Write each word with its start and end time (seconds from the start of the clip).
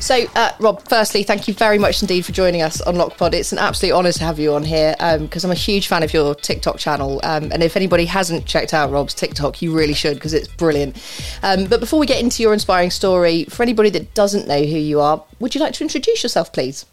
So, 0.00 0.24
uh, 0.34 0.50
Rob, 0.60 0.82
firstly, 0.88 1.22
thank 1.22 1.46
you 1.46 1.52
very 1.52 1.78
much 1.78 2.00
indeed 2.00 2.24
for 2.24 2.32
joining 2.32 2.62
us 2.62 2.80
on 2.80 2.94
LockPod. 2.94 3.34
It's 3.34 3.52
an 3.52 3.58
absolute 3.58 3.92
honour 3.92 4.12
to 4.12 4.24
have 4.24 4.38
you 4.38 4.54
on 4.54 4.62
here 4.62 4.94
because 5.18 5.44
um, 5.44 5.50
I'm 5.50 5.52
a 5.52 5.58
huge 5.58 5.88
fan 5.88 6.02
of 6.02 6.14
your 6.14 6.34
TikTok 6.34 6.78
channel. 6.78 7.20
Um, 7.22 7.52
and 7.52 7.62
if 7.62 7.76
anybody 7.76 8.06
hasn't 8.06 8.46
checked 8.46 8.72
out 8.72 8.90
Rob's 8.90 9.12
TikTok, 9.12 9.60
you 9.60 9.76
really 9.76 9.92
should 9.92 10.14
because 10.14 10.32
it's 10.32 10.48
brilliant. 10.48 10.96
Um, 11.42 11.66
but 11.66 11.80
before 11.80 12.00
we 12.00 12.06
get 12.06 12.18
into 12.18 12.42
your 12.42 12.54
inspiring 12.54 12.90
story, 12.90 13.44
for 13.44 13.62
anybody 13.62 13.90
that 13.90 14.14
doesn't 14.14 14.48
know 14.48 14.60
who 14.64 14.78
you 14.78 15.00
are, 15.00 15.22
would 15.38 15.54
you 15.54 15.60
like 15.60 15.74
to 15.74 15.84
introduce 15.84 16.22
yourself, 16.22 16.50
please? 16.50 16.86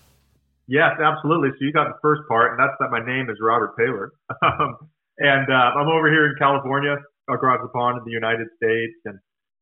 Yes, 0.67 0.99
absolutely. 1.01 1.49
So 1.51 1.57
you 1.61 1.71
got 1.71 1.87
the 1.87 1.99
first 2.01 2.23
part, 2.27 2.51
and 2.51 2.59
that's 2.59 2.75
that 2.81 2.91
my 2.91 2.99
name 2.99 3.29
is 3.29 3.37
Robert 3.41 3.73
Taylor. 3.77 4.11
Um, 4.43 4.77
and 5.19 5.49
uh, 5.49 5.71
I'm 5.73 5.87
over 5.87 6.11
here 6.11 6.27
in 6.27 6.35
California, 6.37 6.95
across 7.29 7.59
the 7.61 7.69
pond 7.69 7.97
in 7.97 8.03
the 8.05 8.11
United 8.11 8.47
States. 8.55 8.93
And 9.05 9.17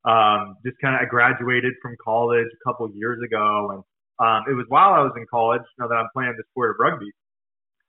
um, 0.05 0.57
just 0.65 0.77
kind 0.79 0.95
of 0.95 1.01
I 1.01 1.05
graduated 1.05 1.73
from 1.81 1.97
college 2.03 2.45
a 2.45 2.61
couple 2.63 2.89
years 2.93 3.17
ago, 3.25 3.73
and 3.73 3.81
um, 4.21 4.45
it 4.47 4.53
was 4.53 4.65
while 4.69 4.93
I 4.93 5.01
was 5.01 5.13
in 5.17 5.25
college. 5.29 5.65
Now 5.79 5.87
that 5.87 5.95
I'm 5.95 6.09
playing 6.13 6.35
the 6.37 6.43
sport 6.51 6.71
of 6.71 6.77
rugby, 6.79 7.09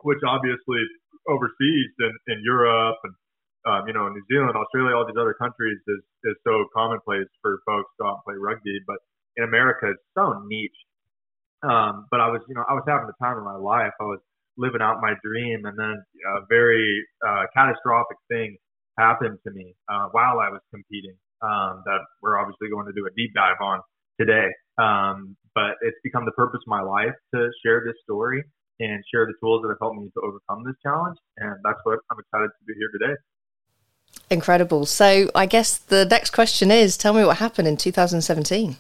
which 0.03 0.21
obviously 0.27 0.81
overseas 1.29 1.91
in, 2.01 2.13
in 2.29 2.41
Europe 2.43 2.97
and 3.05 3.15
um, 3.67 3.83
you 3.87 3.93
know 3.93 4.09
New 4.09 4.25
Zealand, 4.33 4.57
Australia, 4.57 4.97
all 4.97 5.07
these 5.07 5.21
other 5.21 5.35
countries 5.35 5.79
is 5.87 6.03
is 6.25 6.37
so 6.45 6.65
commonplace 6.73 7.29
for 7.43 7.61
folks 7.67 7.93
to 7.99 8.05
go 8.05 8.09
out 8.09 8.23
and 8.23 8.25
play 8.25 8.35
rugby, 8.41 8.81
but 8.87 8.97
in 9.37 9.45
America 9.45 9.93
it's 9.93 10.07
so 10.17 10.41
niche. 10.49 10.81
Um, 11.63 12.07
but 12.11 12.21
I 12.21 12.29
was, 12.29 12.43
you 12.49 12.55
know, 12.55 12.65
I 12.69 12.75
was 12.75 12.85
having 12.87 13.09
the 13.09 13.19
time 13.21 13.39
of 13.39 13.45
my 13.45 13.57
life. 13.57 13.93
I 14.01 14.05
was 14.05 14.21
living 14.57 14.81
out 14.81 15.01
my 15.01 15.15
dream, 15.25 15.65
and 15.65 15.77
then 15.77 16.01
a 16.37 16.47
very 16.49 17.05
uh, 17.27 17.45
catastrophic 17.53 18.17
thing 18.29 18.57
happened 18.99 19.39
to 19.45 19.53
me 19.53 19.75
uh, 19.89 20.09
while 20.13 20.41
I 20.41 20.49
was 20.49 20.61
competing 20.73 21.17
um, 21.43 21.83
that 21.85 22.01
we're 22.23 22.39
obviously 22.39 22.69
going 22.69 22.87
to 22.87 22.93
do 22.93 23.07
a 23.07 23.13
deep 23.17 23.35
dive 23.35 23.61
on 23.61 23.81
today. 24.21 24.49
Um, 24.79 25.37
but 25.55 25.77
it's 25.81 25.97
become 26.05 26.25
the 26.25 26.33
purpose 26.33 26.61
of 26.67 26.69
my 26.69 26.83
life 26.83 27.15
to 27.35 27.49
share 27.65 27.83
this 27.85 27.97
story 28.05 28.45
and 28.79 29.03
share 29.13 29.27
the 29.27 29.33
tools 29.41 29.63
that 29.63 29.69
have 29.69 29.79
helped 29.81 29.97
me 29.97 30.11
to 30.13 30.21
overcome 30.21 30.65
this 30.65 30.77
challenge. 30.83 31.17
And 31.39 31.57
that's 31.65 31.79
what 31.85 31.99
I'm 32.11 32.19
excited 32.21 32.49
to 32.49 32.63
do 32.67 32.75
here 32.79 32.91
today. 32.93 33.17
Incredible. 34.31 34.87
So 34.87 35.31
I 35.35 35.47
guess 35.47 35.79
the 35.79 36.05
next 36.05 36.31
question 36.31 36.71
is 36.71 36.97
tell 36.97 37.15
me 37.15 37.25
what 37.25 37.39
happened 37.39 37.69
in 37.69 37.77
2017. 37.77 38.77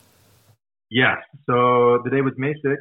Yes. 0.90 1.16
So 1.46 2.00
the 2.04 2.10
day 2.10 2.20
was 2.20 2.34
May 2.36 2.52
6th, 2.54 2.76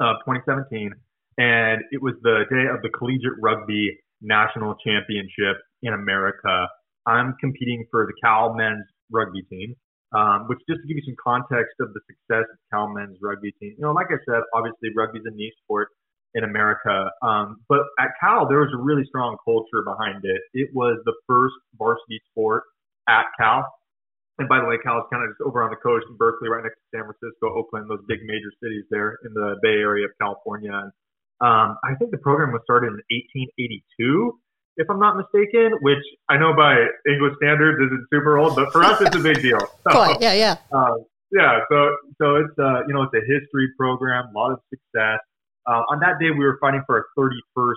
uh, 0.00 0.14
2017, 0.24 0.92
and 1.38 1.82
it 1.90 2.00
was 2.00 2.14
the 2.22 2.44
day 2.50 2.66
of 2.72 2.80
the 2.82 2.90
Collegiate 2.96 3.38
Rugby 3.40 3.98
National 4.20 4.74
Championship 4.84 5.56
in 5.82 5.92
America 5.92 6.68
I'm 7.06 7.34
competing 7.40 7.86
for 7.90 8.06
the 8.06 8.14
Cal 8.22 8.54
men's 8.54 8.86
rugby 9.10 9.42
team, 9.42 9.74
um, 10.14 10.46
which 10.48 10.58
just 10.68 10.80
to 10.82 10.86
give 10.88 10.96
you 10.96 11.06
some 11.06 11.16
context 11.22 11.76
of 11.80 11.92
the 11.92 12.00
success 12.06 12.46
of 12.50 12.58
Cal 12.72 12.88
men's 12.88 13.18
rugby 13.22 13.52
team. 13.60 13.74
You 13.78 13.84
know, 13.84 13.92
like 13.92 14.08
I 14.10 14.18
said, 14.26 14.42
obviously 14.54 14.90
rugby's 14.96 15.22
a 15.26 15.34
niche 15.34 15.54
sport 15.64 15.88
in 16.34 16.42
America, 16.42 17.10
um, 17.22 17.62
but 17.68 17.80
at 17.98 18.10
Cal 18.20 18.48
there 18.48 18.58
was 18.58 18.72
a 18.74 18.82
really 18.82 19.04
strong 19.06 19.36
culture 19.44 19.84
behind 19.84 20.24
it. 20.24 20.42
It 20.52 20.70
was 20.74 20.98
the 21.04 21.14
first 21.28 21.54
varsity 21.78 22.20
sport 22.30 22.64
at 23.08 23.26
Cal. 23.38 23.64
And 24.38 24.48
by 24.48 24.58
the 24.58 24.66
way, 24.66 24.78
Cal 24.82 24.98
is 24.98 25.06
kind 25.12 25.22
of 25.22 25.30
just 25.30 25.46
over 25.46 25.62
on 25.62 25.70
the 25.70 25.78
coast 25.78 26.06
in 26.10 26.16
Berkeley, 26.16 26.48
right 26.48 26.64
next 26.64 26.74
to 26.74 26.86
San 26.90 27.06
Francisco, 27.06 27.54
Oakland, 27.54 27.86
those 27.86 28.02
big 28.08 28.18
major 28.26 28.50
cities 28.58 28.82
there 28.90 29.18
in 29.22 29.32
the 29.32 29.54
Bay 29.62 29.78
Area 29.78 30.06
of 30.06 30.12
California. 30.18 30.74
And 30.74 30.90
um, 31.38 31.78
I 31.86 31.94
think 31.98 32.10
the 32.10 32.18
program 32.18 32.50
was 32.50 32.62
started 32.66 32.90
in 32.90 32.98
1882 33.14 34.34
if 34.76 34.90
I'm 34.90 34.98
not 34.98 35.16
mistaken, 35.16 35.72
which 35.80 36.02
I 36.28 36.36
know 36.36 36.54
by 36.54 36.74
English 37.08 37.34
standards 37.36 37.78
isn't 37.80 38.06
super 38.12 38.38
old, 38.38 38.56
but 38.56 38.72
for 38.72 38.82
us 38.82 39.00
it's 39.00 39.16
a 39.16 39.20
big 39.20 39.42
deal. 39.42 39.58
So, 39.84 39.90
Quite, 39.90 40.20
yeah, 40.20 40.32
yeah. 40.32 40.56
Uh, 40.72 40.96
yeah, 41.30 41.60
so 41.70 41.90
so 42.20 42.36
it's 42.36 42.58
uh, 42.58 42.86
you 42.86 42.94
know 42.94 43.02
it's 43.02 43.14
a 43.14 43.20
history 43.20 43.68
program, 43.78 44.26
a 44.34 44.38
lot 44.38 44.52
of 44.52 44.60
success. 44.70 45.20
Uh, 45.66 45.82
on 45.90 46.00
that 46.00 46.18
day, 46.20 46.30
we 46.30 46.44
were 46.44 46.58
fighting 46.60 46.82
for 46.86 46.96
our 46.96 47.06
31st 47.18 47.74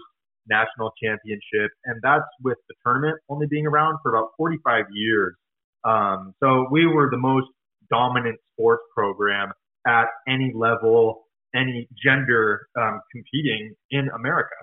national 0.50 0.92
championship, 1.02 1.72
and 1.86 2.00
that's 2.02 2.26
with 2.44 2.58
the 2.70 2.76
tournament 2.86 3.18
only 3.30 3.48
being 3.48 3.66
around 3.68 3.98
for 4.02 4.14
about 4.16 4.30
45 4.38 4.86
years. 4.92 5.36
Um, 5.84 6.34
so 6.42 6.68
we 6.72 6.86
were 6.86 7.10
the 7.10 7.18
most 7.18 7.48
dominant 7.90 8.38
sports 8.54 8.84
program 8.96 9.52
at 9.88 10.08
any 10.28 10.52
level, 10.56 11.28
any 11.56 11.88
gender 12.04 12.68
um, 12.78 13.00
competing 13.12 13.74
in 13.92 14.10
America. 14.16 14.56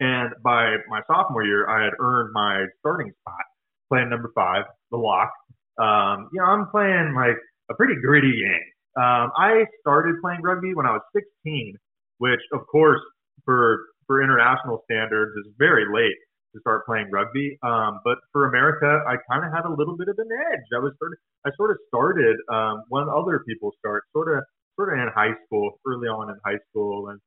And 0.00 0.30
by 0.44 0.76
my 0.88 1.00
sophomore 1.06 1.44
year, 1.44 1.68
I 1.68 1.84
had 1.84 1.92
earned 1.98 2.30
my 2.32 2.66
starting 2.80 3.12
spot 3.20 3.44
playing 3.88 4.10
number 4.10 4.30
five, 4.34 4.64
the 4.90 4.98
lock. 4.98 5.30
Um, 5.78 6.28
you 6.32 6.40
know, 6.40 6.46
I'm 6.46 6.66
playing 6.68 7.14
like 7.14 7.36
a 7.70 7.74
pretty 7.74 7.94
gritty 8.00 8.32
game. 8.32 9.02
Um, 9.02 9.30
I 9.36 9.64
started 9.80 10.16
playing 10.22 10.40
rugby 10.42 10.74
when 10.74 10.86
I 10.86 10.92
was 10.92 11.02
16, 11.14 11.76
which 12.18 12.40
of 12.52 12.66
course 12.66 13.00
for 13.44 13.78
for 14.06 14.22
international 14.22 14.82
standards 14.90 15.32
is 15.36 15.52
very 15.58 15.84
late 15.92 16.16
to 16.54 16.60
start 16.60 16.86
playing 16.86 17.10
rugby. 17.10 17.58
Um, 17.62 18.00
but 18.04 18.16
for 18.32 18.48
America, 18.48 19.02
I 19.06 19.16
kind 19.30 19.44
of 19.44 19.52
had 19.52 19.66
a 19.66 19.72
little 19.72 19.96
bit 19.96 20.08
of 20.08 20.16
an 20.18 20.28
edge. 20.52 20.66
I 20.74 20.80
was 20.80 20.92
sort 20.98 21.12
of 21.12 21.18
I 21.44 21.50
sort 21.56 21.70
of 21.70 21.78
started 21.88 22.36
um, 22.52 22.82
when 22.88 23.04
other 23.08 23.42
people 23.46 23.72
start, 23.78 24.04
sort 24.12 24.36
of 24.36 24.42
sort 24.76 24.92
of 24.92 24.98
in 24.98 25.08
high 25.14 25.34
school, 25.44 25.78
early 25.86 26.08
on 26.08 26.30
in 26.30 26.36
high 26.44 26.58
school, 26.70 27.08
and 27.08 27.20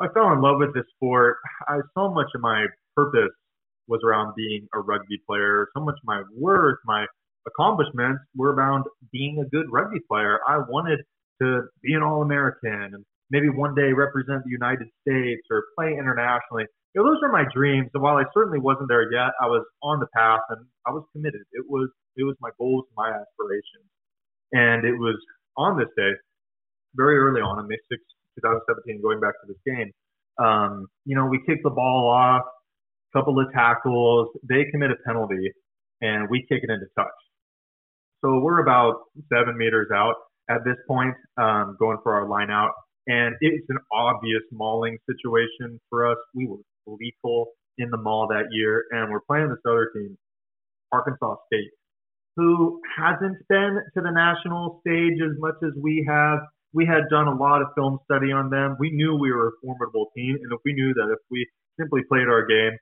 I 0.00 0.08
fell 0.14 0.32
in 0.32 0.40
love 0.40 0.56
with 0.58 0.74
this 0.74 0.84
sport. 0.96 1.36
I, 1.68 1.78
so 1.94 2.10
much 2.10 2.28
of 2.34 2.40
my 2.40 2.66
purpose 2.96 3.32
was 3.86 4.00
around 4.04 4.34
being 4.34 4.66
a 4.74 4.80
rugby 4.80 5.18
player. 5.28 5.68
So 5.76 5.84
much 5.84 5.96
of 5.96 6.04
my 6.04 6.22
worth, 6.34 6.78
my 6.86 7.06
accomplishments 7.46 8.22
were 8.34 8.52
around 8.54 8.84
being 9.12 9.42
a 9.44 9.48
good 9.48 9.66
rugby 9.70 10.00
player. 10.08 10.38
I 10.48 10.58
wanted 10.58 11.00
to 11.42 11.62
be 11.82 11.94
an 11.94 12.02
All 12.02 12.22
American 12.22 12.94
and 12.94 13.04
maybe 13.30 13.48
one 13.48 13.74
day 13.74 13.92
represent 13.92 14.44
the 14.44 14.50
United 14.50 14.88
States 15.02 15.42
or 15.50 15.64
play 15.76 15.92
internationally. 15.92 16.64
You 16.94 17.02
know, 17.02 17.10
those 17.10 17.20
were 17.22 17.32
my 17.32 17.44
dreams. 17.52 17.88
And 17.94 18.02
while 18.02 18.16
I 18.16 18.24
certainly 18.34 18.58
wasn't 18.58 18.88
there 18.88 19.12
yet, 19.12 19.32
I 19.40 19.46
was 19.46 19.64
on 19.82 20.00
the 20.00 20.08
path 20.14 20.40
and 20.50 20.64
I 20.86 20.90
was 20.90 21.04
committed. 21.12 21.42
It 21.52 21.64
was 21.68 21.88
it 22.16 22.24
was 22.24 22.36
my 22.40 22.50
goals, 22.58 22.84
my 22.96 23.08
aspirations. 23.08 23.88
And 24.52 24.84
it 24.84 24.98
was 24.98 25.16
on 25.56 25.78
this 25.78 25.88
day, 25.96 26.10
very 26.94 27.18
early 27.18 27.40
on, 27.40 27.58
on 27.58 27.68
May 27.68 27.76
6th, 27.76 28.10
2017, 28.36 29.02
going 29.02 29.20
back 29.20 29.34
to 29.42 29.46
this 29.48 29.60
game, 29.66 29.90
um, 30.38 30.86
you 31.04 31.16
know, 31.16 31.26
we 31.26 31.40
kick 31.46 31.58
the 31.62 31.70
ball 31.70 32.08
off, 32.08 32.42
couple 33.12 33.38
of 33.40 33.52
tackles, 33.52 34.28
they 34.48 34.64
commit 34.70 34.90
a 34.90 34.96
penalty, 35.04 35.50
and 36.00 36.28
we 36.30 36.40
kick 36.48 36.60
it 36.62 36.70
into 36.70 36.86
touch. 36.96 37.08
So 38.24 38.38
we're 38.40 38.60
about 38.60 39.02
seven 39.32 39.56
meters 39.56 39.88
out 39.94 40.14
at 40.48 40.58
this 40.64 40.76
point, 40.86 41.14
um, 41.36 41.76
going 41.78 41.98
for 42.02 42.14
our 42.14 42.28
line 42.28 42.50
out. 42.50 42.72
And 43.06 43.34
it's 43.40 43.66
an 43.68 43.78
obvious 43.92 44.42
mauling 44.52 44.98
situation 45.08 45.80
for 45.88 46.10
us. 46.10 46.18
We 46.34 46.46
were 46.46 46.58
lethal 46.86 47.48
in 47.78 47.90
the 47.90 47.96
maul 47.96 48.28
that 48.28 48.44
year, 48.50 48.84
and 48.90 49.10
we're 49.10 49.22
playing 49.26 49.48
this 49.48 49.58
other 49.66 49.90
team, 49.94 50.16
Arkansas 50.92 51.36
State, 51.46 51.70
who 52.36 52.80
hasn't 52.96 53.36
been 53.48 53.80
to 53.94 54.00
the 54.02 54.10
national 54.10 54.80
stage 54.86 55.18
as 55.22 55.36
much 55.38 55.56
as 55.64 55.70
we 55.80 56.04
have 56.08 56.40
we 56.72 56.86
had 56.86 57.08
done 57.10 57.26
a 57.26 57.34
lot 57.34 57.62
of 57.62 57.68
film 57.74 57.98
study 58.04 58.30
on 58.32 58.50
them. 58.50 58.76
We 58.78 58.90
knew 58.90 59.16
we 59.16 59.32
were 59.32 59.48
a 59.48 59.56
formidable 59.62 60.10
team, 60.16 60.36
and 60.42 60.52
if 60.52 60.60
we 60.64 60.72
knew 60.72 60.94
that 60.94 61.08
if 61.10 61.18
we 61.30 61.46
simply 61.78 62.02
played 62.08 62.28
our 62.28 62.46
game, 62.46 62.76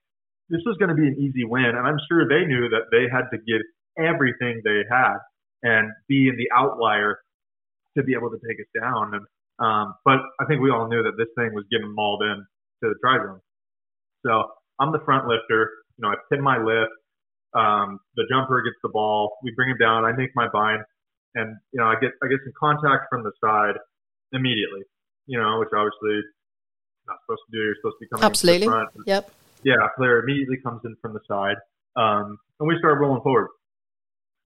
this 0.51 0.61
was 0.67 0.77
going 0.79 0.89
to 0.89 0.95
be 0.95 1.07
an 1.07 1.17
easy 1.21 1.45
win. 1.45 1.77
And 1.77 1.87
I'm 1.87 1.99
sure 2.09 2.29
they 2.29 2.45
knew 2.45 2.69
that 2.69 2.89
they 2.91 3.09
had 3.11 3.29
to 3.33 3.39
give 3.39 3.61
everything 3.97 4.61
they 4.65 4.83
had 4.91 5.17
and 5.63 5.91
be 6.09 6.29
in 6.29 6.37
the 6.37 6.49
outlier 6.55 7.19
to 7.97 8.05
be 8.05 8.15
able 8.15 8.31
to 8.31 8.39
take 8.47 8.61
us 8.61 8.71
down. 8.81 9.15
And 9.15 9.25
um, 9.59 9.95
but 10.05 10.21
I 10.41 10.45
think 10.47 10.63
we 10.63 10.71
all 10.71 10.87
knew 10.89 11.03
that 11.03 11.19
this 11.19 11.29
thing 11.37 11.51
was 11.53 11.65
getting 11.71 11.93
mauled 11.93 12.23
in 12.23 12.47
to 12.83 12.95
the 12.95 12.95
try 13.03 13.19
zone. 13.19 13.41
So 14.25 14.45
I'm 14.79 14.93
the 14.93 15.03
front 15.05 15.27
lifter. 15.27 15.71
You 15.99 16.03
know, 16.03 16.09
I 16.11 16.15
pin 16.31 16.43
my 16.43 16.59
lift. 16.59 16.95
Um, 17.55 17.99
the 18.15 18.25
jumper 18.31 18.63
gets 18.63 18.77
the 18.83 18.89
ball. 18.89 19.37
We 19.43 19.53
bring 19.57 19.71
him 19.71 19.79
down. 19.81 20.05
I 20.05 20.13
make 20.13 20.31
my 20.37 20.47
bind 20.53 20.85
and 21.35 21.57
you 21.73 21.81
know 21.81 21.87
I 21.87 21.95
get 22.01 22.13
I 22.23 22.29
get 22.29 22.41
some 22.45 22.53
contact 22.59 23.07
from 23.11 23.23
the 23.23 23.33
side 23.43 23.77
immediately, 24.33 24.83
you 25.27 25.39
know, 25.39 25.59
which 25.61 25.71
obviously 25.75 26.21
not 27.07 27.19
supposed 27.25 27.43
to 27.49 27.53
do. 27.53 27.65
You're 27.65 27.77
supposed 27.81 27.97
to 28.01 28.05
be 28.05 28.09
coming 28.09 28.25
absolutely. 28.25 28.67
the 28.67 28.73
front. 28.73 28.91
Yep. 29.07 29.31
Yeah, 29.65 29.83
player 29.97 30.23
immediately 30.23 30.59
comes 30.63 30.81
in 30.85 30.95
from 31.03 31.15
the 31.15 31.25
side, 31.27 31.59
um, 31.97 32.39
and 32.61 32.69
we 32.69 32.79
start 32.79 33.01
rolling 33.01 33.23
forward. 33.23 33.49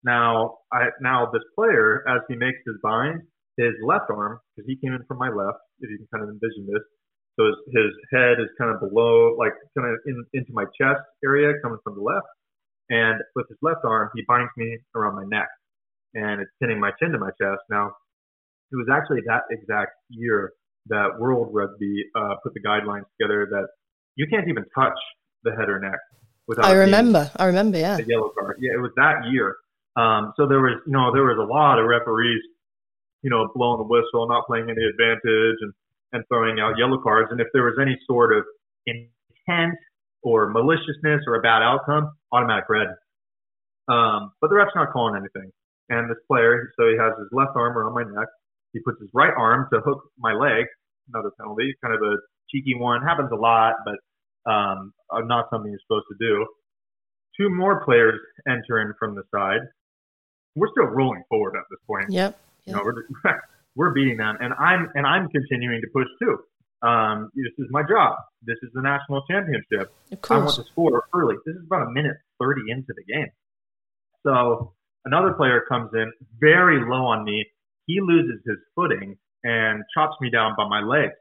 Now, 0.05 0.59
I 0.73 0.89
now 1.01 1.29
this 1.33 1.45
player 1.55 2.03
as 2.09 2.23
he 2.29 2.35
makes 2.35 2.59
his 2.67 2.77
bind, 2.83 3.23
his 3.57 3.75
left 3.85 4.11
arm 4.11 4.41
because 4.57 4.67
he 4.67 4.77
came 4.77 4.95
in 4.95 5.05
from 5.07 5.19
my 5.19 5.29
left. 5.29 5.61
If 5.81 5.91
you 5.91 5.99
can 5.99 6.09
kind 6.11 6.25
of 6.25 6.31
envision 6.31 6.67
this, 6.67 6.83
so 7.37 7.47
his, 7.47 7.57
his 7.71 7.93
head 8.11 8.41
is 8.41 8.49
kind 8.59 8.73
of 8.73 8.81
below, 8.81 9.37
like 9.39 9.53
kind 9.77 9.89
of 9.89 10.01
in, 10.07 10.25
into 10.33 10.53
my 10.53 10.65
chest 10.81 11.03
area, 11.25 11.53
coming 11.63 11.79
from 11.85 11.95
the 11.97 12.03
left. 12.03 12.27
And 12.91 13.21
with 13.37 13.49
his 13.49 13.59
left 13.63 13.85
arm, 13.85 14.11
he 14.15 14.25
binds 14.27 14.51
me 14.57 14.79
around 14.95 15.17
my 15.17 15.25
neck 15.25 15.49
and 16.15 16.41
it's 16.41 16.51
pinning 16.61 16.81
my 16.81 16.91
chin 17.01 17.11
to 17.13 17.19
my 17.19 17.31
chest. 17.41 17.63
Now, 17.71 17.93
it 18.71 18.77
was 18.77 18.89
actually 18.93 19.21
that 19.27 19.43
exact 19.51 19.93
year 20.09 20.53
that 20.87 21.19
World 21.19 21.51
Rugby 21.53 22.05
uh, 22.17 22.35
put 22.43 22.55
the 22.55 22.61
guidelines 22.61 23.05
together 23.19 23.47
that 23.51 23.69
you 24.17 24.27
can't 24.29 24.49
even 24.49 24.65
touch 24.75 24.99
the 25.45 25.53
head 25.53 25.69
or 25.69 25.79
neck 25.79 25.99
without. 26.47 26.65
I 26.65 26.73
remember. 26.73 27.31
I 27.37 27.47
remember. 27.47 27.79
Yeah. 27.79 27.97
The 27.97 28.07
yellow 28.07 28.33
card. 28.39 28.57
Yeah, 28.61 28.73
it 28.75 28.81
was 28.81 28.93
that 28.97 29.31
year. 29.31 29.57
Um, 29.95 30.33
so 30.37 30.49
there 30.49 30.61
was, 30.61 30.81
you 30.87 30.93
know, 30.93 31.13
there 31.13 31.23
was 31.23 31.39
a 31.39 31.47
lot 31.47 31.79
of 31.79 31.87
referees 31.87 32.43
you 33.23 33.31
know, 33.31 33.49
blowing 33.55 33.79
the 33.79 33.85
whistle, 33.85 34.29
not 34.29 34.47
playing 34.47 34.69
any 34.69 34.83
advantage, 34.85 35.59
and 35.63 35.73
and 36.13 36.25
throwing 36.29 36.61
out 36.61 36.75
yellow 36.77 36.99
cards. 36.99 37.29
And 37.31 37.41
if 37.41 37.47
there 37.55 37.63
was 37.63 37.79
any 37.81 37.97
sort 38.07 38.37
of 38.37 38.45
intent 38.85 39.79
or 40.23 40.51
maliciousness 40.51 41.23
or 41.27 41.37
a 41.37 41.41
bad 41.41 41.63
outcome, 41.63 42.13
automatic 42.33 42.69
red. 42.69 42.89
Um, 43.89 44.33
but 44.41 44.51
the 44.51 44.57
ref's 44.57 44.73
not 44.75 44.93
calling 44.93 45.17
anything. 45.17 45.51
And 45.89 46.09
this 46.09 46.19
player, 46.27 46.71
so 46.79 46.89
he 46.89 46.97
has 46.99 47.13
his 47.19 47.29
left 47.33 47.53
arm 47.57 47.77
around 47.77 47.95
my 47.95 48.05
neck. 48.05 48.29
He 48.73 48.81
puts 48.81 49.01
his 49.01 49.11
right 49.13 49.33
arm 49.37 49.69
to 49.73 49.81
hook 49.81 50.05
my 50.19 50.33
leg. 50.33 50.65
Another 51.13 51.31
penalty, 51.39 51.75
kind 51.83 51.95
of 51.95 52.01
a 52.01 52.17
cheeky 52.51 52.75
one. 52.77 53.03
Happens 53.03 53.31
a 53.33 53.37
lot, 53.37 53.75
but 53.85 53.99
um, 54.51 54.93
not 55.27 55.47
something 55.51 55.71
you're 55.71 55.81
supposed 55.87 56.07
to 56.11 56.17
do. 56.19 56.47
Two 57.39 57.51
more 57.51 57.85
players 57.85 58.21
enter 58.49 58.81
in 58.81 58.93
from 58.99 59.15
the 59.15 59.23
side. 59.35 59.61
We're 60.55 60.69
still 60.71 60.87
rolling 60.87 61.23
forward 61.29 61.55
at 61.57 61.65
this 61.71 61.81
point. 61.87 62.11
Yep. 62.11 62.39
yep. 62.39 62.39
You 62.67 62.73
know, 62.75 62.83
we're, 62.85 63.33
we're 63.77 63.93
beating 63.93 64.19
them, 64.19 64.37
and 64.41 64.53
I'm 64.55 64.89
and 64.95 65.07
I'm 65.07 65.29
continuing 65.29 65.81
to 65.81 65.89
push 65.93 66.09
too. 66.21 66.39
Um, 66.87 67.31
this 67.35 67.53
is 67.59 67.67
my 67.71 67.83
job. 67.83 68.17
This 68.43 68.57
is 68.63 68.71
the 68.75 68.83
national 68.83 69.23
championship. 69.31 69.95
Of 70.11 70.21
course. 70.21 70.37
I 70.37 70.45
want 70.45 70.57
to 70.57 70.65
score 70.73 71.05
early. 71.15 71.37
This 71.47 71.55
is 71.55 71.63
about 71.67 71.87
a 71.87 71.91
minute 71.91 72.17
30 72.41 72.63
into 72.69 72.93
the 72.97 73.05
game. 73.05 73.31
So 74.27 74.75
another 75.05 75.33
player 75.33 75.65
comes 75.69 75.91
in 75.95 76.13
very 76.41 76.81
low 76.81 77.07
on 77.07 77.25
me. 77.25 77.45
He 77.87 78.01
loses 78.01 78.41
his 78.47 78.59
footing 78.75 79.17
and 79.45 79.83
chops 79.95 80.17
me 80.21 80.31
down 80.31 80.55
by 80.57 80.69
my 80.69 80.81
legs. 80.81 81.15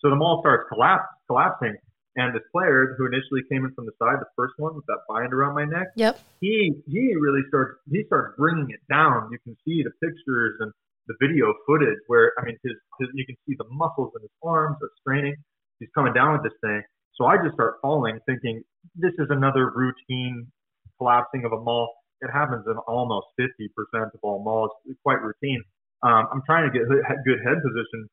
So 0.00 0.10
the 0.10 0.16
maul 0.16 0.40
starts 0.42 0.68
collapse, 0.72 1.06
collapsing. 1.26 1.76
And 2.16 2.34
this 2.34 2.42
player 2.50 2.96
who 2.98 3.06
initially 3.06 3.42
came 3.50 3.64
in 3.64 3.72
from 3.74 3.86
the 3.86 3.94
side, 4.02 4.18
the 4.18 4.26
first 4.34 4.54
one 4.58 4.74
with 4.74 4.84
that 4.86 5.06
bind 5.08 5.32
around 5.32 5.54
my 5.54 5.64
neck, 5.64 5.94
yep. 5.94 6.18
he 6.40 6.74
he 6.90 7.14
really 7.14 7.42
starts 7.46 7.78
he 7.92 8.02
starts 8.06 8.34
bringing 8.36 8.66
it 8.70 8.80
down. 8.90 9.28
You 9.30 9.38
can 9.44 9.56
see 9.64 9.84
the 9.86 9.94
pictures 10.02 10.56
and 10.58 10.72
the 11.06 11.14
video 11.20 11.54
footage 11.64 11.98
where 12.08 12.32
I 12.38 12.44
mean 12.44 12.58
his, 12.64 12.74
his 12.98 13.08
you 13.14 13.24
can 13.24 13.36
see 13.46 13.54
the 13.56 13.70
muscles 13.70 14.10
in 14.16 14.22
his 14.22 14.34
arms 14.42 14.78
are 14.82 14.90
straining. 14.98 15.36
He's 15.78 15.90
coming 15.94 16.12
down 16.12 16.32
with 16.32 16.42
this 16.42 16.58
thing. 16.60 16.82
So 17.14 17.26
I 17.26 17.36
just 17.36 17.54
start 17.54 17.76
falling, 17.82 18.18
thinking 18.26 18.62
this 18.96 19.12
is 19.18 19.28
another 19.30 19.70
routine 19.70 20.50
collapsing 20.98 21.44
of 21.44 21.52
a 21.52 21.60
maul. 21.60 21.94
It 22.20 22.30
happens 22.32 22.64
in 22.66 22.76
almost 22.88 23.26
50% 23.38 23.68
of 24.14 24.20
all 24.22 24.42
mauls. 24.42 24.70
It's 24.86 24.98
quite 25.04 25.22
routine. 25.22 25.62
Um, 26.02 26.26
I'm 26.32 26.42
trying 26.46 26.70
to 26.70 26.72
get 26.76 26.88
good 26.88 27.40
head 27.44 27.58
position, 27.62 28.08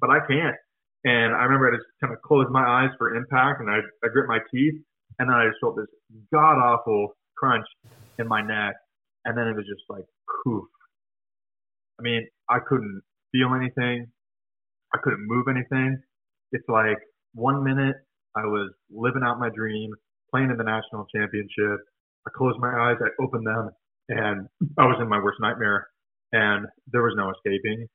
but 0.00 0.10
I 0.10 0.18
can't. 0.26 0.56
And 1.04 1.34
I 1.34 1.42
remember 1.44 1.72
I 1.72 1.76
just 1.76 1.86
kind 2.00 2.12
of 2.12 2.22
closed 2.22 2.50
my 2.50 2.62
eyes 2.62 2.90
for 2.98 3.14
impact, 3.14 3.60
and 3.60 3.70
I, 3.70 3.78
I 4.04 4.08
grit 4.12 4.28
my 4.28 4.38
teeth, 4.52 4.74
and 5.18 5.28
then 5.28 5.34
I 5.34 5.46
just 5.48 5.58
felt 5.60 5.76
this 5.76 5.90
god 6.32 6.58
awful 6.62 7.16
crunch 7.36 7.66
in 8.18 8.28
my 8.28 8.40
neck, 8.42 8.74
and 9.24 9.36
then 9.36 9.48
it 9.48 9.56
was 9.56 9.66
just 9.66 9.82
like 9.88 10.04
poof, 10.44 10.64
I 11.98 12.02
mean, 12.02 12.26
I 12.50 12.58
couldn't 12.66 13.02
feel 13.30 13.54
anything. 13.54 14.06
I 14.92 14.98
couldn't 15.02 15.24
move 15.26 15.46
anything. 15.48 16.02
It's 16.50 16.68
like 16.68 16.98
one 17.34 17.62
minute 17.64 17.96
I 18.36 18.42
was 18.46 18.72
living 18.90 19.22
out 19.24 19.38
my 19.38 19.50
dream, 19.54 19.90
playing 20.30 20.50
in 20.50 20.56
the 20.56 20.64
national 20.64 21.06
championship. 21.14 21.80
I 22.26 22.30
closed 22.36 22.58
my 22.58 22.68
eyes, 22.68 22.96
I 23.00 23.22
opened 23.22 23.46
them, 23.46 23.70
and 24.08 24.48
I 24.78 24.86
was 24.86 24.96
in 25.00 25.08
my 25.08 25.18
worst 25.22 25.38
nightmare. 25.40 25.88
And 26.32 26.66
there 26.90 27.02
was 27.02 27.14
no 27.16 27.30
escaping. 27.30 27.86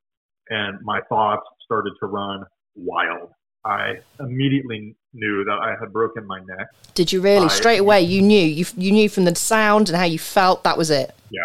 And 0.50 0.78
my 0.82 1.00
thoughts 1.08 1.42
started 1.64 1.92
to 2.00 2.06
run 2.06 2.44
wild. 2.76 3.30
I 3.64 3.96
immediately 4.20 4.96
knew 5.12 5.44
that 5.44 5.58
I 5.60 5.74
had 5.78 5.92
broken 5.92 6.26
my 6.26 6.38
neck. 6.38 6.68
Did 6.94 7.12
you 7.12 7.20
really? 7.20 7.46
I, 7.46 7.48
Straight 7.48 7.80
away, 7.80 8.02
you 8.02 8.22
knew. 8.22 8.44
You 8.44 8.64
you 8.76 8.92
knew 8.92 9.08
from 9.08 9.24
the 9.24 9.34
sound 9.34 9.88
and 9.88 9.98
how 9.98 10.04
you 10.04 10.18
felt. 10.18 10.64
That 10.64 10.78
was 10.78 10.90
it. 10.90 11.14
Yeah, 11.30 11.40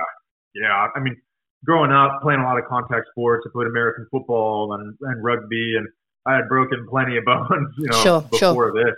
yeah. 0.56 0.88
I 0.96 1.00
mean, 1.00 1.18
growing 1.66 1.92
up 1.92 2.22
playing 2.22 2.40
a 2.40 2.44
lot 2.44 2.58
of 2.58 2.66
contact 2.66 3.08
sports, 3.12 3.46
I 3.48 3.50
played 3.52 3.68
American 3.68 4.08
football 4.12 4.74
and, 4.74 4.96
and 5.02 5.24
rugby, 5.24 5.76
and 5.78 5.88
I 6.26 6.36
had 6.36 6.48
broken 6.48 6.86
plenty 6.90 7.18
of 7.18 7.26
bones, 7.26 7.74
you 7.78 7.88
know, 7.88 8.04
sure, 8.04 8.22
before 8.22 8.72
sure. 8.72 8.74
this. 8.74 8.96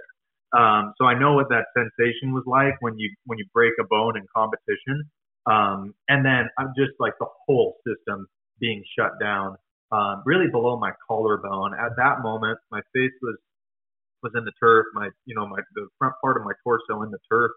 Um, 0.56 0.94
so 0.98 1.06
I 1.06 1.19
know 1.19 1.34
what 1.34 1.50
that 1.50 1.66
sensation 1.75 2.31
was 2.34 2.44
like 2.48 2.75
when 2.80 2.98
you 2.98 3.13
when 3.25 3.38
you 3.38 3.46
break 3.54 3.74
a 3.80 3.84
bone 3.84 4.16
in 4.16 4.24
competition, 4.34 5.04
um, 5.46 5.94
and 6.07 6.25
then 6.25 6.48
I'm 6.57 6.72
just 6.78 6.94
like 7.00 7.13
the 7.19 7.28
whole 7.46 7.75
system 7.86 8.28
being 8.60 8.81
shut 8.98 9.19
down, 9.19 9.57
um, 9.92 10.24
really 10.25 10.48
below 10.50 10.80
my 10.80 10.92
collarbone. 11.07 11.74
At 11.74 11.98
that 11.98 12.22
moment, 12.24 12.57
my 12.72 12.80
face 12.94 13.12
was 13.22 13.36
was 14.24 14.31
in 14.36 14.46
the 14.46 14.54
turf, 14.60 14.86
my 14.94 15.10
you 15.25 15.36
know 15.36 15.46
my 15.46 15.60
the 15.74 15.88
front 16.00 16.16
part 16.22 16.38
of 16.38 16.44
my 16.44 16.54
torso 16.63 17.04
in 17.04 17.12
the 17.12 17.19
turf, 17.30 17.52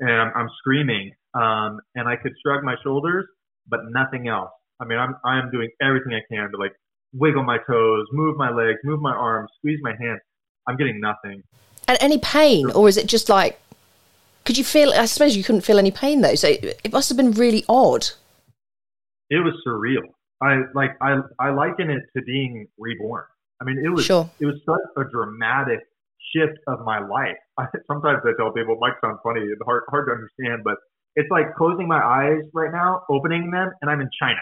and 0.00 0.10
I'm, 0.10 0.32
I'm 0.34 0.48
screaming, 0.58 1.12
um, 1.34 1.80
and 1.94 2.08
I 2.08 2.16
could 2.16 2.32
shrug 2.42 2.64
my 2.64 2.76
shoulders, 2.82 3.26
but 3.68 3.80
nothing 3.90 4.28
else. 4.28 4.50
I 4.80 4.86
mean, 4.86 4.98
I'm 4.98 5.16
I 5.24 5.38
am 5.38 5.50
doing 5.50 5.68
everything 5.82 6.14
I 6.14 6.22
can 6.32 6.50
to 6.50 6.56
like 6.56 6.72
wiggle 7.12 7.44
my 7.44 7.58
toes, 7.68 8.06
move 8.12 8.36
my 8.38 8.50
legs, 8.50 8.78
move 8.84 9.00
my 9.00 9.12
arms, 9.12 9.50
squeeze 9.58 9.80
my 9.82 9.92
hands. 10.00 10.20
I'm 10.66 10.76
getting 10.76 10.98
nothing. 10.98 11.42
And 11.92 12.02
any 12.02 12.16
pain, 12.16 12.70
or 12.70 12.88
is 12.88 12.96
it 12.96 13.06
just 13.06 13.28
like? 13.28 13.60
Could 14.46 14.56
you 14.56 14.64
feel? 14.64 14.90
I 14.92 15.04
suppose 15.04 15.36
you 15.36 15.44
couldn't 15.44 15.60
feel 15.60 15.78
any 15.78 15.90
pain 15.90 16.22
though, 16.22 16.34
so 16.34 16.48
it, 16.48 16.80
it 16.82 16.92
must 16.92 17.10
have 17.10 17.18
been 17.18 17.32
really 17.32 17.66
odd. 17.68 18.08
It 19.28 19.44
was 19.44 19.52
surreal. 19.66 20.08
I 20.40 20.62
like 20.74 20.96
I 21.02 21.20
I 21.38 21.50
liken 21.50 21.90
it 21.90 22.02
to 22.16 22.22
being 22.24 22.66
reborn. 22.78 23.24
I 23.60 23.64
mean, 23.64 23.78
it 23.84 23.90
was 23.90 24.06
sure. 24.06 24.30
it 24.40 24.46
was 24.46 24.56
such 24.64 25.04
a 25.04 25.10
dramatic 25.10 25.80
shift 26.34 26.58
of 26.66 26.80
my 26.86 26.98
life. 26.98 27.36
I, 27.58 27.66
sometimes 27.86 28.20
I 28.24 28.32
tell 28.38 28.52
people, 28.52 28.74
it 28.74 28.80
might 28.80 28.94
sound 29.04 29.18
funny, 29.22 29.42
it's 29.42 29.60
hard 29.66 29.82
hard 29.90 30.08
to 30.08 30.12
understand, 30.12 30.64
but 30.64 30.76
it's 31.14 31.30
like 31.30 31.54
closing 31.56 31.86
my 31.86 32.02
eyes 32.02 32.42
right 32.54 32.72
now, 32.72 33.02
opening 33.10 33.50
them, 33.50 33.70
and 33.82 33.90
I'm 33.90 34.00
in 34.00 34.08
China. 34.18 34.40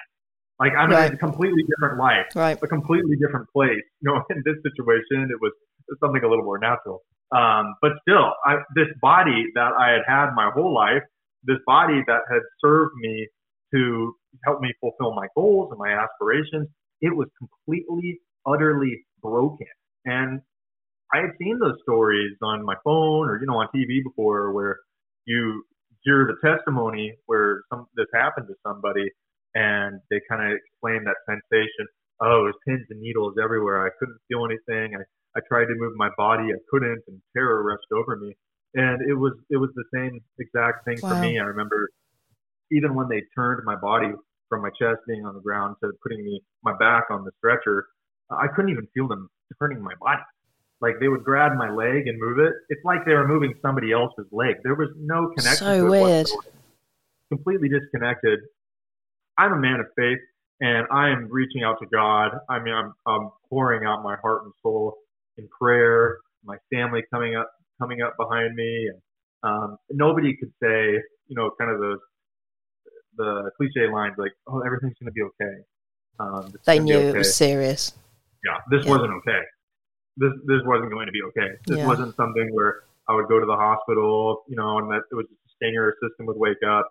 Like 0.61 0.73
I'm 0.79 0.91
right. 0.91 1.11
in 1.11 1.15
a 1.15 1.19
completely 1.19 1.65
different 1.65 1.99
life, 1.99 2.27
right. 2.37 2.59
a 2.63 2.67
completely 2.69 3.17
different 3.17 3.49
place. 3.51 3.83
You 4.03 4.13
know, 4.13 4.23
in 4.31 4.43
this 4.45 4.57
situation, 4.63 5.29
it 5.31 5.41
was 5.41 5.53
something 5.99 6.23
a 6.23 6.29
little 6.29 6.45
more 6.45 6.59
natural. 6.59 7.03
Um, 7.33 7.75
but 7.81 7.93
still, 8.03 8.33
I, 8.45 8.57
this 8.75 8.89
body 9.01 9.47
that 9.55 9.73
I 9.79 9.91
had 9.91 10.03
had 10.07 10.35
my 10.35 10.51
whole 10.53 10.75
life, 10.75 11.03
this 11.45 11.59
body 11.67 12.03
that 12.07 12.21
had 12.31 12.43
served 12.61 12.93
me 12.97 13.29
to 13.75 14.15
help 14.45 14.61
me 14.61 14.73
fulfill 14.81 15.15
my 15.15 15.27
goals 15.35 15.69
and 15.71 15.79
my 15.79 15.91
aspirations, 15.91 16.69
it 17.01 17.15
was 17.15 17.29
completely, 17.39 18.21
utterly 18.47 19.05
broken. 19.23 19.67
And 20.05 20.41
I 21.13 21.19
had 21.19 21.31
seen 21.41 21.59
those 21.59 21.77
stories 21.83 22.37
on 22.43 22.65
my 22.65 22.75
phone 22.85 23.29
or 23.29 23.39
you 23.41 23.47
know 23.47 23.59
on 23.59 23.69
TV 23.75 24.03
before, 24.03 24.53
where 24.53 24.79
you 25.25 25.65
hear 26.03 26.27
the 26.27 26.49
testimony 26.49 27.15
where 27.27 27.63
some 27.73 27.87
this 27.97 28.07
happened 28.15 28.47
to 28.49 28.55
somebody 28.67 29.11
and 29.55 30.01
they 30.11 30.21
kind 30.29 30.43
of 30.51 30.57
explain 30.57 31.05
that 31.05 31.17
sensation. 31.27 31.87
Oh, 32.23 32.45
there's 32.45 32.55
pins 32.67 32.87
and 32.91 33.01
needles 33.01 33.35
everywhere. 33.43 33.85
I 33.85 33.91
couldn't 33.99 34.19
feel 34.29 34.45
anything. 34.45 34.97
I, 34.97 35.03
I 35.37 35.41
tried 35.49 35.67
to 35.67 35.75
move 35.77 35.93
my 35.97 36.11
body. 36.17 36.45
I 36.53 36.59
couldn't 36.71 37.03
and 37.07 37.21
terror 37.33 37.63
rushed 37.63 37.91
over 37.93 38.17
me. 38.17 38.37
And 38.75 39.03
it 39.09 39.15
was, 39.15 39.33
it 39.51 39.57
was 39.57 39.71
the 39.75 39.85
same 39.93 40.21
exact 40.39 40.85
thing 40.85 40.99
wow. 41.03 41.11
for 41.11 41.21
me. 41.21 41.39
I 41.39 41.45
remember 41.45 41.89
even 42.73 42.95
when 42.95 43.09
they 43.09 43.23
turned 43.35 43.63
my 43.65 43.77
body 43.77 44.13
from 44.49 44.63
my 44.63 44.71
chest 44.71 45.01
being 45.07 45.25
on 45.25 45.35
the 45.35 45.41
ground 45.41 45.77
to 45.83 45.91
putting 46.03 46.25
me, 46.25 46.43
my 46.63 46.77
back 46.79 47.05
on 47.11 47.25
the 47.25 47.31
stretcher, 47.39 47.87
I 48.31 48.47
couldn't 48.55 48.71
even 48.71 48.87
feel 48.95 49.09
them 49.09 49.29
turning 49.59 49.83
my 49.83 49.95
body. 50.01 50.23
Like 50.81 50.95
they 51.01 51.09
would 51.09 51.25
grab 51.25 51.53
my 51.57 51.71
leg 51.71 52.07
and 52.07 52.19
move 52.19 52.39
it. 52.39 52.53
It's 52.69 52.85
like 52.85 53.05
they 53.05 53.13
were 53.13 53.29
moving 53.29 53.55
somebody 53.61 53.93
else's 53.93 54.27
leg. 54.33 54.57
There 54.63 54.75
was 54.75 54.89
no 54.97 55.29
connection. 55.37 55.67
So 55.67 55.91
weird. 55.91 56.29
Completely 57.29 57.69
disconnected. 57.69 58.41
I'm 59.37 59.53
a 59.53 59.59
man 59.59 59.81
of 59.81 59.87
faith, 59.97 60.19
and 60.61 60.87
I 60.91 61.11
am 61.11 61.29
reaching 61.31 61.63
out 61.63 61.77
to 61.81 61.87
God. 61.87 62.31
I 62.49 62.59
mean, 62.61 62.75
I'm, 62.75 62.93
I'm 63.07 63.31
pouring 63.49 63.87
out 63.87 64.03
my 64.03 64.17
heart 64.23 64.45
and 64.45 64.53
soul 64.63 64.97
in 65.41 65.49
prayer. 65.49 66.19
My 66.45 66.57
family 66.73 67.03
coming 67.13 67.37
up, 67.37 67.51
coming 67.81 68.03
up 68.03 68.15
behind 68.19 68.55
me, 68.55 68.89
and 68.93 69.01
um, 69.43 69.77
nobody 69.91 70.37
could 70.37 70.53
say, 70.63 71.01
you 71.29 71.37
know, 71.37 71.51
kind 71.59 71.71
of 71.71 71.81
those 71.81 71.99
the 73.17 73.51
cliche 73.57 73.91
lines 73.93 74.15
like, 74.19 74.33
"Oh, 74.47 74.61
everything's 74.61 74.95
going 75.01 75.07
to 75.07 75.13
be 75.13 75.23
okay." 75.23 75.57
Um, 76.19 76.55
they 76.65 76.79
knew 76.79 76.97
okay. 76.97 77.09
it 77.09 77.17
was 77.17 77.35
serious. 77.35 77.93
Yeah, 78.45 78.59
this 78.71 78.85
yeah. 78.85 78.91
wasn't 78.91 79.13
okay 79.19 79.41
this 80.17 80.33
this 80.47 80.61
wasn't 80.65 80.93
going 80.93 81.07
to 81.07 81.13
be 81.13 81.23
okay. 81.33 81.57
This 81.67 81.79
yeah. 81.79 81.87
wasn't 81.87 82.15
something 82.15 82.49
where 82.53 82.85
I 83.09 83.15
would 83.15 83.27
go 83.29 83.41
to 83.41 83.47
the 83.47 83.57
hospital, 83.57 84.45
you 84.47 84.57
know, 84.57 84.79
and 84.79 84.91
that 84.91 85.03
it 85.11 85.15
was 85.15 85.27
just 85.27 85.41
a 85.47 85.51
stinger, 85.57 85.95
system 86.03 86.27
would 86.27 86.37
wake 86.37 86.63
up. 86.69 86.87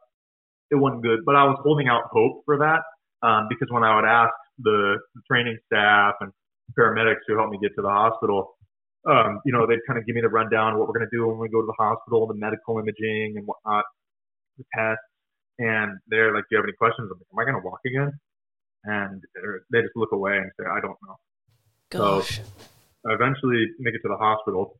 It 0.72 0.75
wasn't 0.75 1.03
good, 1.03 1.20
but 1.25 1.36
I 1.36 1.46
was 1.46 1.58
holding 1.63 1.88
out 1.88 2.03
hope 2.12 2.44
for 2.46 2.58
that 2.58 2.82
um, 3.25 3.48
because 3.50 3.70
when 3.72 3.84
I 3.84 3.96
would 3.96 4.06
ask 4.06 4.34
the, 4.60 4.98
the 5.15 5.22
training 5.29 5.58
staff 5.65 6.15
and 6.20 6.32
paramedics 6.77 7.25
who 7.27 7.38
helped 7.38 7.51
me 7.51 7.59
get 7.61 7.73
to 7.75 7.81
the 7.81 7.89
hospital, 7.89 8.57
um, 9.07 9.39
you 9.45 9.53
know, 9.53 9.65
they'd 9.65 9.79
kind 9.88 9.97
of 9.97 10.05
give 10.05 10.15
me 10.15 10.21
the 10.21 10.29
rundown 10.29 10.73
of 10.73 10.79
what 10.79 10.88
we're 10.88 10.97
going 10.99 11.07
to 11.09 11.15
do 11.15 11.27
when 11.27 11.39
we 11.39 11.49
go 11.49 11.61
to 11.61 11.67
the 11.67 11.79
hospital, 11.79 12.27
the 12.27 12.35
medical 12.35 12.79
imaging 12.79 13.35
and 13.38 13.45
whatnot, 13.47 13.85
the 14.57 14.65
tests. 14.75 15.03
And 15.59 15.99
they're 16.07 16.33
like, 16.33 16.43
"Do 16.49 16.55
you 16.55 16.57
have 16.57 16.65
any 16.65 16.75
questions?" 16.75 17.09
I'm 17.11 17.19
like, 17.19 17.27
"Am 17.31 17.39
I 17.39 17.43
going 17.51 17.61
to 17.61 17.65
walk 17.67 17.79
again?" 17.85 18.11
And 18.83 19.23
they 19.71 19.81
just 19.81 19.95
look 19.95 20.11
away 20.11 20.38
and 20.38 20.51
say, 20.59 20.65
"I 20.65 20.79
don't 20.79 20.97
know." 21.03 21.15
Gosh. 21.89 22.39
So 22.39 23.11
eventually 23.11 23.67
make 23.79 23.95
it 23.95 24.01
to 24.03 24.09
the 24.09 24.17
hospital. 24.17 24.79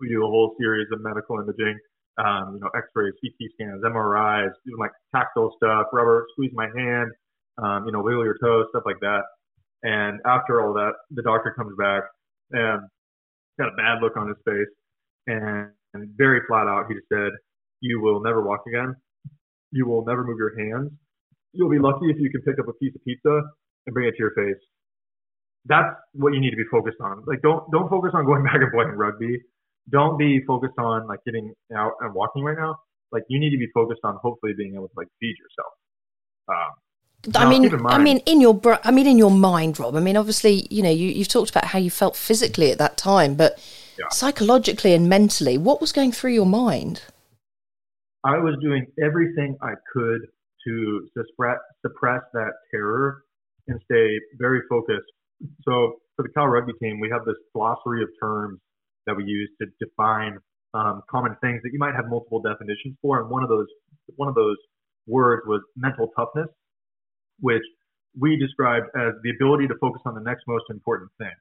We 0.00 0.08
do 0.08 0.24
a 0.24 0.26
whole 0.26 0.54
series 0.58 0.88
of 0.92 1.00
medical 1.02 1.38
imaging, 1.38 1.78
um, 2.18 2.54
you 2.54 2.60
know, 2.60 2.70
X-rays, 2.74 3.14
CT 3.20 3.50
scans, 3.54 3.82
MRIs, 3.84 4.50
doing 4.66 4.78
like 4.78 4.90
tactile 5.14 5.52
stuff, 5.56 5.86
rubber, 5.92 6.26
squeeze 6.32 6.50
my 6.54 6.66
hand, 6.74 7.12
um, 7.58 7.86
you 7.86 7.92
know, 7.92 8.02
wiggle 8.02 8.24
your 8.24 8.38
toes, 8.42 8.66
stuff 8.70 8.82
like 8.86 8.98
that. 9.00 9.22
And 9.82 10.20
after 10.26 10.60
all 10.60 10.72
that, 10.74 10.92
the 11.10 11.22
doctor 11.22 11.52
comes 11.56 11.74
back 11.76 12.04
and 12.52 12.82
got 13.58 13.68
a 13.68 13.76
bad 13.76 14.00
look 14.00 14.16
on 14.16 14.28
his 14.28 14.36
face 14.44 14.72
and, 15.26 15.70
and 15.94 16.08
very 16.16 16.40
flat 16.48 16.66
out, 16.66 16.86
he 16.88 16.94
just 16.94 17.08
said, 17.12 17.32
"You 17.80 18.00
will 18.00 18.20
never 18.20 18.42
walk 18.42 18.62
again. 18.66 18.94
You 19.70 19.86
will 19.86 20.04
never 20.04 20.24
move 20.24 20.38
your 20.38 20.56
hands. 20.58 20.90
You'll 21.52 21.70
be 21.70 21.78
lucky 21.78 22.06
if 22.10 22.16
you 22.18 22.30
can 22.30 22.42
pick 22.42 22.58
up 22.58 22.68
a 22.68 22.72
piece 22.74 22.94
of 22.94 23.04
pizza 23.04 23.42
and 23.86 23.94
bring 23.94 24.08
it 24.08 24.12
to 24.12 24.18
your 24.18 24.32
face." 24.34 24.60
That's 25.66 25.94
what 26.14 26.34
you 26.34 26.40
need 26.40 26.50
to 26.50 26.56
be 26.56 26.66
focused 26.70 26.98
on. 27.00 27.22
Like, 27.26 27.40
don't 27.42 27.70
don't 27.70 27.88
focus 27.88 28.10
on 28.14 28.26
going 28.26 28.44
back 28.48 28.56
and 28.56 28.72
playing 28.72 28.90
rugby. 28.92 29.40
Don't 29.90 30.18
be 30.18 30.40
focused 30.46 30.78
on 30.78 31.06
like 31.06 31.20
getting 31.24 31.52
out 31.76 31.92
and 32.00 32.14
walking 32.14 32.42
right 32.44 32.56
now. 32.56 32.76
Like, 33.12 33.24
you 33.28 33.38
need 33.38 33.50
to 33.50 33.58
be 33.58 33.68
focused 33.74 34.00
on 34.04 34.16
hopefully 34.22 34.54
being 34.56 34.74
able 34.74 34.88
to 34.88 34.94
like 34.96 35.08
feed 35.20 35.36
yourself. 35.38 35.72
Um, 36.48 36.72
I 37.34 37.48
mean, 37.48 37.72
I 37.86 37.98
mean, 37.98 38.18
in 38.26 38.40
your, 38.40 38.60
I 38.82 38.90
mean, 38.90 39.06
in 39.06 39.16
your 39.16 39.30
mind, 39.30 39.78
Rob. 39.78 39.94
I 39.94 40.00
mean, 40.00 40.16
obviously, 40.16 40.66
you 40.70 40.82
know, 40.82 40.90
you, 40.90 41.08
you've 41.08 41.28
talked 41.28 41.50
about 41.50 41.66
how 41.66 41.78
you 41.78 41.90
felt 41.90 42.16
physically 42.16 42.72
at 42.72 42.78
that 42.78 42.96
time, 42.96 43.36
but 43.36 43.58
yeah. 43.96 44.06
psychologically 44.10 44.92
and 44.92 45.08
mentally, 45.08 45.56
what 45.56 45.80
was 45.80 45.92
going 45.92 46.10
through 46.10 46.32
your 46.32 46.46
mind? 46.46 47.02
I 48.24 48.38
was 48.38 48.56
doing 48.60 48.86
everything 49.02 49.56
I 49.62 49.74
could 49.92 50.20
to 50.66 51.08
suppress, 51.16 51.58
suppress 51.86 52.22
that 52.34 52.52
terror 52.72 53.22
and 53.68 53.80
stay 53.84 54.18
very 54.38 54.60
focused. 54.68 55.10
So 55.62 55.96
for 56.16 56.22
the 56.24 56.28
Cal 56.34 56.48
rugby 56.48 56.72
team, 56.82 56.98
we 57.00 57.08
have 57.10 57.24
this 57.24 57.36
glossary 57.54 58.02
of 58.02 58.08
terms 58.20 58.58
that 59.06 59.16
we 59.16 59.24
use 59.24 59.50
to 59.60 59.66
define 59.84 60.38
um, 60.74 61.02
common 61.08 61.36
things 61.40 61.60
that 61.62 61.70
you 61.72 61.78
might 61.78 61.94
have 61.94 62.06
multiple 62.08 62.40
definitions 62.40 62.96
for. 63.00 63.20
And 63.20 63.30
one 63.30 63.44
of 63.44 63.48
those, 63.48 63.66
one 64.16 64.28
of 64.28 64.34
those 64.34 64.56
words 65.06 65.42
was 65.46 65.60
mental 65.76 66.08
toughness 66.16 66.48
which 67.42 67.62
we 68.18 68.36
described 68.36 68.86
as 68.96 69.12
the 69.22 69.30
ability 69.30 69.68
to 69.68 69.74
focus 69.80 70.00
on 70.06 70.14
the 70.14 70.20
next 70.20 70.44
most 70.46 70.64
important 70.70 71.10
thing. 71.18 71.34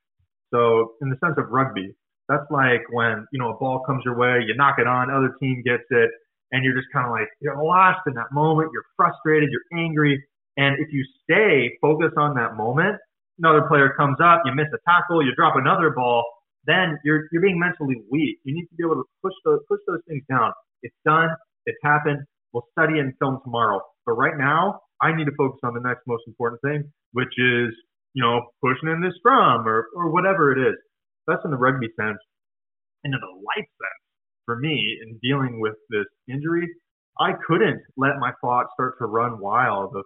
So 0.53 0.93
in 1.01 1.09
the 1.09 1.17
sense 1.23 1.35
of 1.37 1.49
rugby, 1.49 1.95
that's 2.27 2.49
like 2.51 2.81
when, 2.91 3.25
you 3.31 3.39
know, 3.39 3.49
a 3.51 3.57
ball 3.57 3.83
comes 3.85 4.03
your 4.03 4.17
way, 4.17 4.43
you 4.45 4.55
knock 4.55 4.75
it 4.79 4.87
on, 4.87 5.09
other 5.09 5.35
team 5.39 5.63
gets 5.65 5.83
it, 5.89 6.09
and 6.51 6.63
you're 6.63 6.75
just 6.75 6.87
kind 6.91 7.05
of 7.05 7.11
like, 7.11 7.27
you're 7.39 7.61
lost 7.61 7.99
in 8.07 8.13
that 8.15 8.31
moment, 8.31 8.69
you're 8.73 8.85
frustrated, 8.95 9.49
you're 9.51 9.79
angry. 9.79 10.21
And 10.57 10.75
if 10.79 10.91
you 10.91 11.03
stay 11.23 11.77
focused 11.81 12.17
on 12.17 12.35
that 12.35 12.55
moment, 12.55 12.97
another 13.39 13.63
player 13.67 13.93
comes 13.95 14.17
up, 14.23 14.41
you 14.45 14.53
miss 14.53 14.67
a 14.73 14.79
tackle, 14.89 15.23
you 15.23 15.33
drop 15.35 15.55
another 15.55 15.91
ball, 15.91 16.23
then 16.65 16.99
you're, 17.03 17.27
you're 17.31 17.41
being 17.41 17.59
mentally 17.59 17.95
weak. 18.11 18.37
You 18.43 18.53
need 18.53 18.67
to 18.67 18.75
be 18.75 18.83
able 18.83 18.95
to 18.95 19.07
push 19.23 19.33
those, 19.45 19.59
push 19.67 19.79
those 19.87 20.01
things 20.07 20.23
down. 20.29 20.51
It's 20.83 20.95
done. 21.05 21.29
It's 21.65 21.79
happened. 21.83 22.19
We'll 22.53 22.67
study 22.71 22.99
and 22.99 23.13
film 23.19 23.39
tomorrow. 23.43 23.81
But 24.05 24.13
right 24.13 24.37
now, 24.37 24.81
I 25.01 25.15
need 25.15 25.25
to 25.25 25.35
focus 25.37 25.59
on 25.63 25.73
the 25.73 25.81
next 25.81 26.01
most 26.05 26.23
important 26.27 26.61
thing, 26.61 26.91
which 27.13 27.33
is, 27.37 27.73
you 28.13 28.23
know, 28.23 28.41
pushing 28.61 28.89
in 28.89 29.01
this 29.01 29.15
scrum 29.17 29.67
or, 29.67 29.87
or 29.95 30.11
whatever 30.11 30.51
it 30.51 30.59
is. 30.59 30.75
That's 31.27 31.41
in 31.43 31.51
the 31.51 31.57
rugby 31.57 31.87
sense. 31.99 32.19
And 33.03 33.13
in 33.13 33.19
the 33.19 33.35
life 33.41 33.65
sense, 33.65 34.01
for 34.45 34.57
me, 34.57 34.97
in 35.01 35.19
dealing 35.23 35.59
with 35.59 35.73
this 35.89 36.05
injury, 36.29 36.67
I 37.19 37.33
couldn't 37.47 37.81
let 37.97 38.19
my 38.19 38.31
thoughts 38.41 38.69
start 38.73 38.95
to 38.99 39.05
run 39.05 39.39
wild 39.39 39.95
of, 39.95 40.05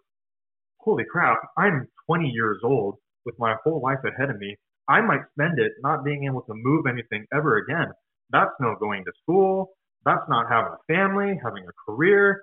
holy 0.79 1.03
crap, 1.11 1.39
I'm 1.57 1.87
20 2.07 2.29
years 2.29 2.59
old 2.63 2.95
with 3.25 3.35
my 3.39 3.55
whole 3.63 3.81
life 3.81 3.99
ahead 4.05 4.29
of 4.29 4.37
me. 4.37 4.55
I 4.87 5.01
might 5.01 5.21
spend 5.33 5.59
it 5.59 5.71
not 5.81 6.05
being 6.05 6.25
able 6.25 6.41
to 6.43 6.53
move 6.53 6.85
anything 6.87 7.25
ever 7.33 7.57
again. 7.57 7.91
That's 8.31 8.51
no 8.59 8.75
going 8.79 9.03
to 9.05 9.11
school. 9.23 9.71
That's 10.05 10.23
not 10.29 10.47
having 10.49 10.73
a 10.73 10.93
family, 10.93 11.39
having 11.43 11.63
a 11.67 11.91
career 11.91 12.41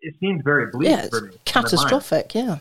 it 0.00 0.14
seems 0.20 0.42
very 0.44 0.70
bleak 0.70 0.88
yeah, 0.88 1.08
for 1.08 1.22
me. 1.22 1.36
Catastrophic, 1.44 2.34
yeah. 2.34 2.58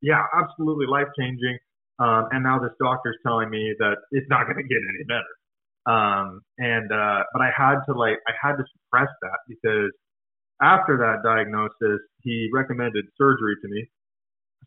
Yeah, 0.00 0.22
absolutely 0.34 0.86
life 0.86 1.08
changing. 1.18 1.58
Um, 1.98 2.28
and 2.30 2.44
now 2.44 2.58
this 2.58 2.70
doctor's 2.80 3.16
telling 3.26 3.50
me 3.50 3.74
that 3.78 3.96
it's 4.12 4.28
not 4.30 4.44
going 4.44 4.56
to 4.56 4.62
get 4.62 4.78
any 4.78 5.04
better. 5.04 5.32
Um, 5.86 6.42
and 6.58 6.92
uh, 6.92 7.24
but 7.32 7.42
I 7.42 7.50
had 7.56 7.80
to 7.86 7.98
like 7.98 8.18
I 8.28 8.32
had 8.40 8.56
to 8.56 8.64
suppress 8.76 9.08
that 9.22 9.38
because 9.48 9.90
after 10.60 10.98
that 10.98 11.26
diagnosis, 11.26 12.00
he 12.22 12.48
recommended 12.52 13.06
surgery 13.16 13.56
to 13.62 13.68
me, 13.68 13.88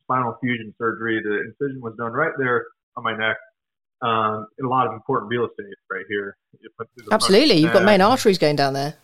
spinal 0.04 0.36
fusion 0.42 0.74
surgery. 0.78 1.22
The 1.24 1.42
incision 1.46 1.82
was 1.82 1.94
done 1.98 2.12
right 2.12 2.34
there 2.38 2.66
on 2.98 3.04
my 3.04 3.16
neck. 3.16 3.38
Um, 4.02 4.48
a 4.64 4.68
lot 4.68 4.88
of 4.88 4.94
important 4.94 5.30
real 5.30 5.46
estate 5.46 5.76
right 5.92 6.06
here. 6.10 6.36
Absolutely, 7.12 7.58
you've 7.58 7.72
got 7.72 7.86
main 7.86 8.02
arteries 8.02 8.40
going 8.40 8.56
down 8.56 8.74
there. 8.74 8.96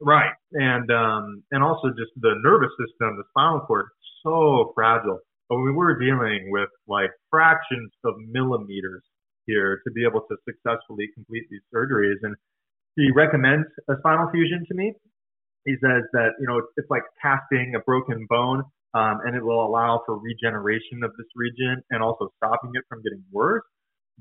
Right, 0.00 0.32
and 0.52 0.90
um, 0.90 1.42
and 1.52 1.62
also 1.62 1.88
just 1.90 2.12
the 2.16 2.32
nervous 2.42 2.70
system, 2.80 3.16
the 3.20 3.24
spinal 3.30 3.60
cord, 3.66 3.88
so 4.24 4.72
fragile. 4.74 5.20
But 5.48 5.60
we 5.60 5.72
were 5.72 5.98
dealing 5.98 6.48
with 6.48 6.70
like 6.88 7.10
fractions 7.28 7.92
of 8.04 8.14
millimeters 8.30 9.02
here 9.44 9.82
to 9.84 9.92
be 9.92 10.04
able 10.06 10.22
to 10.22 10.36
successfully 10.48 11.08
complete 11.12 11.44
these 11.50 11.60
surgeries. 11.74 12.16
And 12.22 12.34
he 12.96 13.10
recommends 13.14 13.66
a 13.90 13.94
spinal 13.98 14.30
fusion 14.32 14.64
to 14.68 14.74
me. 14.74 14.94
He 15.66 15.74
says 15.84 16.04
that 16.14 16.32
you 16.40 16.46
know 16.48 16.62
it's 16.78 16.88
like 16.88 17.04
casting 17.20 17.74
a 17.76 17.80
broken 17.80 18.26
bone, 18.30 18.62
um, 18.94 19.20
and 19.26 19.36
it 19.36 19.44
will 19.44 19.66
allow 19.66 20.00
for 20.06 20.18
regeneration 20.18 21.04
of 21.04 21.12
this 21.18 21.28
region 21.36 21.82
and 21.90 22.02
also 22.02 22.32
stopping 22.38 22.70
it 22.72 22.84
from 22.88 23.02
getting 23.02 23.22
worse. 23.30 23.64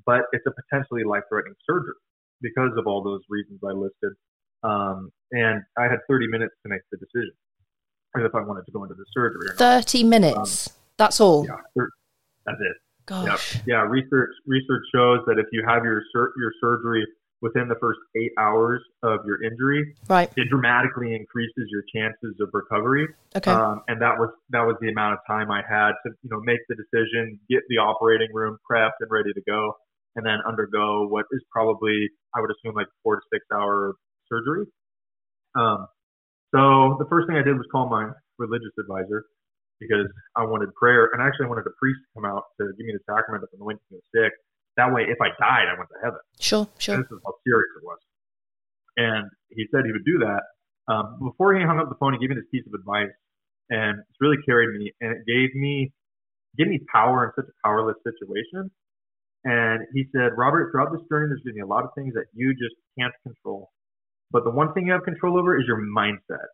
But 0.06 0.24
it's 0.34 0.46
a 0.46 0.52
potentially 0.52 1.04
life-threatening 1.06 1.56
surgery 1.66 1.96
because 2.42 2.72
of 2.78 2.88
all 2.88 3.02
those 3.02 3.22
reasons 3.30 3.60
I 3.64 3.72
listed. 3.72 4.18
Um, 4.64 5.12
and 5.32 5.62
I 5.78 5.84
had 5.84 6.00
30 6.10 6.28
minutes 6.28 6.54
to 6.64 6.70
make 6.70 6.82
the 6.92 6.98
decision 6.98 7.34
if 8.18 8.34
I 8.34 8.42
wanted 8.42 8.66
to 8.66 8.72
go 8.72 8.84
into 8.84 8.96
the 8.96 9.06
surgery. 9.14 9.56
30 9.56 10.04
minutes. 10.04 10.68
Um, 10.68 10.74
that's 10.98 11.22
all. 11.22 11.46
Yeah, 11.46 11.84
that's 12.46 12.60
it. 12.60 12.78
Gosh. 13.06 13.56
Yeah. 13.56 13.62
yeah, 13.66 13.82
research 13.90 14.30
research 14.46 14.84
shows 14.94 15.20
that 15.26 15.40
if 15.40 15.48
you 15.52 15.64
have 15.68 15.84
your 15.84 16.04
sur- 16.14 16.32
your 16.38 16.54
surgery 16.62 17.06
within 17.42 17.68
the 17.68 17.76
first 17.82 17.98
eight 18.16 18.32
hours 18.38 18.84
of 19.02 19.22
your 19.26 19.42
injury, 19.42 19.96
right, 20.08 20.30
it 20.36 20.48
dramatically 20.50 21.16
increases 21.16 21.66
your 21.72 21.84
chances 21.94 22.36
of 22.40 22.50
recovery. 22.54 23.08
Okay. 23.36 23.50
Um, 23.50 23.82
and 23.88 24.00
that 24.02 24.20
was 24.20 24.30
that 24.52 24.62
was 24.62 24.76
the 24.82 24.90
amount 24.90 25.14
of 25.14 25.20
time 25.26 25.50
I 25.50 25.62
had 25.68 25.94
to 26.06 26.12
you 26.22 26.30
know 26.30 26.40
make 26.44 26.60
the 26.70 26.76
decision, 26.76 27.40
get 27.50 27.62
the 27.70 27.78
operating 27.78 28.30
room 28.32 28.60
prepped 28.70 29.00
and 29.00 29.10
ready 29.10 29.34
to 29.34 29.42
go, 29.48 29.74
and 30.16 30.24
then 30.24 30.38
undergo 30.48 31.08
what 31.08 31.26
is 31.32 31.42
probably 31.52 32.10
I 32.36 32.42
would 32.42 32.52
assume 32.52 32.76
like 32.76 32.88
four 33.02 33.16
to 33.16 33.22
six 33.34 33.44
hour 33.52 33.96
surgery. 34.30 34.66
Um, 35.58 35.88
so 36.54 36.98
the 36.98 37.06
first 37.10 37.28
thing 37.28 37.38
I 37.38 37.44
did 37.44 37.58
was 37.58 37.68
call 37.72 37.90
my 37.90 38.10
religious 38.38 38.74
advisor 38.80 39.26
because 39.80 40.08
I 40.36 40.44
wanted 40.46 40.74
prayer, 40.76 41.10
and 41.14 41.22
actually 41.22 41.46
I 41.46 41.50
wanted 41.50 41.68
a 41.68 41.76
priest 41.80 42.00
to 42.04 42.10
come 42.20 42.26
out 42.26 42.44
to 42.60 42.72
give 42.78 42.86
me 42.86 42.94
the 42.94 43.04
sacrament 43.08 43.44
of 43.44 43.50
anointing 43.56 43.86
of 43.92 44.00
the 44.00 44.08
sick. 44.12 44.34
That 44.78 44.92
way, 44.94 45.08
if 45.08 45.20
I 45.22 45.30
died, 45.40 45.68
I 45.68 45.76
went 45.78 45.90
to 45.92 46.00
heaven. 46.04 46.22
Sure, 46.40 46.68
sure. 46.78 46.96
And 46.96 47.04
this 47.04 47.12
is 47.12 47.20
how 47.26 47.34
serious 47.44 47.72
it 47.76 47.84
was. 47.84 48.00
And 48.98 49.24
he 49.50 49.68
said 49.72 49.86
he 49.86 49.92
would 49.92 50.06
do 50.06 50.20
that. 50.24 50.44
Um, 50.92 51.20
before 51.22 51.56
he 51.56 51.64
hung 51.64 51.80
up 51.80 51.90
the 51.90 52.00
phone, 52.00 52.14
he 52.14 52.20
gave 52.20 52.30
me 52.30 52.40
this 52.40 52.50
piece 52.52 52.66
of 52.68 52.74
advice, 52.74 53.14
and 53.70 54.00
it's 54.00 54.20
really 54.20 54.42
carried 54.46 54.74
me. 54.78 54.92
And 55.02 55.16
it 55.16 55.24
gave 55.28 55.56
me 55.56 55.92
gave 56.58 56.68
me 56.68 56.80
power 56.92 57.26
in 57.26 57.32
such 57.36 57.48
a 57.48 57.56
powerless 57.64 57.96
situation. 58.04 58.72
And 59.46 59.88
he 59.94 60.06
said, 60.12 60.36
Robert, 60.36 60.72
throughout 60.72 60.92
this 60.92 61.06
journey, 61.08 61.30
there's 61.30 61.40
going 61.46 61.56
to 61.56 61.62
be 61.62 61.68
a 61.68 61.70
lot 61.70 61.86
of 61.86 61.92
things 61.96 62.14
that 62.16 62.26
you 62.34 62.52
just 62.54 62.76
can't 62.98 63.14
control. 63.24 63.72
But 64.32 64.44
the 64.44 64.52
one 64.52 64.74
thing 64.74 64.88
you 64.88 64.94
have 64.94 65.04
control 65.04 65.40
over 65.40 65.58
is 65.58 65.66
your 65.68 65.82
mindset. 65.82 66.48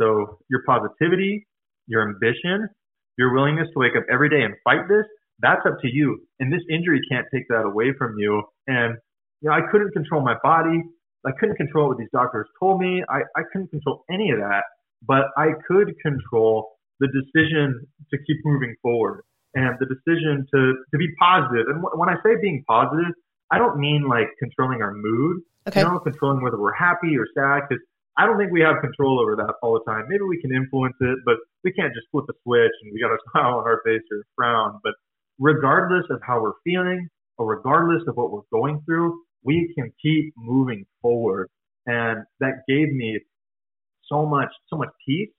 So 0.00 0.38
your 0.50 0.62
positivity, 0.66 1.46
your 1.86 2.02
ambition, 2.02 2.68
your 3.16 3.32
willingness 3.32 3.68
to 3.72 3.78
wake 3.78 3.96
up 3.96 4.04
every 4.12 4.28
day 4.28 4.42
and 4.42 4.54
fight 4.64 4.88
this, 4.88 5.06
that's 5.40 5.62
up 5.66 5.80
to 5.82 5.88
you. 5.88 6.20
And 6.40 6.52
this 6.52 6.62
injury 6.70 7.00
can't 7.10 7.26
take 7.32 7.48
that 7.48 7.62
away 7.62 7.92
from 7.96 8.16
you. 8.18 8.42
And, 8.66 8.96
you 9.40 9.48
know, 9.48 9.54
I 9.54 9.60
couldn't 9.70 9.92
control 9.92 10.22
my 10.22 10.36
body. 10.42 10.82
I 11.26 11.30
couldn't 11.38 11.56
control 11.56 11.88
what 11.88 11.98
these 11.98 12.12
doctors 12.12 12.46
told 12.60 12.80
me. 12.80 13.02
I, 13.08 13.20
I 13.36 13.42
couldn't 13.52 13.68
control 13.68 14.04
any 14.10 14.30
of 14.30 14.38
that, 14.38 14.64
but 15.06 15.26
I 15.36 15.52
could 15.66 15.94
control 16.02 16.72
the 17.00 17.08
decision 17.08 17.86
to 18.10 18.18
keep 18.26 18.36
moving 18.44 18.74
forward 18.82 19.24
and 19.54 19.76
the 19.80 19.86
decision 19.86 20.46
to, 20.54 20.74
to 20.92 20.98
be 20.98 21.08
positive. 21.18 21.66
And 21.68 21.82
when 21.94 22.08
I 22.08 22.16
say 22.24 22.36
being 22.40 22.62
positive, 22.68 23.12
I 23.50 23.58
don't 23.58 23.78
mean 23.78 24.06
like 24.08 24.28
controlling 24.38 24.82
our 24.82 24.94
mood. 24.94 25.42
Okay. 25.68 25.80
You 25.80 25.88
know, 25.88 25.98
controlling 25.98 26.42
whether 26.42 26.58
we're 26.58 26.74
happy 26.74 27.16
or 27.16 27.26
sad 27.34 27.68
because 27.68 27.82
I 28.16 28.26
don't 28.26 28.38
think 28.38 28.52
we 28.52 28.60
have 28.60 28.80
control 28.80 29.20
over 29.20 29.34
that 29.36 29.54
all 29.62 29.74
the 29.74 29.90
time. 29.90 30.04
Maybe 30.08 30.22
we 30.22 30.40
can 30.40 30.54
influence 30.54 30.94
it, 31.00 31.18
but 31.24 31.36
we 31.64 31.72
can't 31.72 31.92
just 31.94 32.06
flip 32.12 32.26
a 32.30 32.34
switch 32.44 32.72
and 32.82 32.92
we 32.92 33.00
got 33.00 33.12
a 33.12 33.18
smile 33.30 33.58
on 33.58 33.64
our 33.64 33.80
face 33.84 34.02
or 34.10 34.18
a 34.18 34.24
frown. 34.36 34.80
But 34.82 34.94
regardless 35.38 36.04
of 36.10 36.20
how 36.26 36.40
we're 36.42 36.58
feeling 36.64 37.08
or 37.38 37.46
regardless 37.46 38.02
of 38.06 38.16
what 38.16 38.30
we're 38.30 38.48
going 38.52 38.82
through, 38.86 39.20
we 39.42 39.72
can 39.76 39.92
keep 40.00 40.32
moving 40.36 40.86
forward. 41.02 41.48
And 41.86 42.24
that 42.40 42.62
gave 42.68 42.92
me 42.92 43.18
so 44.08 44.26
much, 44.26 44.48
so 44.68 44.76
much 44.76 44.90
peace. 45.06 45.30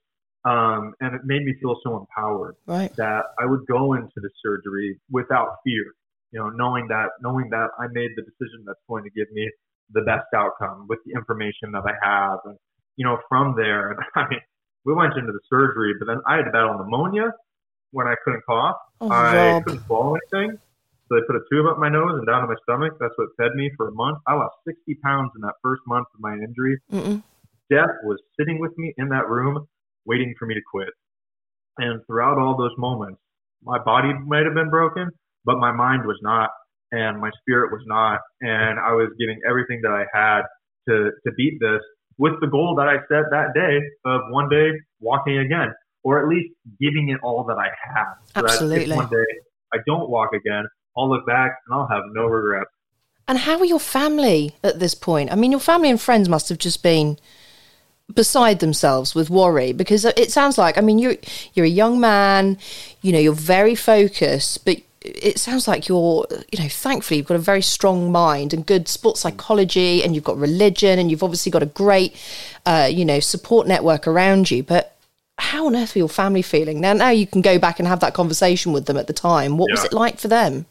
Um, 0.43 0.93
and 0.99 1.15
it 1.15 1.21
made 1.25 1.43
me 1.43 1.55
feel 1.59 1.75
so 1.83 1.97
empowered 1.97 2.55
right. 2.67 2.95
that 2.97 3.23
I 3.39 3.45
would 3.45 3.65
go 3.67 3.93
into 3.93 4.13
the 4.17 4.29
surgery 4.43 4.99
without 5.09 5.55
fear. 5.63 5.93
You 6.35 6.41
know, 6.43 6.49
knowing 6.51 6.89
that, 6.89 7.15
knowing 7.23 7.47
that 7.55 7.69
I 7.79 7.87
made 7.95 8.11
the 8.19 8.23
decision 8.27 8.67
that's 8.67 8.83
going 8.89 9.05
to 9.07 9.09
give 9.15 9.31
me 9.31 9.47
the 9.95 10.01
best 10.03 10.27
outcome 10.35 10.85
with 10.89 10.99
the 11.05 11.13
information 11.15 11.71
that 11.71 11.83
I 11.87 11.95
have. 12.03 12.39
And, 12.43 12.57
you 12.97 13.05
know, 13.07 13.19
from 13.29 13.55
there, 13.55 13.95
I 14.15 14.27
mean, 14.27 14.41
we 14.83 14.93
went 14.93 15.15
into 15.15 15.31
the 15.31 15.39
surgery, 15.49 15.93
but 15.97 16.07
then 16.11 16.19
I 16.27 16.35
had 16.35 16.43
to 16.43 16.51
battle 16.51 16.75
pneumonia. 16.77 17.31
when 17.91 18.07
I 18.07 18.15
couldn't 18.25 18.43
cough. 18.45 18.75
Oh, 18.99 19.09
I 19.09 19.53
Rob. 19.53 19.63
couldn't 19.63 19.85
swallow 19.85 20.17
anything. 20.33 20.57
So 21.07 21.15
they 21.15 21.21
put 21.25 21.37
a 21.37 21.43
tube 21.51 21.67
up 21.67 21.77
my 21.79 21.87
nose 21.89 22.17
and 22.17 22.27
down 22.27 22.41
to 22.41 22.47
my 22.47 22.55
stomach. 22.63 22.93
That's 22.99 23.13
what 23.17 23.29
fed 23.37 23.53
me 23.55 23.71
for 23.77 23.87
a 23.87 23.93
month. 23.93 24.19
I 24.27 24.33
lost 24.35 24.55
60 24.67 24.95
pounds 25.03 25.31
in 25.35 25.41
that 25.43 25.53
first 25.63 25.83
month 25.87 26.07
of 26.13 26.19
my 26.19 26.33
injury. 26.33 26.79
Mm-mm. 26.91 27.23
Death 27.69 27.95
was 28.03 28.19
sitting 28.37 28.59
with 28.59 28.77
me 28.77 28.93
in 28.97 29.09
that 29.09 29.29
room, 29.29 29.67
waiting 30.05 30.33
for 30.37 30.45
me 30.47 30.55
to 30.55 30.61
quit. 30.69 30.89
And 31.77 32.01
throughout 32.07 32.37
all 32.37 32.57
those 32.57 32.75
moments, 32.77 33.21
my 33.63 33.79
body 33.79 34.13
might 34.25 34.45
have 34.45 34.53
been 34.55 34.69
broken, 34.69 35.11
but 35.45 35.57
my 35.57 35.71
mind 35.71 36.05
was 36.05 36.17
not, 36.21 36.49
and 36.91 37.19
my 37.19 37.31
spirit 37.41 37.71
was 37.71 37.83
not. 37.85 38.19
And 38.41 38.79
I 38.79 38.93
was 38.93 39.09
giving 39.19 39.39
everything 39.47 39.81
that 39.83 39.91
I 39.91 40.05
had 40.13 40.41
to, 40.89 41.11
to 41.25 41.31
beat 41.37 41.59
this 41.59 41.81
with 42.17 42.33
the 42.41 42.47
goal 42.47 42.75
that 42.77 42.87
I 42.87 42.97
set 43.09 43.29
that 43.31 43.53
day 43.53 43.79
of 44.05 44.21
one 44.29 44.49
day 44.49 44.71
walking 44.99 45.39
again, 45.39 45.73
or 46.03 46.21
at 46.21 46.27
least 46.27 46.53
giving 46.79 47.09
it 47.09 47.19
all 47.23 47.43
that 47.45 47.57
I 47.57 47.69
have. 47.93 48.15
So 48.33 48.41
that 48.41 48.51
Absolutely. 48.51 48.91
if 48.91 48.95
one 48.95 49.09
day 49.09 49.25
I 49.73 49.77
don't 49.85 50.09
walk 50.09 50.29
again, 50.33 50.63
I'll 50.97 51.09
look 51.09 51.25
back 51.25 51.57
and 51.67 51.75
I'll 51.77 51.87
have 51.87 52.03
no 52.13 52.25
regrets. 52.25 52.71
And 53.27 53.39
how 53.39 53.57
are 53.57 53.65
your 53.65 53.79
family 53.79 54.55
at 54.63 54.79
this 54.79 54.95
point? 54.95 55.31
I 55.31 55.35
mean, 55.35 55.51
your 55.51 55.59
family 55.59 55.89
and 55.89 55.99
friends 55.99 56.29
must 56.29 56.47
have 56.49 56.59
just 56.59 56.83
been 56.83 57.17
beside 58.13 58.59
themselves 58.59 59.15
with 59.15 59.31
worry 59.31 59.73
because 59.73 60.05
it 60.05 60.31
sounds 60.31 60.59
like 60.59 60.77
I 60.77 60.81
mean 60.81 60.99
you're 60.99 61.15
you're 61.55 61.65
a 61.65 61.69
young 61.69 61.99
man, 61.99 62.59
you 63.01 63.11
know, 63.11 63.17
you're 63.17 63.33
very 63.33 63.73
focused, 63.73 64.63
but 64.63 64.77
it 65.05 65.39
sounds 65.39 65.67
like 65.67 65.87
you're 65.87 66.25
you 66.51 66.59
know 66.59 66.69
thankfully 66.69 67.17
you've 67.17 67.27
got 67.27 67.35
a 67.35 67.39
very 67.39 67.61
strong 67.61 68.11
mind 68.11 68.53
and 68.53 68.65
good 68.65 68.87
sports 68.87 69.21
psychology 69.21 70.03
and 70.03 70.15
you've 70.15 70.23
got 70.23 70.37
religion 70.37 70.99
and 70.99 71.11
you've 71.11 71.23
obviously 71.23 71.51
got 71.51 71.63
a 71.63 71.67
great 71.67 72.15
uh, 72.65 72.89
you 72.91 73.05
know 73.05 73.19
support 73.19 73.67
network 73.67 74.07
around 74.07 74.49
you 74.49 74.63
but 74.63 74.95
how 75.37 75.67
on 75.67 75.75
earth 75.75 75.95
are 75.95 75.99
your 75.99 76.09
family 76.09 76.41
feeling? 76.41 76.79
Now 76.79 76.93
now 76.93 77.09
you 77.09 77.27
can 77.27 77.41
go 77.41 77.59
back 77.59 77.79
and 77.79 77.87
have 77.87 77.99
that 77.99 78.13
conversation 78.13 78.71
with 78.71 78.85
them 78.85 78.97
at 78.97 79.07
the 79.07 79.13
time. 79.13 79.57
What 79.57 79.69
was 79.71 79.83
it 79.83 79.93
like 79.93 80.19
for 80.19 80.27
them? 80.27 80.65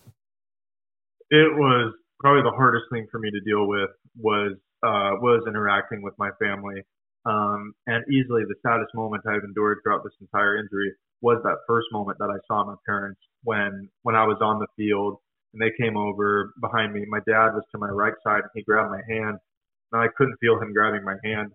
It 1.30 1.54
was 1.54 1.94
probably 2.20 2.42
the 2.42 2.56
hardest 2.56 2.86
thing 2.92 3.06
for 3.10 3.18
me 3.18 3.30
to 3.30 3.40
deal 3.40 3.66
with 3.66 3.90
was 4.18 4.56
uh, 4.82 5.20
was 5.20 5.44
interacting 5.46 6.02
with 6.02 6.14
my 6.18 6.30
family. 6.40 6.82
Um, 7.26 7.74
and 7.86 8.04
easily 8.12 8.42
the 8.44 8.56
saddest 8.62 8.94
moment 8.94 9.24
I've 9.26 9.44
endured 9.44 9.78
throughout 9.82 10.04
this 10.04 10.12
entire 10.20 10.58
injury 10.58 10.92
was 11.24 11.40
that 11.42 11.56
first 11.66 11.88
moment 11.90 12.18
that 12.18 12.28
I 12.28 12.36
saw 12.46 12.66
my 12.66 12.76
parents 12.84 13.18
when 13.44 13.88
when 14.02 14.14
I 14.14 14.24
was 14.28 14.36
on 14.42 14.60
the 14.60 14.68
field 14.76 15.16
and 15.54 15.62
they 15.62 15.72
came 15.80 15.96
over 15.96 16.52
behind 16.60 16.92
me. 16.92 17.06
My 17.08 17.20
dad 17.26 17.56
was 17.56 17.64
to 17.72 17.78
my 17.78 17.88
right 17.88 18.12
side 18.22 18.44
and 18.44 18.52
he 18.54 18.62
grabbed 18.62 18.90
my 18.92 19.00
hand 19.08 19.38
and 19.92 20.02
I 20.02 20.08
couldn't 20.18 20.36
feel 20.38 20.60
him 20.60 20.74
grabbing 20.74 21.02
my 21.02 21.16
hand. 21.24 21.52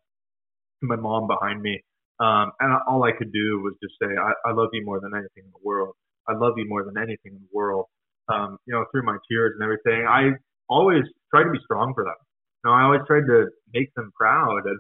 My 0.82 0.96
mom 0.96 1.28
behind 1.28 1.62
me. 1.62 1.84
Um, 2.20 2.52
and 2.60 2.74
all 2.88 3.04
I 3.04 3.12
could 3.12 3.32
do 3.32 3.62
was 3.62 3.76
just 3.84 3.94
say, 4.02 4.10
I, 4.10 4.50
I 4.50 4.54
love 4.54 4.70
you 4.74 4.84
more 4.84 5.00
than 5.00 5.12
anything 5.14 5.46
in 5.46 5.52
the 5.54 5.64
world. 5.64 5.94
I 6.28 6.34
love 6.34 6.54
you 6.58 6.66
more 6.68 6.84
than 6.84 6.98
anything 6.98 7.38
in 7.38 7.42
the 7.46 7.54
world. 7.54 7.86
Um, 8.28 8.58
you 8.66 8.74
know, 8.74 8.86
through 8.92 9.04
my 9.04 9.18
tears 9.30 9.54
and 9.54 9.64
everything, 9.64 10.08
I 10.10 10.32
always 10.68 11.04
tried 11.30 11.44
to 11.44 11.52
be 11.52 11.60
strong 11.64 11.94
for 11.94 12.04
them. 12.06 12.18
You 12.64 12.72
know, 12.72 12.76
I 12.76 12.84
always 12.84 13.02
tried 13.08 13.28
to 13.28 13.48
make 13.74 13.94
them 13.96 14.12
proud. 14.18 14.66
And 14.66 14.80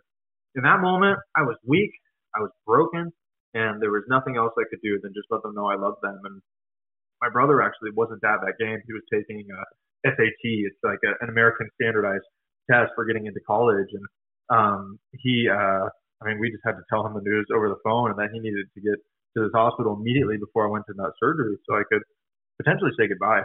in 0.55 0.63
that 0.63 0.81
moment, 0.81 1.19
I 1.35 1.43
was 1.43 1.57
weak, 1.65 1.91
I 2.35 2.41
was 2.41 2.51
broken, 2.65 3.11
and 3.53 3.81
there 3.81 3.91
was 3.91 4.03
nothing 4.07 4.37
else 4.37 4.53
I 4.57 4.67
could 4.69 4.81
do 4.83 4.99
than 5.01 5.13
just 5.13 5.27
let 5.29 5.41
them 5.43 5.55
know 5.55 5.67
I 5.67 5.75
loved 5.75 6.01
them. 6.01 6.19
And 6.23 6.41
my 7.21 7.29
brother 7.29 7.61
actually 7.61 7.91
wasn't 7.95 8.23
at 8.23 8.39
that 8.41 8.59
game. 8.59 8.79
He 8.85 8.93
was 8.93 9.03
taking 9.11 9.45
uh, 9.49 9.67
SAT. 10.05 10.43
It's 10.43 10.79
like 10.83 10.99
a, 11.03 11.17
an 11.23 11.29
American 11.29 11.67
standardized 11.75 12.25
test 12.69 12.91
for 12.95 13.05
getting 13.05 13.25
into 13.25 13.39
college. 13.47 13.89
And 13.91 14.05
um, 14.49 14.99
he, 15.17 15.49
uh, 15.49 15.89
I 16.21 16.23
mean, 16.25 16.39
we 16.39 16.51
just 16.51 16.63
had 16.65 16.77
to 16.77 16.85
tell 16.89 17.05
him 17.05 17.13
the 17.13 17.25
news 17.25 17.47
over 17.53 17.69
the 17.69 17.81
phone, 17.83 18.11
and 18.11 18.19
then 18.19 18.29
he 18.33 18.39
needed 18.39 18.67
to 18.73 18.81
get 18.81 18.97
to 19.37 19.43
this 19.45 19.53
hospital 19.53 19.97
immediately 19.99 20.37
before 20.37 20.67
I 20.67 20.71
went 20.71 20.85
to 20.87 20.93
that 20.97 21.13
surgery 21.19 21.57
so 21.67 21.75
I 21.75 21.83
could 21.89 22.01
potentially 22.61 22.91
say 22.97 23.07
goodbye. 23.07 23.43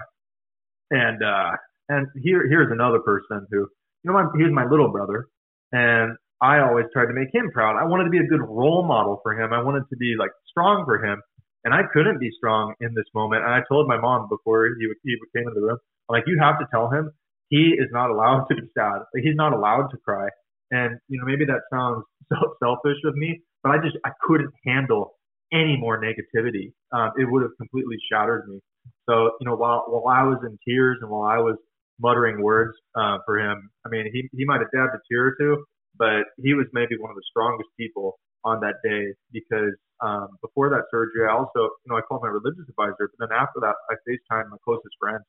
And 0.91 1.23
uh, 1.23 1.53
and 1.89 2.07
here 2.23 2.47
here's 2.49 2.73
another 2.73 3.01
person 3.01 3.47
who, 3.51 3.69
you 4.03 4.11
know, 4.11 4.13
my, 4.13 4.27
he 4.37 4.45
was 4.45 4.53
my 4.53 4.65
little 4.69 4.91
brother, 4.91 5.29
and 5.73 6.17
I 6.45 6.61
always 6.61 6.85
tried 6.93 7.09
to 7.09 7.17
make 7.17 7.33
him 7.33 7.51
proud. 7.51 7.81
I 7.81 7.89
wanted 7.89 8.05
to 8.05 8.11
be 8.11 8.21
a 8.21 8.29
good 8.29 8.45
role 8.45 8.85
model 8.85 9.19
for 9.23 9.33
him. 9.33 9.55
I 9.55 9.63
wanted 9.63 9.89
to 9.89 9.97
be 9.97 10.13
like 10.19 10.31
strong 10.47 10.85
for 10.85 11.03
him, 11.03 11.23
and 11.65 11.73
I 11.73 11.89
couldn't 11.91 12.21
be 12.21 12.29
strong 12.37 12.75
in 12.85 12.93
this 12.93 13.09
moment. 13.15 13.45
And 13.45 13.53
I 13.53 13.63
told 13.67 13.89
my 13.89 13.99
mom 13.99 14.29
before 14.29 14.69
he 14.69 14.85
he 15.05 15.17
came 15.35 15.49
into 15.49 15.61
the 15.61 15.67
room, 15.67 15.79
I'm 16.11 16.13
like, 16.13 16.25
you 16.27 16.37
have 16.39 16.59
to 16.59 16.67
tell 16.71 16.91
him 16.91 17.11
he 17.49 17.73
is 17.81 17.89
not 17.93 18.11
allowed 18.11 18.45
to 18.51 18.57
be 18.57 18.69
sad. 18.77 19.09
Like 19.15 19.25
he's 19.25 19.41
not 19.41 19.55
allowed 19.55 19.89
to 19.89 19.97
cry. 20.05 20.29
And 20.71 21.01
you 21.09 21.19
know, 21.19 21.25
maybe 21.25 21.47
that 21.47 21.65
sounds 21.73 22.05
so 22.29 22.37
selfish 22.63 23.01
of 23.07 23.17
me, 23.17 23.41
but 23.63 23.71
I 23.73 23.77
just 23.79 23.97
I 24.05 24.11
couldn't 24.29 24.53
handle 24.67 25.17
any 25.51 25.79
more 25.81 25.97
negativity. 25.97 26.77
Um, 26.93 27.13
it 27.17 27.25
would 27.25 27.41
have 27.43 27.57
completely 27.57 27.97
shattered 28.13 28.45
me. 28.49 28.61
So 29.09 29.33
you 29.41 29.49
know, 29.49 29.57
while 29.57 29.85
while 29.89 30.13
I 30.13 30.25
was 30.25 30.45
in 30.45 30.59
tears 30.69 30.99
and 31.01 31.11
while 31.11 31.25
I 31.25 31.39
was 31.39 31.57
muttering 32.01 32.43
words 32.43 32.77
uh, 32.95 33.17
for 33.25 33.39
him, 33.41 33.71
I 33.87 33.89
mean, 33.89 34.11
he 34.13 34.29
he 34.37 34.45
might 34.45 34.61
have 34.61 34.73
dabbed 34.77 34.93
a 34.93 35.01
tear 35.09 35.29
or 35.29 35.37
two, 35.41 35.65
but 35.99 36.25
he 36.43 36.55
was 36.55 36.67
maybe 36.73 36.97
one 36.99 37.11
of 37.11 37.17
the 37.17 37.29
strongest 37.31 37.71
people 37.79 38.19
on 38.45 38.61
that 38.61 38.77
day 38.85 39.15
because 39.33 39.73
um, 40.03 40.37
before 40.43 40.69
that 40.71 40.85
surgery, 40.91 41.27
I 41.29 41.33
also 41.33 41.71
you 41.85 41.89
know 41.89 41.97
I 41.97 42.03
called 42.03 42.23
my 42.23 42.29
religious 42.29 42.69
advisor, 42.69 43.11
but 43.15 43.29
then 43.29 43.33
after 43.37 43.61
that, 43.61 43.75
I 43.91 43.95
FaceTimed 44.05 44.51
my 44.51 44.59
closest 44.65 44.95
friends, 45.01 45.25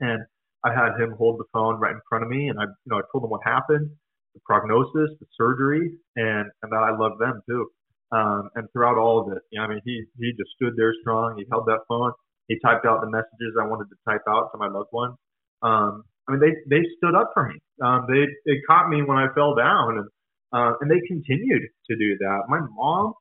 and 0.00 0.22
I 0.64 0.72
had 0.72 0.98
him 1.00 1.12
hold 1.18 1.38
the 1.40 1.48
phone 1.52 1.80
right 1.80 1.92
in 1.92 2.00
front 2.08 2.24
of 2.24 2.30
me, 2.30 2.48
and 2.48 2.58
I 2.58 2.64
you 2.64 2.88
know 2.88 2.98
I 2.98 3.02
told 3.12 3.24
him 3.24 3.30
what 3.30 3.42
happened, 3.44 3.90
the 4.34 4.40
prognosis, 4.46 5.10
the 5.20 5.26
surgery, 5.36 5.92
and 6.16 6.46
and 6.62 6.72
that 6.72 6.82
I 6.82 6.96
love 6.96 7.18
them 7.18 7.40
too. 7.48 7.66
Um, 8.12 8.50
and 8.56 8.68
throughout 8.72 8.98
all 8.98 9.20
of 9.20 9.32
it, 9.32 9.42
you 9.50 9.58
know, 9.58 9.64
I 9.64 9.68
mean, 9.68 9.80
he 9.84 10.04
he 10.18 10.32
just 10.38 10.50
stood 10.56 10.74
there 10.76 10.94
strong. 11.00 11.36
He 11.36 11.44
held 11.50 11.66
that 11.66 11.80
phone. 11.88 12.12
He 12.48 12.58
typed 12.60 12.86
out 12.86 13.00
the 13.00 13.10
messages 13.10 13.56
I 13.60 13.66
wanted 13.66 13.88
to 13.90 13.96
type 14.06 14.22
out 14.28 14.50
to 14.52 14.58
my 14.58 14.68
loved 14.68 14.92
ones. 14.92 15.16
Um, 15.62 16.04
I 16.28 16.32
mean, 16.32 16.40
they 16.40 16.76
they 16.76 16.82
stood 16.98 17.14
up 17.14 17.30
for 17.34 17.48
me. 17.48 17.58
Um, 17.82 18.06
they 18.08 18.26
they 18.46 18.60
caught 18.66 18.88
me 18.88 19.02
when 19.02 19.18
I 19.18 19.26
fell 19.34 19.54
down, 19.54 19.98
and 19.98 20.08
uh, 20.52 20.72
and 20.80 20.90
they 20.90 21.00
continued 21.06 21.62
to 21.90 21.96
do 21.96 22.16
that. 22.18 22.42
My 22.48 22.60
mom 22.60 23.14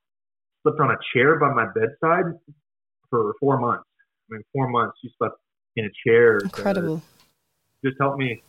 slept 0.63 0.79
on 0.79 0.91
a 0.91 0.97
chair 1.13 1.39
by 1.39 1.51
my 1.53 1.65
bedside 1.73 2.33
for 3.09 3.33
four 3.39 3.59
months. 3.59 3.85
I 4.29 4.35
mean, 4.35 4.43
four 4.53 4.69
months 4.69 4.97
she 5.01 5.11
slept 5.17 5.35
in 5.75 5.85
a 5.85 5.89
chair. 6.05 6.39
incredible 6.39 7.01
just 7.83 7.97
help 7.99 8.17
me. 8.17 8.41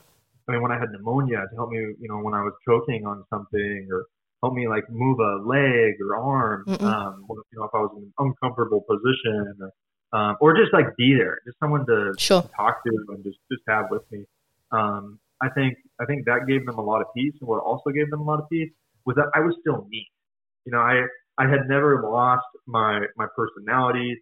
I 0.48 0.52
mean, 0.52 0.62
when 0.62 0.72
I 0.72 0.78
had 0.78 0.90
pneumonia, 0.90 1.46
to 1.48 1.56
help 1.56 1.70
me, 1.70 1.78
you 1.78 2.08
know, 2.08 2.18
when 2.18 2.34
I 2.34 2.42
was 2.42 2.52
choking 2.66 3.06
on 3.06 3.24
something, 3.30 3.88
or 3.90 4.06
help 4.42 4.54
me 4.54 4.68
like 4.68 4.84
move 4.90 5.18
a 5.20 5.42
leg 5.46 5.94
or 6.00 6.16
arm, 6.16 6.64
Mm-mm. 6.66 6.82
um, 6.82 7.26
you 7.28 7.58
know, 7.58 7.64
if 7.64 7.70
I 7.74 7.78
was 7.78 7.92
in 7.96 8.02
an 8.04 8.12
uncomfortable 8.18 8.84
position, 8.88 9.54
or, 9.60 10.18
um, 10.18 10.36
or 10.40 10.56
just 10.56 10.72
like 10.72 10.96
be 10.96 11.14
there, 11.16 11.38
just 11.46 11.58
someone 11.60 11.86
to 11.86 12.12
sure 12.18 12.42
talk 12.56 12.82
to 12.84 13.04
and 13.08 13.24
just 13.24 13.38
just 13.50 13.62
have 13.68 13.86
with 13.90 14.02
me. 14.10 14.24
Um, 14.72 15.18
I 15.42 15.48
think 15.50 15.74
I 16.00 16.04
think 16.06 16.24
that 16.26 16.46
gave 16.48 16.66
them 16.66 16.78
a 16.78 16.82
lot 16.82 17.00
of 17.00 17.08
peace, 17.14 17.34
and 17.40 17.48
what 17.48 17.62
also 17.62 17.90
gave 17.90 18.10
them 18.10 18.20
a 18.20 18.24
lot 18.24 18.40
of 18.40 18.48
peace 18.50 18.70
was 19.04 19.16
that 19.16 19.26
I 19.34 19.40
was 19.40 19.54
still 19.60 19.86
me. 19.88 20.06
You 20.64 20.72
know, 20.72 20.78
I 20.78 21.02
I 21.38 21.48
had 21.48 21.68
never 21.68 22.02
lost 22.02 22.46
my 22.66 23.00
my 23.16 23.26
personality, 23.36 24.16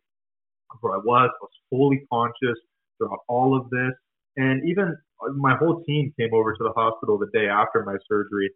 who 0.80 0.92
I 0.92 0.98
was. 0.98 1.30
I 1.30 1.42
was 1.42 1.50
fully 1.68 2.02
conscious 2.12 2.58
throughout 2.98 3.20
all 3.28 3.56
of 3.56 3.70
this, 3.70 3.92
and 4.36 4.68
even 4.68 4.96
my 5.36 5.56
whole 5.56 5.82
team 5.84 6.12
came 6.18 6.32
over 6.32 6.52
to 6.52 6.64
the 6.64 6.72
hospital 6.72 7.18
the 7.18 7.30
day 7.32 7.46
after 7.46 7.84
my 7.84 7.96
surgery, 8.08 8.50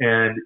and 0.00 0.36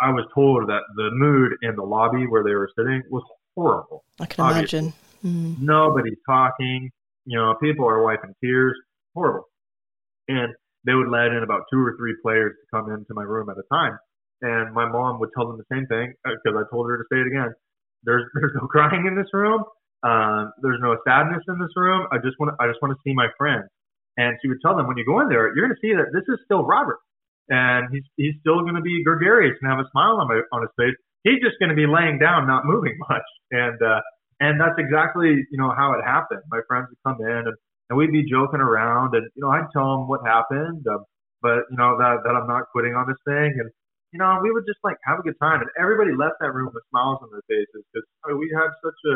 I 0.00 0.10
was 0.10 0.26
told 0.34 0.68
that 0.68 0.82
the 0.96 1.10
mood 1.12 1.52
in 1.62 1.76
the 1.76 1.82
lobby 1.82 2.26
where 2.26 2.44
they 2.44 2.54
were 2.54 2.70
sitting 2.76 3.02
was 3.10 3.22
horrible. 3.54 4.04
i 4.20 4.26
can 4.26 4.44
obviously. 4.44 4.78
imagine 4.78 4.94
Mm. 5.24 5.60
Nobody's 5.60 6.18
talking. 6.26 6.90
You 7.24 7.38
know, 7.38 7.54
people 7.62 7.88
are 7.88 8.02
wiping 8.02 8.34
tears. 8.42 8.76
Horrible. 9.14 9.48
And 10.28 10.52
they 10.86 10.94
would 10.94 11.08
let 11.08 11.30
in 11.30 11.42
about 11.42 11.62
two 11.72 11.78
or 11.78 11.94
three 11.98 12.14
players 12.22 12.52
to 12.58 12.64
come 12.74 12.90
into 12.90 13.14
my 13.14 13.22
room 13.22 13.48
at 13.50 13.56
a 13.58 13.66
time. 13.72 13.98
And 14.42 14.74
my 14.74 14.88
mom 14.90 15.20
would 15.20 15.30
tell 15.34 15.46
them 15.46 15.58
the 15.58 15.68
same 15.70 15.86
thing 15.86 16.14
because 16.26 16.58
I 16.58 16.66
told 16.70 16.90
her 16.90 16.98
to 16.98 17.06
say 17.12 17.22
it 17.22 17.28
again. 17.30 17.54
There's 18.02 18.24
there's 18.34 18.54
no 18.58 18.66
crying 18.66 19.06
in 19.06 19.14
this 19.14 19.30
room. 19.32 19.62
Um, 20.02 20.50
there's 20.62 20.82
no 20.82 20.98
sadness 21.06 21.46
in 21.46 21.58
this 21.62 21.70
room. 21.76 22.06
I 22.10 22.18
just 22.18 22.34
want 22.38 22.54
I 22.58 22.66
just 22.66 22.82
want 22.82 22.90
to 22.94 23.00
see 23.06 23.14
my 23.14 23.28
friends. 23.38 23.70
And 24.18 24.36
she 24.42 24.48
would 24.48 24.58
tell 24.60 24.76
them 24.76 24.86
when 24.86 24.98
you 24.98 25.06
go 25.06 25.20
in 25.20 25.28
there, 25.30 25.54
you're 25.54 25.64
going 25.64 25.74
to 25.74 25.80
see 25.80 25.94
that 25.94 26.12
this 26.12 26.26
is 26.28 26.36
still 26.44 26.66
Robert, 26.66 26.98
and 27.48 27.88
he's 27.94 28.04
he's 28.18 28.34
still 28.42 28.60
going 28.60 28.74
to 28.74 28.82
be 28.82 29.02
gregarious 29.04 29.56
and 29.62 29.70
have 29.70 29.78
a 29.80 29.88
smile 29.94 30.18
on 30.20 30.28
my 30.28 30.42
on 30.52 30.62
his 30.62 30.74
face. 30.76 30.98
He's 31.22 31.40
just 31.40 31.56
going 31.62 31.70
to 31.70 31.78
be 31.78 31.86
laying 31.86 32.18
down, 32.18 32.46
not 32.46 32.66
moving 32.72 32.98
much. 33.08 33.28
And 33.54 33.78
uh, 33.80 34.02
and 34.40 34.60
that's 34.60 34.76
exactly 34.76 35.46
you 35.48 35.58
know 35.58 35.70
how 35.70 35.94
it 35.94 36.02
happened. 36.04 36.42
My 36.50 36.60
friends 36.66 36.90
would 36.90 37.00
come 37.06 37.22
in 37.22 37.46
and, 37.46 37.56
and 37.92 38.00
we'd 38.00 38.08
be 38.08 38.24
joking 38.24 38.64
around, 38.64 39.12
and 39.12 39.28
you 39.36 39.44
know 39.44 39.52
I'd 39.52 39.68
tell 39.68 39.84
them 39.92 40.08
what 40.08 40.24
happened, 40.24 40.80
uh, 40.88 41.04
but 41.44 41.68
you 41.68 41.76
know 41.76 42.00
that 42.00 42.24
that 42.24 42.32
I'm 42.32 42.48
not 42.48 42.72
quitting 42.72 42.96
on 42.96 43.04
this 43.04 43.20
thing, 43.28 43.52
and 43.52 43.68
you 44.16 44.18
know 44.18 44.40
we 44.40 44.48
would 44.48 44.64
just 44.64 44.80
like 44.80 44.96
have 45.04 45.20
a 45.20 45.22
good 45.22 45.36
time, 45.36 45.60
and 45.60 45.68
everybody 45.76 46.16
left 46.16 46.40
that 46.40 46.56
room 46.56 46.72
with 46.72 46.80
smiles 46.88 47.20
on 47.20 47.28
their 47.28 47.44
faces 47.44 47.84
because 47.92 48.08
I 48.24 48.32
mean, 48.32 48.40
we 48.40 48.48
had 48.56 48.72
such 48.80 48.96
a 49.12 49.14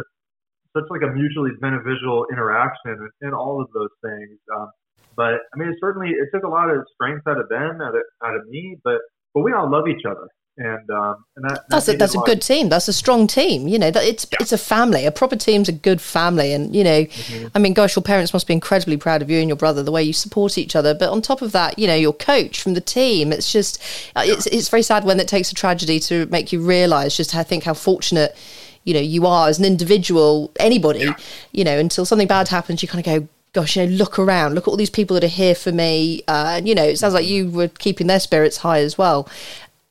such 0.76 0.84
like 0.92 1.00
a 1.08 1.08
mutually 1.08 1.56
beneficial 1.56 2.28
interaction 2.28 3.00
and, 3.00 3.08
and 3.24 3.32
all 3.32 3.64
of 3.64 3.72
those 3.72 3.96
things. 4.04 4.36
Um, 4.52 4.68
but 5.16 5.40
I 5.40 5.56
mean, 5.56 5.72
it 5.72 5.80
certainly 5.80 6.12
it 6.12 6.28
took 6.28 6.44
a 6.44 6.52
lot 6.52 6.68
of 6.68 6.84
strength 6.92 7.24
out 7.24 7.40
of 7.40 7.48
them, 7.48 7.80
out 7.80 7.96
of, 7.96 8.04
out 8.20 8.36
of 8.36 8.44
me, 8.52 8.76
but 8.84 9.00
but 9.32 9.40
we 9.40 9.56
all 9.56 9.72
love 9.72 9.88
each 9.88 10.04
other. 10.04 10.28
And 10.58 10.90
um, 10.90 11.24
and 11.36 11.44
that, 11.44 11.54
that 11.54 11.64
that's 11.68 11.88
a, 11.88 11.96
that's 11.96 12.14
a 12.14 12.18
good 12.20 12.40
team. 12.42 12.68
That's 12.68 12.88
a 12.88 12.92
strong 12.92 13.26
team. 13.26 13.68
You 13.68 13.78
know, 13.78 13.90
that 13.90 14.04
it's 14.04 14.26
it's 14.40 14.52
a 14.52 14.58
family. 14.58 15.06
A 15.06 15.10
proper 15.10 15.36
team's 15.36 15.68
a 15.68 15.72
good 15.72 16.00
family, 16.00 16.52
and 16.52 16.74
you 16.74 16.84
know, 16.84 17.06
Mm-hmm. 17.26 17.48
I 17.54 17.58
mean, 17.58 17.74
gosh, 17.74 17.96
your 17.96 18.02
parents 18.02 18.32
must 18.32 18.46
be 18.46 18.52
incredibly 18.54 18.96
proud 18.96 19.22
of 19.22 19.30
you 19.30 19.38
and 19.38 19.48
your 19.48 19.56
brother 19.56 19.82
the 19.82 19.92
way 19.92 20.02
you 20.02 20.12
support 20.12 20.58
each 20.58 20.76
other. 20.76 20.94
But 20.94 21.10
on 21.10 21.22
top 21.22 21.42
of 21.42 21.52
that, 21.52 21.78
you 21.78 21.86
know, 21.86 21.94
your 21.94 22.12
coach 22.12 22.60
from 22.60 22.74
the 22.74 22.80
team. 22.80 23.32
It's 23.32 23.50
just 23.52 23.82
uh, 24.14 24.22
it's 24.24 24.46
it's 24.46 24.68
very 24.68 24.82
sad 24.82 25.04
when 25.04 25.20
it 25.20 25.28
takes 25.28 25.50
a 25.50 25.54
tragedy 25.54 25.98
to 26.00 26.26
make 26.26 26.52
you 26.52 26.60
realise 26.60 27.16
just 27.16 27.32
how 27.32 27.42
think 27.42 27.64
how 27.64 27.74
fortunate. 27.74 28.36
You 28.84 28.94
know, 28.94 29.00
you 29.00 29.26
are 29.26 29.48
as 29.48 29.58
an 29.58 29.64
individual, 29.64 30.52
anybody, 30.60 31.08
you 31.50 31.64
know, 31.64 31.76
until 31.76 32.04
something 32.04 32.28
bad 32.28 32.46
happens, 32.46 32.82
you 32.82 32.88
kind 32.88 33.04
of 33.04 33.22
go, 33.22 33.28
gosh, 33.52 33.76
you 33.76 33.84
know, 33.84 33.90
look 33.90 34.16
around, 34.16 34.54
look 34.54 34.68
at 34.68 34.70
all 34.70 34.76
these 34.76 34.90
people 34.90 35.14
that 35.14 35.24
are 35.24 35.26
here 35.26 35.56
for 35.56 35.72
me. 35.72 36.22
Uh, 36.28 36.54
and, 36.58 36.68
you 36.68 36.74
know, 36.76 36.84
it 36.84 36.96
sounds 36.96 37.12
like 37.12 37.26
you 37.26 37.50
were 37.50 37.66
keeping 37.66 38.06
their 38.06 38.20
spirits 38.20 38.58
high 38.58 38.78
as 38.78 38.96
well. 38.96 39.28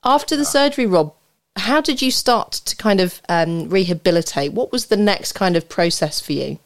After 0.06 0.38
the 0.38 0.46
surgery, 0.46 0.86
Rob, 0.86 1.15
how 1.58 1.82
did 1.82 2.00
you 2.00 2.12
start 2.12 2.52
to 2.52 2.76
kind 2.76 3.00
of 3.00 3.22
um, 3.28 3.70
rehabilitate? 3.70 4.54
What 4.54 4.72
was 4.72 4.86
the 4.86 4.98
next 4.98 5.32
kind 5.32 5.58
of 5.58 5.68
process 5.68 6.22
for 6.22 6.34
you? 6.34 6.60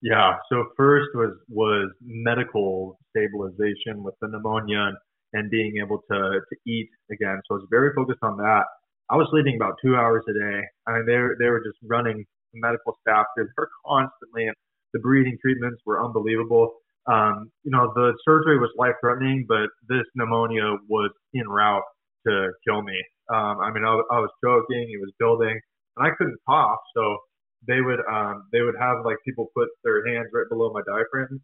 Yeah. 0.00 0.36
So 0.48 0.66
first 0.76 1.08
was 1.14 1.32
was 1.48 1.90
medical 2.00 2.98
stabilization 3.10 4.04
with 4.04 4.14
the 4.20 4.28
pneumonia 4.28 4.92
and, 5.32 5.50
being 5.50 5.74
able 5.82 6.02
to 6.10 6.40
to 6.40 6.56
eat 6.70 6.88
again. 7.10 7.40
So 7.48 7.56
I 7.56 7.58
was 7.58 7.66
very 7.70 7.92
focused 7.96 8.22
on 8.22 8.36
that. 8.36 8.64
I 9.10 9.16
was 9.16 9.26
sleeping 9.30 9.56
about 9.56 9.74
two 9.84 9.96
hours 9.96 10.22
a 10.28 10.32
day. 10.32 10.60
I 10.86 10.92
mean, 10.92 11.06
they 11.06 11.16
were- 11.16 11.36
they 11.40 11.48
were 11.48 11.62
just 11.64 11.78
running 11.82 12.24
the 12.52 12.60
medical 12.60 12.96
staff 13.00 13.26
through 13.34 13.48
there 13.56 13.68
constantly, 13.86 14.46
and 14.46 14.56
the 14.92 15.00
breathing 15.00 15.36
treatments 15.40 15.82
were 15.84 16.04
unbelievable. 16.04 16.74
Um, 17.06 17.50
you 17.64 17.72
know, 17.72 17.92
the 17.94 18.14
surgery 18.24 18.58
was 18.58 18.70
life 18.76 18.94
threatening, 19.00 19.46
but 19.48 19.68
this 19.88 20.06
pneumonia 20.14 20.76
was 20.88 21.10
in 21.32 21.48
route 21.48 21.82
to 22.26 22.52
kill 22.66 22.82
me. 22.82 22.98
Um, 23.32 23.60
I 23.60 23.70
mean, 23.72 23.84
I, 23.84 23.94
was- 23.94 24.08
I 24.10 24.18
was 24.20 24.30
choking, 24.44 24.88
it 24.92 25.00
was 25.00 25.12
building, 25.18 25.58
and 25.96 26.00
I 26.06 26.10
couldn't 26.16 26.38
cough. 26.48 26.80
So 26.96 27.18
they 27.66 27.80
would 27.80 28.00
um, 28.10 28.48
they 28.52 28.62
would 28.62 28.76
have 28.80 29.04
like 29.04 29.16
people 29.24 29.48
put 29.56 29.68
their 29.84 30.06
hands 30.06 30.28
right 30.34 30.48
below 30.50 30.72
my 30.72 30.82
diaphragm, 30.86 31.40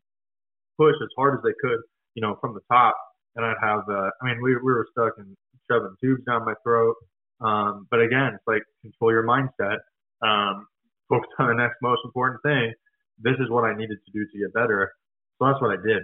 push 0.78 0.94
as 1.02 1.08
hard 1.16 1.38
as 1.38 1.42
they 1.44 1.54
could, 1.60 1.80
you 2.14 2.22
know, 2.22 2.36
from 2.40 2.54
the 2.54 2.60
top, 2.70 2.96
and 3.36 3.44
I'd 3.44 3.60
have. 3.62 3.82
Uh, 3.88 4.10
I 4.22 4.26
mean, 4.26 4.42
we 4.42 4.54
we 4.56 4.72
were 4.72 4.86
stuck 4.92 5.14
in 5.18 5.36
shoving 5.70 5.94
tubes 6.02 6.24
down 6.26 6.44
my 6.44 6.54
throat. 6.62 6.94
Um, 7.40 7.86
but 7.90 8.00
again, 8.00 8.34
it's 8.34 8.46
like 8.46 8.62
control 8.82 9.12
your 9.12 9.22
mindset, 9.24 9.78
um, 10.26 10.66
focus 11.08 11.30
on 11.38 11.48
the 11.48 11.54
next 11.54 11.76
most 11.82 12.00
important 12.04 12.40
thing. 12.42 12.72
This 13.20 13.34
is 13.40 13.50
what 13.50 13.64
I 13.64 13.74
needed 13.76 13.98
to 14.04 14.10
do 14.12 14.26
to 14.26 14.38
get 14.38 14.52
better. 14.54 14.92
So 15.38 15.46
that's 15.46 15.60
what 15.60 15.70
I 15.78 15.80
did. 15.82 16.02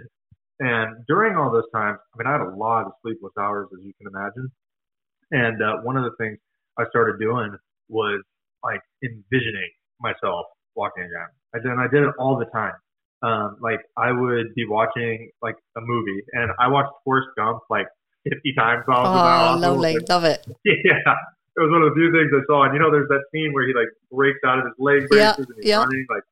And 0.59 1.05
during 1.07 1.35
all 1.37 1.51
those 1.51 1.69
times, 1.73 1.99
I 2.13 2.17
mean, 2.17 2.27
I 2.27 2.33
had 2.33 2.41
a 2.41 2.55
lot 2.55 2.85
of 2.85 2.93
sleepless 3.01 3.33
hours, 3.39 3.67
as 3.77 3.83
you 3.85 3.93
can 3.99 4.07
imagine. 4.07 4.49
And 5.31 5.61
uh, 5.61 5.77
one 5.83 5.97
of 5.97 6.03
the 6.03 6.15
things 6.17 6.37
I 6.77 6.85
started 6.89 7.19
doing 7.19 7.55
was 7.89 8.21
like 8.63 8.81
envisioning 9.03 9.71
myself 9.99 10.45
walking 10.75 11.03
again. 11.03 11.29
I 11.53 11.59
did, 11.59 11.71
and 11.71 11.79
I 11.81 11.87
did 11.87 12.03
it 12.03 12.13
all 12.19 12.37
the 12.37 12.45
time. 12.51 12.73
Um, 13.23 13.57
like 13.61 13.79
I 13.97 14.11
would 14.11 14.53
be 14.55 14.65
watching 14.67 15.29
like 15.41 15.55
a 15.77 15.81
movie, 15.81 16.21
and 16.33 16.51
I 16.59 16.67
watched 16.67 16.91
Forrest 17.03 17.29
Gump 17.37 17.61
like 17.69 17.87
50 18.29 18.53
times 18.57 18.83
while 18.85 19.05
I 19.05 19.09
was 19.13 19.57
Oh, 19.57 19.57
lovely. 19.59 19.99
Love 20.09 20.23
it. 20.25 20.45
Yeah, 20.65 21.15
it 21.55 21.61
was 21.61 21.71
one 21.71 21.81
of 21.81 21.93
the 21.93 21.95
few 21.95 22.11
things 22.11 22.29
I 22.35 22.43
saw. 22.51 22.65
And 22.65 22.73
you 22.75 22.79
know, 22.81 22.91
there's 22.91 23.07
that 23.07 23.23
scene 23.31 23.53
where 23.53 23.65
he 23.65 23.73
like 23.73 23.87
breaks 24.11 24.39
out 24.45 24.59
of 24.59 24.65
his 24.65 24.75
leg 24.77 25.07
Yeah, 25.11 25.33
braces 25.33 25.47
and 25.47 25.57
he's 25.57 25.71
yeah. 25.71 25.79
running. 25.79 26.05
Like, 26.09 26.25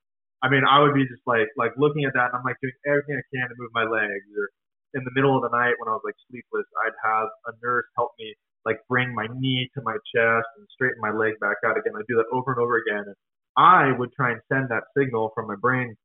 I 0.44 0.50
mean, 0.50 0.66
I 0.68 0.82
would 0.84 0.94
be 0.94 1.08
just 1.08 1.24
like 1.26 1.48
like 1.56 1.72
looking 1.78 2.04
at 2.06 2.14
that, 2.14 2.34
and 2.34 2.36
I'm 2.38 2.46
like 2.46 2.60
doing 2.62 2.76
everything 2.86 3.16
I 3.18 3.26
can 3.32 3.48
to 3.50 3.56
move 3.58 3.72
my 3.74 3.88
legs. 3.88 4.28
Or 4.36 4.50
in 4.94 5.02
the 5.08 5.14
middle 5.16 5.34
of 5.34 5.42
the 5.42 5.54
night 5.56 5.74
when 5.80 5.88
I 5.90 5.96
was 5.98 6.04
like 6.06 6.20
sleepless, 6.30 6.68
I'd 6.86 6.98
have 7.02 7.30
a 7.50 7.52
nurse 7.64 7.88
help 7.96 8.12
me 8.20 8.36
like 8.66 8.78
bring 8.90 9.14
my 9.14 9.28
knee 9.38 9.70
to 9.76 9.82
my 9.84 9.94
chest 10.16 10.48
and 10.58 10.68
straighten 10.74 11.00
my 11.00 11.12
leg 11.12 11.34
back 11.40 11.58
out 11.66 11.78
again. 11.78 11.94
I'd 11.98 12.08
do 12.08 12.18
that 12.18 12.32
over 12.32 12.52
and 12.52 12.62
over 12.62 12.78
again. 12.78 13.04
And 13.06 13.16
I 13.58 13.98
would 13.98 14.12
try 14.14 14.32
and 14.32 14.42
send 14.52 14.70
that 14.70 14.84
signal 14.98 15.32
from 15.36 15.48
my 15.48 15.56
brain 15.60 15.96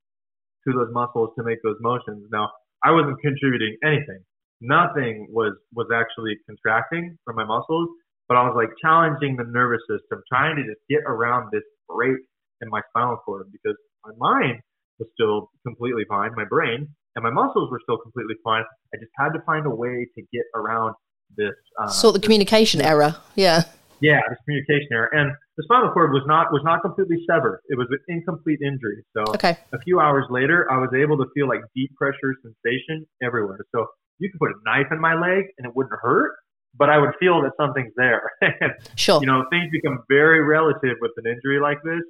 to 0.67 0.73
those 0.73 0.93
muscles 0.93 1.31
to 1.39 1.45
make 1.45 1.59
those 1.63 1.77
motions. 1.81 2.27
Now, 2.31 2.51
I 2.85 2.91
wasn't 2.93 3.21
contributing 3.21 3.77
anything. 3.85 4.21
Nothing 4.61 5.29
was 5.31 5.55
was 5.75 5.87
actually 5.95 6.35
contracting 6.47 7.17
from 7.25 7.37
my 7.37 7.45
muscles, 7.45 7.89
but 8.27 8.37
I 8.37 8.43
was 8.43 8.55
like 8.57 8.71
challenging 8.83 9.37
the 9.37 9.47
nervous 9.47 9.83
system, 9.87 10.21
trying 10.29 10.57
to 10.57 10.63
just 10.63 10.83
get 10.91 11.07
around 11.07 11.51
this 11.53 11.63
break 11.89 12.19
in 12.61 12.69
my 12.69 12.83
spinal 12.91 13.19
cord 13.25 13.47
because 13.53 13.79
my 14.05 14.13
mind 14.19 14.59
was 14.99 15.09
still 15.15 15.51
completely 15.63 16.03
fine, 16.09 16.35
my 16.35 16.45
brain 16.45 16.89
and 17.19 17.25
my 17.25 17.31
muscles 17.35 17.69
were 17.71 17.81
still 17.83 17.99
completely 17.99 18.37
fine. 18.45 18.63
I 18.95 18.97
just 19.03 19.11
had 19.19 19.31
to 19.35 19.43
find 19.43 19.67
a 19.67 19.75
way 19.75 20.07
to 20.15 20.23
get 20.33 20.47
around 20.55 20.95
this. 21.37 21.55
Uh, 21.79 21.89
Sort 21.89 22.15
the 22.15 22.19
this 22.21 22.27
communication 22.27 22.81
error. 22.81 23.17
Yeah. 23.35 23.63
yeah, 24.01 24.21
this 24.29 24.39
communication 24.45 24.89
error. 24.93 25.11
And 25.13 25.33
the 25.57 25.63
spinal 25.65 25.91
cord 25.93 26.13
was 26.13 26.23
not 26.27 26.53
was 26.53 26.63
not 26.65 26.83
completely 26.83 27.19
severed. 27.29 27.61
It 27.69 27.77
was 27.79 27.89
an 27.91 27.99
incomplete 28.09 28.61
injury. 28.63 29.05
So 29.17 29.25
Okay. 29.35 29.57
a 29.73 29.79
few 29.81 30.01
hours 30.01 30.25
later, 30.31 30.71
I 30.71 30.79
was 30.79 30.91
able 30.97 31.17
to 31.19 31.27
feel 31.35 31.49
like 31.49 31.61
deep 31.75 31.95
pressure 31.97 32.35
sensation 32.43 33.07
everywhere. 33.23 33.59
So 33.75 33.87
you 34.19 34.31
could 34.31 34.39
put 34.41 34.51
a 34.51 34.59
knife 34.65 34.87
in 34.91 35.01
my 35.01 35.15
leg 35.15 35.45
and 35.59 35.67
it 35.67 35.75
wouldn't 35.77 35.95
hurt, 36.03 36.33
but 36.77 36.91
I 36.91 36.99
would 36.99 37.15
feel 37.21 37.43
that 37.43 37.53
something's 37.57 37.93
there. 37.97 38.31
and 38.41 38.73
Sure. 38.97 39.21
you 39.21 39.27
know, 39.27 39.45
things 39.51 39.71
become 39.71 39.99
very 40.09 40.43
relative 40.43 40.97
with 41.01 41.13
an 41.17 41.27
injury 41.27 41.61
like 41.61 41.79
this, 41.85 42.03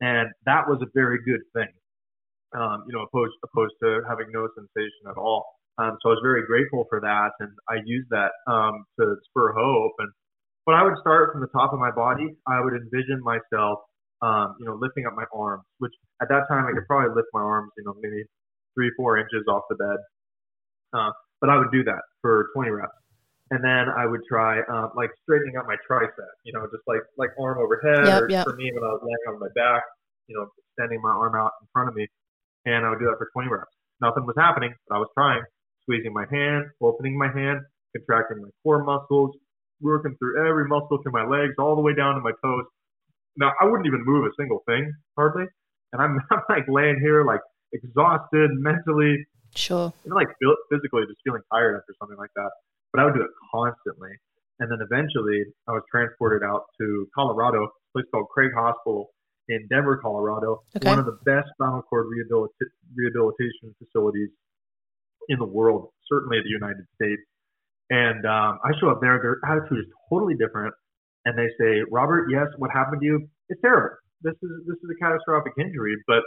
and 0.00 0.28
that 0.46 0.68
was 0.68 0.80
a 0.82 0.86
very 0.94 1.18
good 1.24 1.40
thing. 1.54 1.68
Um, 2.56 2.84
you 2.86 2.92
know, 2.94 3.02
opposed 3.02 3.34
opposed 3.44 3.74
to 3.82 4.00
having 4.08 4.26
no 4.32 4.46
sensation 4.54 5.08
at 5.10 5.16
all. 5.16 5.44
Um, 5.78 5.98
so 6.02 6.10
I 6.10 6.12
was 6.14 6.20
very 6.22 6.46
grateful 6.46 6.86
for 6.88 7.00
that, 7.00 7.32
and 7.40 7.50
I 7.68 7.82
used 7.84 8.08
that 8.10 8.30
um, 8.46 8.84
to 9.00 9.16
spur 9.28 9.52
hope. 9.52 9.92
And 9.98 10.08
when 10.64 10.76
I 10.76 10.82
would 10.84 10.94
start 11.00 11.32
from 11.32 11.40
the 11.40 11.48
top 11.48 11.72
of 11.72 11.80
my 11.80 11.90
body, 11.90 12.36
I 12.46 12.60
would 12.60 12.74
envision 12.74 13.20
myself, 13.22 13.80
um, 14.22 14.54
you 14.60 14.66
know, 14.66 14.78
lifting 14.80 15.06
up 15.06 15.14
my 15.16 15.24
arms, 15.34 15.64
which 15.78 15.92
at 16.22 16.28
that 16.28 16.46
time 16.48 16.66
I 16.66 16.72
could 16.72 16.86
probably 16.86 17.14
lift 17.14 17.28
my 17.34 17.42
arms, 17.42 17.72
you 17.76 17.84
know, 17.84 17.94
maybe 18.00 18.22
three, 18.74 18.90
four 18.96 19.18
inches 19.18 19.42
off 19.48 19.64
the 19.68 19.76
bed. 19.76 19.98
Uh, 20.94 21.10
but 21.40 21.50
I 21.50 21.58
would 21.58 21.72
do 21.72 21.82
that 21.84 22.00
for 22.22 22.48
20 22.54 22.70
reps. 22.70 22.92
And 23.50 23.62
then 23.62 23.90
I 23.90 24.06
would 24.06 24.22
try 24.28 24.60
uh, 24.60 24.88
like 24.96 25.10
straightening 25.22 25.56
out 25.56 25.66
my 25.66 25.76
tricep, 25.88 26.32
you 26.44 26.52
know, 26.52 26.64
just 26.72 26.82
like 26.86 27.02
like 27.18 27.30
arm 27.38 27.58
overhead, 27.58 28.06
Yep, 28.06 28.22
or 28.22 28.30
yep. 28.30 28.44
for 28.46 28.56
me 28.56 28.72
when 28.72 28.82
I 28.82 28.88
was 28.94 29.02
laying 29.04 29.24
on 29.28 29.38
my 29.38 29.52
back, 29.54 29.82
you 30.28 30.34
know, 30.36 30.48
extending 30.72 31.02
my 31.02 31.10
arm 31.10 31.34
out 31.36 31.52
in 31.60 31.68
front 31.72 31.88
of 31.90 31.94
me, 31.94 32.08
and 32.64 32.86
I 32.86 32.90
would 32.90 32.98
do 32.98 33.04
that 33.06 33.18
for 33.18 33.28
20 33.34 33.48
reps. 33.52 33.70
Nothing 34.00 34.24
was 34.24 34.34
happening, 34.38 34.72
but 34.88 34.96
I 34.96 34.98
was 34.98 35.08
trying, 35.14 35.42
squeezing 35.84 36.12
my 36.12 36.24
hand, 36.30 36.64
opening 36.82 37.16
my 37.16 37.28
hand, 37.32 37.60
contracting 37.96 38.42
my 38.42 38.48
core 38.62 38.84
muscles, 38.84 39.36
working 39.80 40.16
through 40.18 40.46
every 40.48 40.66
muscle 40.66 40.98
through 41.02 41.12
my 41.12 41.24
legs, 41.24 41.54
all 41.58 41.76
the 41.76 41.82
way 41.82 41.94
down 41.94 42.14
to 42.14 42.20
my 42.20 42.32
toes. 42.42 42.64
Now 43.36 43.52
I 43.60 43.64
wouldn't 43.64 43.86
even 43.86 44.02
move 44.04 44.24
a 44.24 44.30
single 44.38 44.62
thing 44.66 44.90
hardly, 45.16 45.44
and 45.92 46.02
I'm, 46.02 46.18
I'm 46.30 46.42
like 46.48 46.64
laying 46.68 46.98
here 47.00 47.24
like 47.24 47.40
exhausted 47.72 48.50
mentally, 48.54 49.26
Sure. 49.56 49.92
even 50.04 50.14
like 50.16 50.28
physically 50.70 51.02
just 51.06 51.20
feeling 51.24 51.42
tired 51.52 51.76
after 51.76 51.94
something 52.00 52.18
like 52.18 52.30
that. 52.36 52.50
But 52.92 53.02
I 53.02 53.04
would 53.06 53.14
do 53.14 53.22
it 53.22 53.30
constantly. 53.54 54.10
And 54.60 54.70
then 54.70 54.78
eventually 54.82 55.42
I 55.68 55.72
was 55.72 55.82
transported 55.90 56.42
out 56.46 56.62
to 56.80 57.06
Colorado, 57.14 57.64
a 57.64 57.68
place 57.92 58.06
called 58.12 58.26
Craig 58.30 58.50
Hospital 58.54 59.10
in 59.48 59.66
Denver, 59.68 59.98
Colorado, 59.98 60.62
Okay. 60.76 60.88
one 60.88 60.98
of 60.98 61.06
the 61.06 61.18
best 61.26 61.46
spinal 61.54 61.82
cord 61.82 62.06
rehabilita- 62.06 62.70
rehabilitation 62.96 63.74
facilities 63.82 64.30
in 65.28 65.38
the 65.38 65.46
world, 65.46 65.90
certainly 66.08 66.38
the 66.42 66.50
United 66.50 66.84
States. 66.94 67.22
And 67.90 68.24
um, 68.24 68.58
I 68.64 68.72
show 68.80 68.90
up 68.90 69.00
there, 69.00 69.20
their 69.20 69.38
attitude 69.48 69.78
is 69.78 69.90
totally 70.08 70.34
different. 70.34 70.74
And 71.24 71.38
they 71.38 71.48
say, 71.58 71.80
Robert, 71.90 72.28
yes, 72.30 72.46
what 72.58 72.70
happened 72.70 73.00
to 73.00 73.06
you? 73.06 73.28
It's 73.48 73.60
terrible. 73.60 73.96
This 74.22 74.34
is 74.42 74.50
this 74.66 74.76
is 74.76 74.88
a 74.90 74.98
catastrophic 75.02 75.52
injury, 75.58 75.96
but 76.06 76.22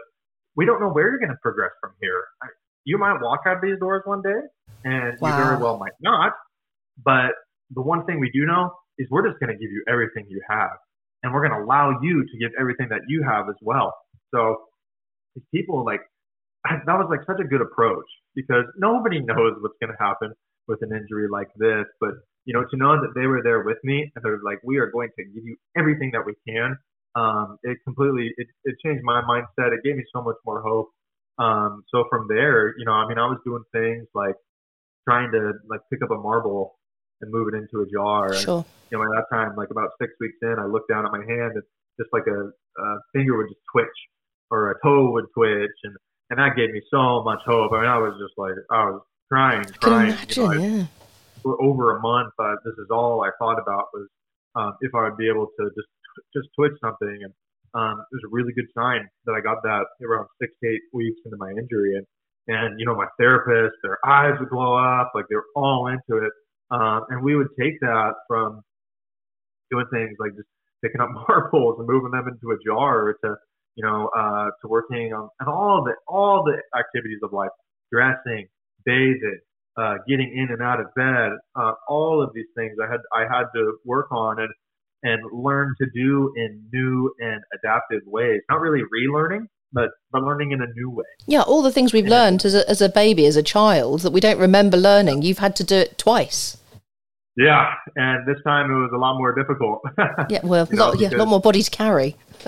we 0.56 0.66
don't 0.66 0.80
know 0.80 0.90
where 0.90 1.10
you're 1.10 1.20
going 1.20 1.32
to 1.32 1.42
progress 1.42 1.72
from 1.82 1.92
here. 2.02 2.26
I, 2.44 2.48
you 2.84 2.98
might 2.98 3.20
walk 3.22 3.42
out 3.46 3.58
of 3.58 3.62
these 3.62 3.80
doors 3.80 4.02
one 4.06 4.22
day, 4.22 4.42
and 4.84 5.18
you 5.22 5.28
very 5.28 5.58
well 5.58 5.78
might 5.78 5.98
not. 6.02 6.34
But 7.04 7.34
the 7.74 7.82
one 7.82 8.06
thing 8.06 8.20
we 8.20 8.32
do 8.32 8.46
know 8.46 8.72
is 8.98 9.08
we're 9.10 9.28
just 9.28 9.40
going 9.40 9.50
to 9.52 9.58
give 9.58 9.72
you 9.72 9.84
everything 9.88 10.26
you 10.30 10.42
have, 10.50 10.78
and 11.24 11.34
we're 11.34 11.48
going 11.48 11.60
to 11.60 11.66
allow 11.66 12.00
you 12.02 12.24
to 12.24 12.38
give 12.40 12.52
everything 12.60 12.88
that 12.90 13.02
you 13.08 13.24
have 13.24 13.50
as 13.50 13.56
well. 13.62 13.94
So 14.34 14.58
these 15.36 15.46
people 15.54 15.86
like 15.86 16.02
that 16.86 16.98
was 16.98 17.08
like 17.10 17.26
such 17.26 17.44
a 17.44 17.48
good 17.48 17.62
approach 17.62 18.06
because 18.36 18.66
nobody 18.78 19.20
knows 19.20 19.56
what's 19.62 19.78
going 19.82 19.92
to 19.92 20.04
happen 20.04 20.34
with 20.68 20.80
an 20.82 20.92
injury 20.96 21.28
like 21.30 21.48
this. 21.58 21.86
But 22.00 22.12
you 22.46 22.54
know, 22.54 22.64
to 22.70 22.78
know 22.78 23.00
that 23.02 23.12
they 23.16 23.28
were 23.28 23.42
there 23.44 23.64
with 23.64 23.78
me 23.84 24.12
and 24.16 24.24
they're 24.24 24.40
like, 24.44 24.60
we 24.64 24.78
are 24.78 24.90
going 24.90 25.10
to 25.18 25.24
give 25.26 25.44
you 25.44 25.58
everything 25.78 26.12
that 26.14 26.24
we 26.26 26.34
can. 26.48 26.78
Um, 27.16 27.58
it 27.64 27.78
completely 27.84 28.32
it, 28.38 28.48
it 28.64 28.76
changed 28.84 29.04
my 29.04 29.22
mindset. 29.22 29.74
It 29.74 29.84
gave 29.84 29.96
me 29.96 30.04
so 30.14 30.22
much 30.22 30.38
more 30.46 30.62
hope. 30.62 30.90
Um, 31.40 31.84
so 31.94 32.06
from 32.10 32.28
there, 32.28 32.74
you 32.78 32.86
know, 32.86 32.94
I 32.94 33.08
mean, 33.08 33.18
I 33.18 33.28
was 33.28 33.40
doing 33.46 33.64
things 33.72 34.08
like 34.14 34.36
trying 35.08 35.32
to 35.32 35.54
like 35.70 35.82
pick 35.92 36.02
up 36.04 36.12
a 36.12 36.18
marble 36.18 36.78
and 37.22 37.32
move 37.32 37.48
it 37.54 37.58
into 37.58 37.82
a 37.82 37.90
jar. 37.92 38.28
And, 38.34 38.42
Sure. 38.42 38.66
you 38.92 38.98
know, 38.98 39.04
at 39.04 39.10
that 39.30 39.36
time, 39.36 39.56
like 39.56 39.70
about 39.72 39.90
six 40.00 40.14
weeks 40.20 40.38
in, 40.42 40.56
I 40.60 40.66
looked 40.66 40.90
down 40.90 41.06
at 41.06 41.12
my 41.12 41.20
hand 41.20 41.54
and 41.56 41.64
just 42.00 42.12
like 42.14 42.28
a, 42.28 42.52
a 42.82 43.00
finger 43.14 43.38
would 43.38 43.50
just 43.50 43.62
twitch 43.72 43.98
or 44.50 44.72
a 44.72 44.76
toe 44.84 45.12
would 45.12 45.26
twitch, 45.34 45.78
and 45.84 45.96
and 46.30 46.40
that 46.40 46.56
gave 46.56 46.72
me 46.72 46.82
so 46.92 47.24
much 47.24 47.40
hope. 47.46 47.72
I 47.74 47.82
mean, 47.82 47.90
I 47.90 47.98
was 47.98 48.14
just 48.20 48.38
like, 48.38 48.54
I 48.72 48.86
was 48.86 49.02
crying, 49.32 49.64
crying. 49.82 50.12
imagine. 50.12 50.44
you 50.44 50.44
know, 50.44 50.52
I- 50.52 50.78
yeah. 50.78 50.86
for 51.44 51.62
over 51.62 51.98
a 51.98 52.02
month, 52.02 52.34
uh, 52.40 52.56
this 52.66 52.74
is 52.78 52.88
all 52.92 53.24
I 53.24 53.32
thought 53.40 53.60
about 53.60 53.86
was 53.94 54.08
um, 54.56 54.74
if 54.82 54.94
I 54.96 55.04
would 55.04 55.18
be 55.18 55.30
able 55.30 55.48
to 55.60 55.70
just 55.76 55.88
just 56.34 56.48
twitch 56.58 56.74
something. 56.82 57.20
And 57.24 57.34
um, 57.74 58.00
it 58.12 58.16
was 58.16 58.24
a 58.26 58.32
really 58.32 58.54
good 58.54 58.68
sign 58.76 59.08
that 59.26 59.34
I 59.34 59.42
got 59.42 59.62
that 59.64 59.86
around 60.04 60.28
six 60.42 60.52
to 60.64 60.70
eight 60.70 60.82
weeks 60.94 61.20
into 61.26 61.38
my 61.38 61.52
injury. 61.52 61.96
And 61.96 62.06
and 62.48 62.80
you 62.80 62.86
know 62.86 62.96
my 62.96 63.08
therapist, 63.20 63.76
their 63.84 64.00
eyes 64.06 64.34
would 64.40 64.50
glow 64.50 64.76
up, 64.76 65.12
like 65.16 65.26
they 65.30 65.36
were 65.36 65.52
all 65.56 65.88
into 65.88 66.24
it. 66.24 66.32
Um, 66.72 67.04
and 67.10 67.24
we 67.24 67.36
would 67.36 67.48
take 67.60 67.80
that 67.82 68.14
from 68.28 68.62
doing 69.72 69.86
things 69.92 70.16
like 70.20 70.36
just 70.36 70.48
picking 70.84 71.02
up 71.02 71.10
marbles 71.30 71.76
and 71.80 71.88
moving 71.88 72.12
them 72.12 72.28
into 72.28 72.52
a 72.52 72.58
jar 72.66 73.16
to 73.24 73.36
you 73.78 73.86
know 73.86 74.10
uh, 74.18 74.50
to 74.62 74.68
working 74.68 75.14
on 75.14 75.30
and 75.40 75.48
all 75.48 75.84
the 75.86 75.94
all 76.08 76.44
the 76.44 76.58
activities 76.78 77.20
of 77.24 77.32
life, 77.32 77.52
dressing, 77.92 78.48
bathing, 78.84 79.40
uh, 79.78 79.96
getting 80.10 80.34
in 80.36 80.48
and 80.52 80.62
out 80.62 80.80
of 80.80 80.88
bed, 80.96 81.38
uh, 81.56 81.74
all 81.88 82.22
of 82.22 82.32
these 82.34 82.50
things 82.58 82.76
I 82.84 82.92
had 82.92 83.02
I 83.14 83.22
had 83.22 83.46
to 83.56 83.78
work 83.86 84.12
on 84.12 84.40
and 84.40 84.50
and 85.04 85.22
learn 85.32 85.76
to 85.80 85.88
do 85.94 86.34
in 86.36 86.64
new 86.74 87.14
and 87.20 87.40
adaptive 87.54 88.02
ways. 88.08 88.42
Not 88.50 88.60
really 88.60 88.82
relearning, 88.82 89.46
but 89.72 89.90
but 90.12 90.24
learning 90.24 90.52
in 90.52 90.62
a 90.62 90.68
new 90.76 90.90
way. 90.90 91.06
Yeah, 91.28 91.44
all 91.44 91.62
the 91.62 91.72
things 91.72 91.94
we've 91.94 92.06
and 92.06 92.12
learned 92.12 92.46
as 92.46 92.56
a, 92.56 92.68
as 92.70 92.82
a 92.82 92.90
baby, 92.90 93.28
as 93.28 93.36
a 93.36 93.44
child, 93.44 94.02
that 94.02 94.12
we 94.12 94.20
don't 94.20 94.40
remember 94.40 94.78
learning, 94.78 95.22
you've 95.22 95.38
had 95.38 95.56
to 95.58 95.64
do 95.64 95.76
it 95.76 95.98
twice. 95.98 96.58
Yeah, 97.38 97.70
and 97.96 98.28
this 98.28 98.42
time 98.44 98.72
it 98.72 98.74
was 98.74 98.90
a 98.96 98.98
lot 98.98 99.16
more 99.18 99.34
difficult. 99.36 99.82
yeah, 100.30 100.42
well, 100.44 100.68
know, 100.72 100.94
yeah, 100.96 101.14
a 101.14 101.22
lot 101.22 101.28
more 101.28 101.40
body 101.40 101.62
to 101.62 101.70
carry. 101.70 102.18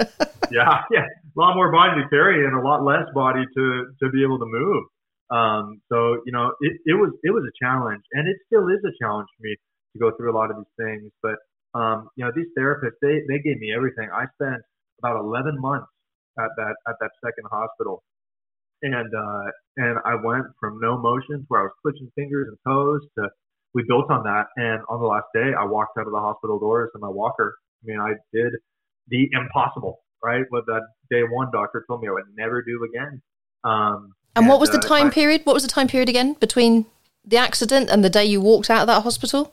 yeah, 0.51 0.81
yeah, 0.89 1.05
a 1.05 1.37
lot 1.39 1.53
more 1.53 1.71
body 1.71 2.01
to 2.01 2.09
carry 2.09 2.43
and 2.43 2.57
a 2.57 2.61
lot 2.61 2.83
less 2.83 3.05
body 3.13 3.45
to 3.55 3.93
to 4.01 4.09
be 4.09 4.23
able 4.23 4.39
to 4.39 4.47
move. 4.47 4.83
Um, 5.29 5.81
so 5.89 6.21
you 6.25 6.31
know, 6.33 6.53
it, 6.61 6.73
it 6.85 6.97
was 6.97 7.13
it 7.21 7.29
was 7.29 7.43
a 7.45 7.53
challenge, 7.63 8.01
and 8.13 8.27
it 8.27 8.37
still 8.47 8.67
is 8.67 8.81
a 8.81 8.89
challenge 8.99 9.27
for 9.37 9.43
me 9.45 9.55
to 9.93 9.99
go 9.99 10.09
through 10.17 10.31
a 10.31 10.35
lot 10.35 10.49
of 10.49 10.57
these 10.57 10.73
things. 10.75 11.11
But 11.21 11.37
um, 11.77 12.09
you 12.15 12.25
know, 12.25 12.31
these 12.35 12.49
therapists 12.57 12.97
they 12.99 13.21
they 13.29 13.37
gave 13.45 13.59
me 13.59 13.71
everything. 13.71 14.09
I 14.09 14.25
spent 14.41 14.61
about 14.97 15.19
11 15.21 15.61
months 15.61 15.87
at 16.39 16.49
that 16.57 16.75
at 16.87 16.95
that 16.99 17.11
second 17.23 17.45
hospital, 17.51 18.01
and 18.81 19.13
uh, 19.13 19.51
and 19.77 19.99
I 20.03 20.15
went 20.15 20.47
from 20.59 20.79
no 20.81 20.97
motion 20.97 21.45
where 21.47 21.61
I 21.61 21.63
was 21.65 21.73
twitching 21.83 22.09
fingers 22.15 22.47
and 22.49 22.57
toes 22.65 23.01
to 23.19 23.29
we 23.73 23.83
built 23.87 24.09
on 24.09 24.23
that. 24.23 24.47
And 24.55 24.81
on 24.89 24.99
the 24.99 25.05
last 25.05 25.27
day, 25.33 25.51
I 25.57 25.65
walked 25.65 25.97
out 25.97 26.07
of 26.07 26.13
the 26.13 26.19
hospital 26.19 26.59
doors 26.59 26.89
in 26.95 27.01
my 27.01 27.09
walker. 27.09 27.57
I 27.83 27.85
mean, 27.85 27.99
I 27.99 28.13
did 28.33 28.53
the 29.07 29.29
impossible, 29.31 29.99
right? 30.23 30.43
What 30.49 30.65
that 30.65 30.81
day 31.09 31.21
one 31.29 31.49
doctor 31.51 31.83
told 31.87 32.01
me 32.01 32.07
I 32.07 32.11
would 32.11 32.23
never 32.35 32.61
do 32.61 32.83
again. 32.83 33.21
Um, 33.63 34.13
and, 34.35 34.43
and, 34.43 34.47
what 34.47 34.59
was 34.59 34.71
the 34.71 34.77
uh, 34.77 34.81
time 34.81 35.07
I, 35.07 35.09
period? 35.11 35.41
What 35.43 35.53
was 35.53 35.63
the 35.63 35.69
time 35.69 35.87
period 35.87 36.09
again 36.09 36.33
between 36.33 36.85
the 37.25 37.37
accident 37.37 37.89
and 37.89 38.03
the 38.03 38.09
day 38.09 38.25
you 38.25 38.41
walked 38.41 38.69
out 38.69 38.81
of 38.81 38.87
that 38.87 39.01
hospital? 39.01 39.51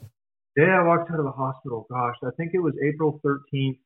Day 0.55 0.63
I 0.63 0.83
walked 0.83 1.11
out 1.11 1.19
of 1.19 1.25
the 1.25 1.31
hospital, 1.31 1.85
gosh, 1.89 2.15
I 2.23 2.29
think 2.37 2.51
it 2.53 2.59
was 2.59 2.73
April 2.83 3.19
13th 3.23 3.77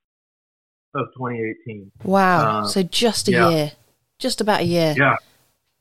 of 0.95 1.07
2018. 1.17 1.91
Wow. 2.03 2.59
Um, 2.59 2.67
so 2.67 2.83
just 2.83 3.27
a 3.27 3.31
yeah. 3.31 3.49
year, 3.49 3.71
just 4.19 4.39
about 4.39 4.61
a 4.61 4.65
year. 4.65 4.93
Yeah 4.97 5.17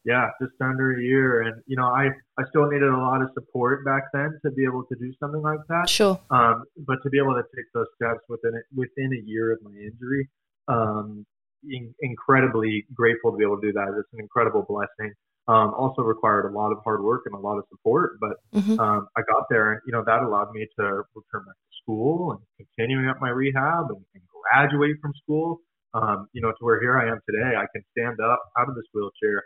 yeah, 0.05 0.29
just 0.41 0.55
under 0.61 0.99
a 0.99 1.03
year. 1.03 1.43
And, 1.43 1.63
you 1.67 1.77
know, 1.77 1.87
I, 1.87 2.09
I 2.39 2.43
still 2.49 2.67
needed 2.67 2.89
a 2.89 2.97
lot 2.97 3.23
of 3.23 3.29
support 3.35 3.85
back 3.85 4.05
then 4.13 4.39
to 4.45 4.51
be 4.53 4.65
able 4.65 4.85
to 4.91 4.97
do 4.99 5.13
something 5.21 5.43
like 5.43 5.61
that. 5.69 5.89
Sure. 5.89 6.19
Um, 6.31 6.65
but 6.87 6.97
to 7.03 7.11
be 7.11 7.19
able 7.19 7.35
to 7.35 7.45
take 7.55 7.67
those 7.75 7.87
steps 7.97 8.21
within 8.29 8.55
it, 8.57 8.65
within 8.75 9.13
a 9.13 9.23
year 9.27 9.53
of 9.53 9.59
my 9.63 9.77
injury, 9.77 10.29
um, 10.69 11.27
in, 11.69 11.95
incredibly 12.01 12.87
grateful 12.95 13.33
to 13.33 13.37
be 13.37 13.45
able 13.45 13.61
to 13.61 13.67
do 13.69 13.73
that. 13.73 13.89
It's 13.99 14.09
an 14.13 14.21
incredible 14.21 14.65
blessing. 14.69 15.13
Um, 15.49 15.75
also 15.75 16.03
required 16.03 16.47
a 16.47 16.53
lot 16.57 16.71
of 16.71 16.79
hard 16.85 17.03
work 17.03 17.23
and 17.27 17.35
a 17.35 17.39
lot 17.39 17.59
of 17.59 17.65
support, 17.71 18.21
but 18.21 18.37
mm-hmm. 18.55 18.79
um, 18.79 19.09
I 19.17 19.23
got 19.23 19.47
there, 19.51 19.73
and 19.73 19.81
you 19.85 19.93
know 19.93 20.05
that 20.07 20.23
allowed 20.23 20.53
me 20.53 20.69
to 20.79 20.85
return 20.85 21.43
back 21.43 21.59
to 21.59 21.73
school 21.83 22.33
and 22.33 22.41
continuing 22.77 23.09
up 23.09 23.17
my 23.21 23.31
rehab 23.31 23.87
and, 23.89 24.05
and 24.15 24.23
graduate 24.31 24.97
from 25.03 25.13
school. 25.25 25.59
Um, 25.93 26.29
you 26.33 26.41
know, 26.41 26.51
to 26.51 26.61
where 26.61 26.81
here 26.81 26.97
I 26.97 27.11
am 27.11 27.19
today, 27.29 27.57
I 27.57 27.67
can 27.75 27.83
stand 27.97 28.21
up 28.21 28.39
out 28.61 28.69
of 28.69 28.77
this 28.77 28.85
wheelchair 28.95 29.43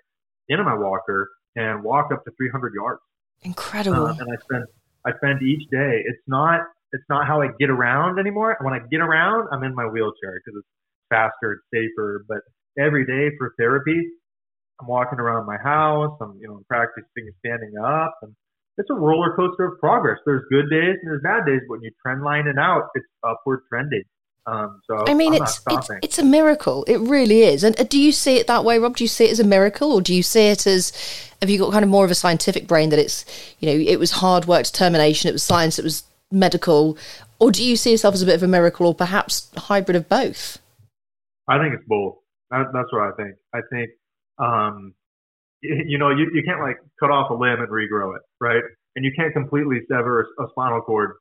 in 0.48 0.64
my 0.64 0.74
walker 0.74 1.30
and 1.56 1.82
walk 1.82 2.10
up 2.12 2.24
to 2.24 2.30
300 2.36 2.72
yards. 2.74 3.00
Incredible. 3.42 4.06
Uh, 4.06 4.16
and 4.18 4.30
I 4.30 4.36
spend 4.42 4.64
I 5.06 5.10
spend 5.16 5.42
each 5.42 5.68
day. 5.70 6.02
It's 6.04 6.22
not 6.26 6.60
it's 6.92 7.04
not 7.08 7.26
how 7.26 7.42
I 7.42 7.48
get 7.58 7.70
around 7.70 8.18
anymore. 8.18 8.56
When 8.60 8.72
I 8.72 8.78
get 8.90 9.00
around, 9.00 9.48
I'm 9.52 9.62
in 9.64 9.74
my 9.74 9.84
wheelchair 9.84 10.40
because 10.40 10.58
it's 10.58 10.68
faster, 11.10 11.52
it's 11.52 11.64
safer. 11.72 12.24
But 12.28 12.38
every 12.78 13.04
day 13.04 13.34
for 13.36 13.52
therapy, 13.58 14.00
I'm 14.80 14.86
walking 14.86 15.18
around 15.18 15.46
my 15.46 15.58
house. 15.58 16.16
I'm 16.20 16.38
you 16.40 16.48
know 16.48 16.62
practicing 16.68 17.30
standing 17.44 17.74
up, 17.82 18.14
and 18.22 18.34
it's 18.78 18.90
a 18.90 18.94
roller 18.94 19.36
coaster 19.36 19.64
of 19.64 19.78
progress. 19.78 20.18
There's 20.24 20.42
good 20.50 20.70
days 20.70 20.96
and 21.02 21.10
there's 21.10 21.22
bad 21.22 21.46
days. 21.46 21.60
But 21.68 21.78
when 21.78 21.82
you 21.82 21.90
trend 22.02 22.22
line 22.22 22.46
it 22.46 22.58
out, 22.58 22.88
it's 22.94 23.06
upward 23.22 23.60
trending. 23.68 24.02
Um, 24.46 24.80
so 24.86 25.04
I 25.06 25.14
mean, 25.14 25.32
it's, 25.32 25.60
it's 25.70 25.90
it's 26.02 26.18
a 26.18 26.22
miracle. 26.22 26.84
It 26.86 27.00
really 27.00 27.42
is. 27.42 27.64
And 27.64 27.78
uh, 27.80 27.84
do 27.84 27.98
you 27.98 28.12
see 28.12 28.36
it 28.36 28.46
that 28.46 28.64
way, 28.64 28.78
Rob? 28.78 28.96
Do 28.96 29.04
you 29.04 29.08
see 29.08 29.24
it 29.24 29.30
as 29.30 29.40
a 29.40 29.44
miracle, 29.44 29.92
or 29.92 30.02
do 30.02 30.14
you 30.14 30.22
see 30.22 30.48
it 30.48 30.66
as 30.66 30.92
have 31.40 31.48
you 31.48 31.58
got 31.58 31.72
kind 31.72 31.82
of 31.82 31.90
more 31.90 32.04
of 32.04 32.10
a 32.10 32.14
scientific 32.14 32.66
brain 32.66 32.90
that 32.90 32.98
it's 32.98 33.24
you 33.60 33.68
know 33.68 33.90
it 33.90 33.98
was 33.98 34.10
hard 34.10 34.44
work, 34.44 34.64
determination, 34.64 35.28
it 35.28 35.32
was 35.32 35.42
science, 35.42 35.78
it 35.78 35.84
was 35.84 36.04
medical, 36.30 36.98
or 37.38 37.50
do 37.50 37.64
you 37.64 37.74
see 37.76 37.92
yourself 37.92 38.14
as 38.14 38.22
a 38.22 38.26
bit 38.26 38.34
of 38.34 38.42
a 38.42 38.48
miracle, 38.48 38.86
or 38.86 38.94
perhaps 38.94 39.50
a 39.56 39.60
hybrid 39.60 39.96
of 39.96 40.08
both? 40.10 40.58
I 41.48 41.58
think 41.58 41.74
it's 41.74 41.84
both. 41.86 42.16
That, 42.50 42.66
that's 42.74 42.92
what 42.92 43.02
I 43.02 43.12
think. 43.16 43.36
I 43.54 43.60
think 43.70 43.90
um, 44.38 44.94
you 45.62 45.96
know 45.96 46.10
you, 46.10 46.30
you 46.34 46.42
can't 46.44 46.60
like 46.60 46.76
cut 47.00 47.10
off 47.10 47.30
a 47.30 47.34
limb 47.34 47.60
and 47.60 47.68
regrow 47.68 48.14
it, 48.16 48.22
right? 48.42 48.62
And 48.94 49.06
you 49.06 49.12
can't 49.16 49.32
completely 49.32 49.80
sever 49.90 50.20
a, 50.20 50.42
a 50.44 50.48
spinal 50.50 50.82
cord 50.82 51.12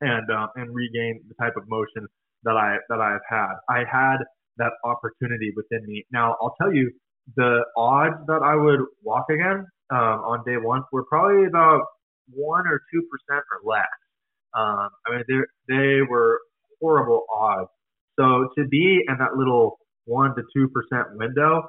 and 0.00 0.28
uh, 0.30 0.48
and 0.56 0.74
regain 0.74 1.20
the 1.28 1.34
type 1.34 1.56
of 1.56 1.68
motion 1.68 2.08
that 2.44 2.56
I 2.56 2.76
that 2.88 3.00
I 3.00 3.12
have 3.12 3.26
had. 3.28 3.54
I 3.68 3.78
had 3.90 4.18
that 4.58 4.72
opportunity 4.84 5.52
within 5.56 5.86
me. 5.86 6.04
Now 6.12 6.36
I'll 6.40 6.54
tell 6.60 6.72
you 6.74 6.90
the 7.36 7.64
odds 7.76 8.16
that 8.26 8.42
I 8.42 8.56
would 8.56 8.80
walk 9.02 9.26
again 9.30 9.66
um, 9.90 10.20
on 10.24 10.44
day 10.44 10.56
one 10.56 10.82
were 10.92 11.04
probably 11.04 11.46
about 11.46 11.82
one 12.32 12.66
or 12.66 12.80
two 12.92 13.02
percent 13.10 13.44
or 13.52 13.70
less. 13.70 13.86
Um, 14.54 14.88
I 15.06 15.16
mean, 15.16 15.44
they 15.68 16.00
were 16.08 16.40
horrible 16.80 17.24
odds. 17.32 17.68
So 18.18 18.48
to 18.58 18.68
be 18.68 19.02
in 19.08 19.18
that 19.18 19.36
little 19.36 19.78
one 20.04 20.34
to 20.36 20.42
two 20.54 20.68
percent 20.68 21.06
window, 21.16 21.62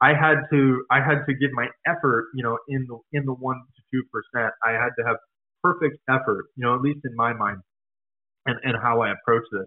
I 0.00 0.10
had 0.10 0.36
to 0.52 0.84
I 0.90 1.00
had 1.00 1.24
to 1.28 1.34
give 1.34 1.50
my 1.52 1.68
effort, 1.86 2.26
you 2.34 2.42
know, 2.42 2.58
in 2.68 2.86
the 2.88 2.98
in 3.12 3.24
the 3.24 3.34
one 3.34 3.56
to 3.56 3.82
two 3.92 4.02
percent. 4.12 4.52
I 4.64 4.72
had 4.72 4.90
to 4.98 5.06
have 5.06 5.16
perfect 5.62 5.98
effort, 6.08 6.46
you 6.56 6.64
know, 6.66 6.74
at 6.74 6.82
least 6.82 7.00
in 7.04 7.14
my 7.16 7.32
mind, 7.32 7.58
and 8.46 8.58
and 8.64 8.76
how 8.82 9.02
I 9.02 9.12
approach 9.12 9.44
this. 9.52 9.66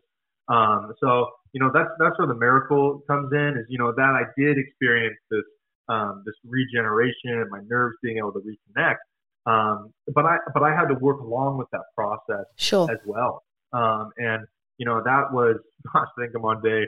Um, 0.51 0.93
so 0.99 1.29
you 1.53 1.61
know 1.61 1.71
that's 1.73 1.89
that's 1.99 2.19
where 2.19 2.27
the 2.27 2.35
miracle 2.35 3.01
comes 3.07 3.31
in. 3.31 3.55
Is 3.57 3.65
you 3.69 3.77
know 3.77 3.93
that 3.95 4.13
I 4.13 4.23
did 4.37 4.57
experience 4.57 5.15
this 5.29 5.45
um, 5.87 6.23
this 6.25 6.35
regeneration 6.45 7.39
and 7.39 7.49
my 7.49 7.61
nerves 7.67 7.95
being 8.03 8.17
able 8.17 8.33
to 8.33 8.39
reconnect. 8.39 8.97
Um, 9.45 9.93
but 10.13 10.25
I 10.25 10.39
but 10.53 10.63
I 10.63 10.75
had 10.75 10.87
to 10.87 10.95
work 10.95 11.21
along 11.21 11.57
with 11.57 11.69
that 11.71 11.83
process 11.95 12.45
sure. 12.57 12.91
as 12.91 12.97
well. 13.05 13.43
Um, 13.73 14.11
and 14.17 14.45
you 14.77 14.85
know 14.85 15.01
that 15.03 15.31
was 15.31 15.55
gosh, 15.93 16.07
I 16.17 16.21
think 16.21 16.35
I'm 16.35 16.43
on 16.45 16.61
day 16.61 16.85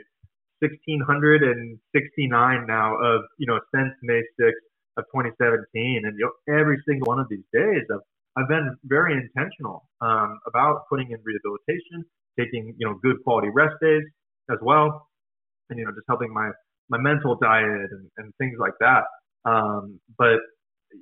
1669 0.60 2.66
now 2.66 2.96
of 2.96 3.22
you 3.38 3.46
know 3.46 3.60
since 3.74 3.92
May 4.02 4.22
6th 4.40 4.52
of 4.96 5.04
2017, 5.10 6.02
and 6.04 6.16
you 6.18 6.26
know, 6.26 6.32
every 6.54 6.80
single 6.86 7.06
one 7.06 7.18
of 7.18 7.28
these 7.28 7.44
days 7.52 7.82
I've 7.90 8.00
I've 8.36 8.48
been 8.48 8.76
very 8.84 9.14
intentional 9.14 9.88
um, 10.00 10.40
about 10.46 10.88
putting 10.90 11.12
in 11.12 11.20
rehabilitation, 11.22 12.04
taking 12.38 12.74
you 12.78 12.86
know 12.86 12.98
good 13.02 13.16
quality 13.24 13.48
rest 13.52 13.74
days 13.80 14.02
as 14.50 14.58
well, 14.62 15.08
and 15.70 15.78
you 15.78 15.84
know 15.84 15.92
just 15.92 16.06
helping 16.08 16.32
my 16.32 16.50
my 16.88 16.98
mental 16.98 17.36
diet 17.40 17.90
and, 17.90 18.10
and 18.18 18.32
things 18.38 18.56
like 18.58 18.74
that. 18.80 19.04
Um, 19.44 20.00
but 20.18 20.40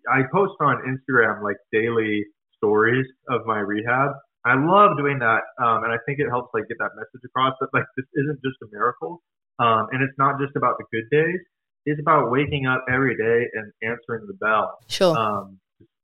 I 0.09 0.23
post 0.33 0.55
on 0.61 0.83
Instagram 0.87 1.42
like 1.42 1.57
daily 1.73 2.25
stories 2.57 3.07
of 3.29 3.42
my 3.47 3.59
rehab. 3.59 4.11
I 4.45 4.55
love 4.55 4.97
doing 4.97 5.18
that, 5.21 5.42
um, 5.62 5.85
and 5.85 5.92
I 5.92 5.99
think 6.07 6.18
it 6.18 6.29
helps 6.29 6.51
like 6.53 6.66
get 6.68 6.79
that 6.79 6.90
message 6.97 7.23
across 7.25 7.55
that 7.61 7.68
like 7.73 7.85
this 7.97 8.07
isn't 8.14 8.40
just 8.42 8.57
a 8.62 8.66
miracle, 8.73 9.23
um, 9.59 9.87
and 9.92 10.03
it's 10.03 10.18
not 10.18 10.40
just 10.40 10.57
about 10.57 10.77
the 10.79 10.85
good 10.90 11.09
days. 11.11 11.40
It's 11.85 12.01
about 12.01 12.31
waking 12.31 12.66
up 12.66 12.85
every 12.88 13.16
day 13.16 13.49
and 13.55 13.73
answering 13.83 14.27
the 14.27 14.35
bell. 14.35 14.79
Sure. 14.88 15.16
Um, 15.16 15.59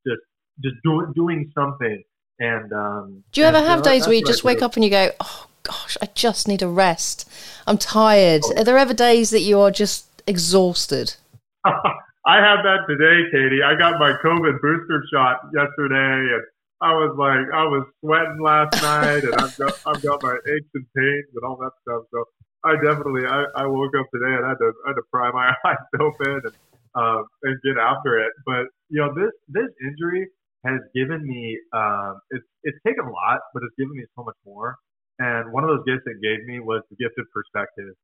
just 0.06 0.22
just 0.62 0.76
doing 0.84 1.12
doing 1.14 1.50
something 1.54 2.02
and 2.38 2.72
um, 2.72 3.24
do 3.32 3.40
you 3.40 3.46
ever 3.46 3.60
have 3.60 3.82
days 3.82 4.06
where 4.06 4.14
you 4.14 4.24
just 4.24 4.44
wake 4.44 4.62
up 4.62 4.74
and 4.74 4.84
you 4.84 4.90
go, 4.90 5.10
"Oh 5.20 5.46
gosh, 5.62 5.96
I 6.00 6.06
just 6.14 6.46
need 6.46 6.62
a 6.62 6.68
rest. 6.68 7.28
I'm 7.66 7.78
tired." 7.78 8.42
Oh. 8.44 8.60
Are 8.60 8.64
there 8.64 8.78
ever 8.78 8.94
days 8.94 9.30
that 9.30 9.40
you 9.40 9.58
are 9.60 9.70
just 9.70 10.06
exhausted? 10.26 11.14
I 11.64 12.36
had 12.36 12.62
that 12.62 12.84
today, 12.86 13.24
Katie. 13.32 13.62
I 13.62 13.74
got 13.74 13.98
my 13.98 14.12
COVID 14.24 14.60
booster 14.60 15.02
shot 15.12 15.40
yesterday, 15.54 16.34
and 16.34 16.42
I 16.80 16.92
was 16.92 17.16
like, 17.18 17.48
I 17.52 17.64
was 17.64 17.86
sweating 18.00 18.40
last 18.40 18.82
night, 18.82 19.24
and 19.24 19.34
I've 19.34 19.56
got 19.56 19.80
I've 19.86 20.02
got 20.02 20.22
my 20.22 20.34
aches 20.34 20.70
and 20.74 20.86
pains 20.94 21.26
and 21.34 21.44
all 21.44 21.56
that 21.56 21.72
stuff. 21.82 22.04
So 22.12 22.24
I 22.64 22.74
definitely 22.74 23.26
I, 23.26 23.44
I 23.56 23.66
woke 23.66 23.94
up 23.98 24.06
today 24.12 24.34
and 24.34 24.44
I 24.44 24.50
had 24.50 24.58
to 24.58 24.72
I 24.86 24.88
had 24.90 24.94
to 24.94 25.02
pry 25.12 25.30
my 25.32 25.54
eyes 25.64 25.76
open 25.98 26.40
and 26.44 26.54
um, 26.94 27.24
and 27.42 27.58
get 27.64 27.78
after 27.78 28.18
it. 28.20 28.32
But 28.46 28.66
you 28.90 29.00
know 29.00 29.12
this 29.14 29.32
this 29.48 29.70
injury 29.82 30.28
has 30.64 30.80
given 30.94 31.22
me 31.26 31.58
um, 31.72 32.18
it's 32.30 32.46
it's 32.62 32.78
taken 32.86 33.04
a 33.04 33.10
lot, 33.10 33.40
but 33.54 33.62
it's 33.62 33.74
given 33.78 33.96
me 33.96 34.04
so 34.16 34.24
much 34.24 34.36
more. 34.44 34.76
And 35.18 35.52
one 35.52 35.64
of 35.64 35.70
those 35.70 35.84
gifts 35.86 36.06
it 36.06 36.22
gave 36.22 36.44
me 36.46 36.60
was 36.60 36.82
the 36.90 36.96
gift 36.96 37.18
of 37.18 37.26
perspective. 37.34 37.94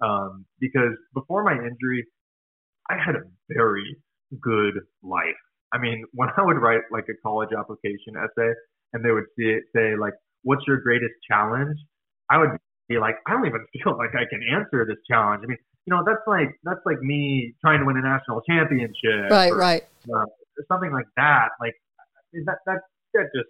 Um, 0.00 0.46
because 0.58 0.96
before 1.14 1.44
my 1.44 1.52
injury, 1.52 2.04
I 2.90 2.96
had 2.96 3.14
a 3.14 3.22
very 3.48 3.96
good 4.40 4.74
life. 5.02 5.40
I 5.72 5.78
mean, 5.78 6.04
when 6.12 6.28
I 6.36 6.42
would 6.42 6.56
write 6.56 6.82
like 6.90 7.04
a 7.08 7.16
college 7.22 7.50
application 7.56 8.16
essay 8.16 8.52
and 8.92 9.04
they 9.04 9.10
would 9.10 9.28
see 9.38 9.46
it 9.46 9.64
say 9.74 9.96
like, 9.96 10.14
what's 10.42 10.62
your 10.66 10.80
greatest 10.80 11.14
challenge? 11.28 11.78
I 12.30 12.38
would 12.38 12.50
be 12.88 12.98
like, 12.98 13.16
I 13.26 13.32
don't 13.32 13.46
even 13.46 13.64
feel 13.84 13.96
like 13.96 14.14
I 14.14 14.24
can 14.28 14.40
answer 14.52 14.84
this 14.86 14.98
challenge. 15.08 15.42
I 15.44 15.48
mean, 15.48 15.58
you 15.86 15.94
know, 15.94 16.02
that's 16.06 16.22
like, 16.26 16.54
that's 16.62 16.80
like 16.86 17.00
me 17.00 17.54
trying 17.60 17.80
to 17.80 17.86
win 17.86 17.96
a 17.96 18.02
national 18.02 18.40
championship. 18.42 19.30
Right, 19.30 19.50
or, 19.50 19.56
right. 19.56 19.82
Uh, 20.06 20.26
something 20.70 20.92
like 20.92 21.06
that. 21.16 21.48
Like 21.60 21.74
that, 22.46 22.58
that, 22.66 22.80
that 23.14 23.28
just 23.34 23.48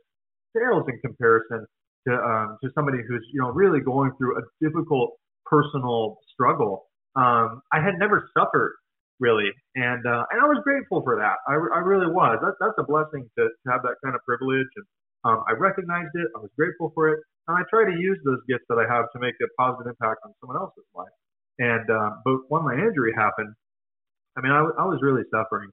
fails 0.55 0.85
in 0.88 0.99
comparison 1.01 1.66
to, 2.09 2.12
um, 2.14 2.59
to 2.62 2.71
somebody 2.75 2.99
who's, 3.07 3.25
you 3.33 3.40
know, 3.40 3.51
really 3.51 3.81
going 3.81 4.12
through 4.18 4.38
a 4.38 4.42
difficult 4.61 5.12
personal 5.47 6.18
struggle. 6.33 6.87
Um, 7.14 7.62
I 7.73 7.81
had 7.81 7.95
never 7.99 8.29
suffered 8.37 8.75
really. 9.23 9.55
And 9.79 10.03
uh, 10.03 10.27
and 10.35 10.42
I 10.42 10.47
was 10.51 10.59
grateful 10.66 11.01
for 11.07 11.16
that. 11.23 11.38
I, 11.47 11.55
I 11.55 11.81
really 11.87 12.11
was. 12.11 12.42
That, 12.42 12.59
that's 12.59 12.77
a 12.83 12.85
blessing 12.85 13.31
to, 13.38 13.42
to 13.47 13.66
have 13.71 13.87
that 13.87 14.03
kind 14.03 14.18
of 14.18 14.21
privilege. 14.27 14.66
And 14.75 14.87
um, 15.23 15.47
I 15.47 15.55
recognized 15.55 16.11
it. 16.18 16.27
I 16.35 16.42
was 16.42 16.51
grateful 16.59 16.90
for 16.92 17.14
it. 17.14 17.23
And 17.47 17.57
I 17.57 17.62
try 17.71 17.87
to 17.87 17.95
use 17.95 18.18
those 18.27 18.42
gifts 18.51 18.66
that 18.68 18.83
I 18.83 18.87
have 18.90 19.07
to 19.14 19.18
make 19.23 19.38
a 19.38 19.49
positive 19.55 19.95
impact 19.95 20.27
on 20.27 20.35
someone 20.42 20.59
else's 20.59 20.85
life. 20.92 21.14
And 21.62 21.87
uh, 21.87 22.18
but 22.27 22.51
when 22.51 22.66
my 22.66 22.75
injury 22.75 23.14
happened, 23.14 23.55
I 24.37 24.42
mean, 24.42 24.53
I, 24.53 24.66
I 24.83 24.85
was 24.90 24.99
really 25.01 25.23
suffering. 25.31 25.71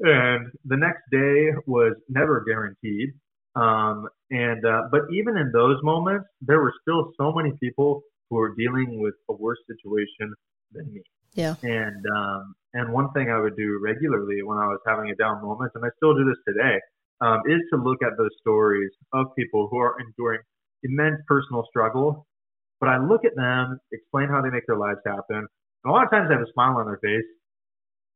And 0.00 0.50
the 0.64 0.76
next 0.76 1.02
day 1.10 1.52
was 1.66 1.94
never 2.08 2.44
guaranteed. 2.44 3.10
Um, 3.54 4.08
and 4.30 4.64
uh, 4.66 4.82
but 4.90 5.02
even 5.12 5.36
in 5.36 5.52
those 5.52 5.76
moments, 5.82 6.26
there 6.40 6.60
were 6.60 6.72
still 6.82 7.12
so 7.16 7.32
many 7.32 7.52
people 7.62 8.02
who 8.28 8.36
were 8.36 8.54
dealing 8.56 9.00
with 9.00 9.14
a 9.30 9.34
worse 9.34 9.58
situation 9.68 10.34
than 10.72 10.92
me. 10.92 11.02
Yeah. 11.34 11.54
And 11.62 12.04
um, 12.16 12.54
and 12.72 12.92
one 12.92 13.12
thing 13.12 13.30
I 13.30 13.38
would 13.38 13.56
do 13.56 13.78
regularly 13.82 14.42
when 14.42 14.58
I 14.58 14.66
was 14.66 14.80
having 14.86 15.10
a 15.10 15.14
down 15.14 15.42
moment, 15.42 15.70
and 15.76 15.84
I 15.84 15.88
still 15.96 16.14
do 16.14 16.24
this 16.24 16.38
today, 16.48 16.80
um, 17.20 17.42
is 17.46 17.60
to 17.72 17.78
look 17.78 18.02
at 18.02 18.18
those 18.18 18.30
stories 18.40 18.90
of 19.12 19.26
people 19.38 19.68
who 19.70 19.78
are 19.78 19.94
enduring 20.00 20.40
immense 20.82 21.20
personal 21.28 21.64
struggle. 21.70 22.26
But 22.80 22.88
I 22.88 22.98
look 22.98 23.24
at 23.24 23.36
them, 23.36 23.78
explain 23.92 24.28
how 24.28 24.42
they 24.42 24.50
make 24.50 24.66
their 24.66 24.76
lives 24.76 24.98
happen. 25.06 25.46
And 25.46 25.86
a 25.86 25.90
lot 25.90 26.04
of 26.04 26.10
times 26.10 26.28
they 26.28 26.34
have 26.34 26.42
a 26.42 26.52
smile 26.52 26.76
on 26.78 26.86
their 26.86 26.98
face, 26.98 27.26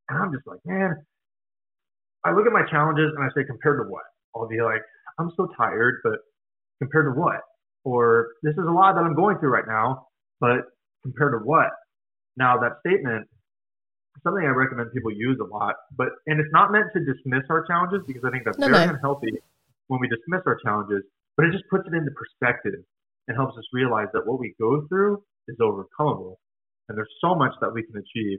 and 0.08 0.18
I'm 0.18 0.32
just 0.32 0.46
like, 0.46 0.58
man. 0.64 0.96
I 2.24 2.32
look 2.32 2.46
at 2.46 2.52
my 2.52 2.64
challenges 2.70 3.12
and 3.16 3.24
I 3.24 3.28
say, 3.34 3.46
compared 3.46 3.78
to 3.80 3.90
what? 3.90 4.04
I'll 4.34 4.48
be 4.48 4.60
like, 4.60 4.82
I'm 5.18 5.30
so 5.36 5.48
tired, 5.56 6.00
but 6.02 6.18
compared 6.78 7.06
to 7.06 7.18
what? 7.18 7.40
Or 7.84 8.28
this 8.42 8.52
is 8.52 8.66
a 8.66 8.72
lot 8.72 8.94
that 8.94 9.04
I'm 9.04 9.14
going 9.14 9.38
through 9.38 9.50
right 9.50 9.66
now, 9.66 10.08
but 10.40 10.66
compared 11.02 11.32
to 11.32 11.38
what? 11.44 11.70
Now, 12.36 12.58
that 12.58 12.78
statement 12.86 13.26
something 14.22 14.44
I 14.44 14.50
recommend 14.50 14.90
people 14.92 15.12
use 15.12 15.38
a 15.40 15.46
lot, 15.46 15.74
but 15.96 16.08
and 16.26 16.40
it's 16.40 16.52
not 16.52 16.72
meant 16.72 16.86
to 16.94 17.00
dismiss 17.00 17.44
our 17.50 17.64
challenges 17.66 18.02
because 18.06 18.22
I 18.24 18.30
think 18.30 18.44
that's 18.44 18.58
no, 18.58 18.68
very 18.68 18.86
no. 18.86 18.94
unhealthy 18.94 19.32
when 19.86 20.00
we 20.00 20.08
dismiss 20.08 20.42
our 20.46 20.58
challenges, 20.64 21.02
but 21.36 21.46
it 21.46 21.52
just 21.52 21.64
puts 21.70 21.86
it 21.86 21.94
into 21.94 22.10
perspective 22.12 22.82
and 23.26 23.36
helps 23.36 23.56
us 23.56 23.64
realize 23.72 24.08
that 24.12 24.26
what 24.26 24.40
we 24.40 24.54
go 24.58 24.86
through 24.88 25.22
is 25.48 25.56
overcomable 25.60 26.36
and 26.88 26.96
there's 26.96 27.12
so 27.20 27.34
much 27.34 27.52
that 27.60 27.72
we 27.72 27.82
can 27.82 27.96
achieve. 27.96 28.38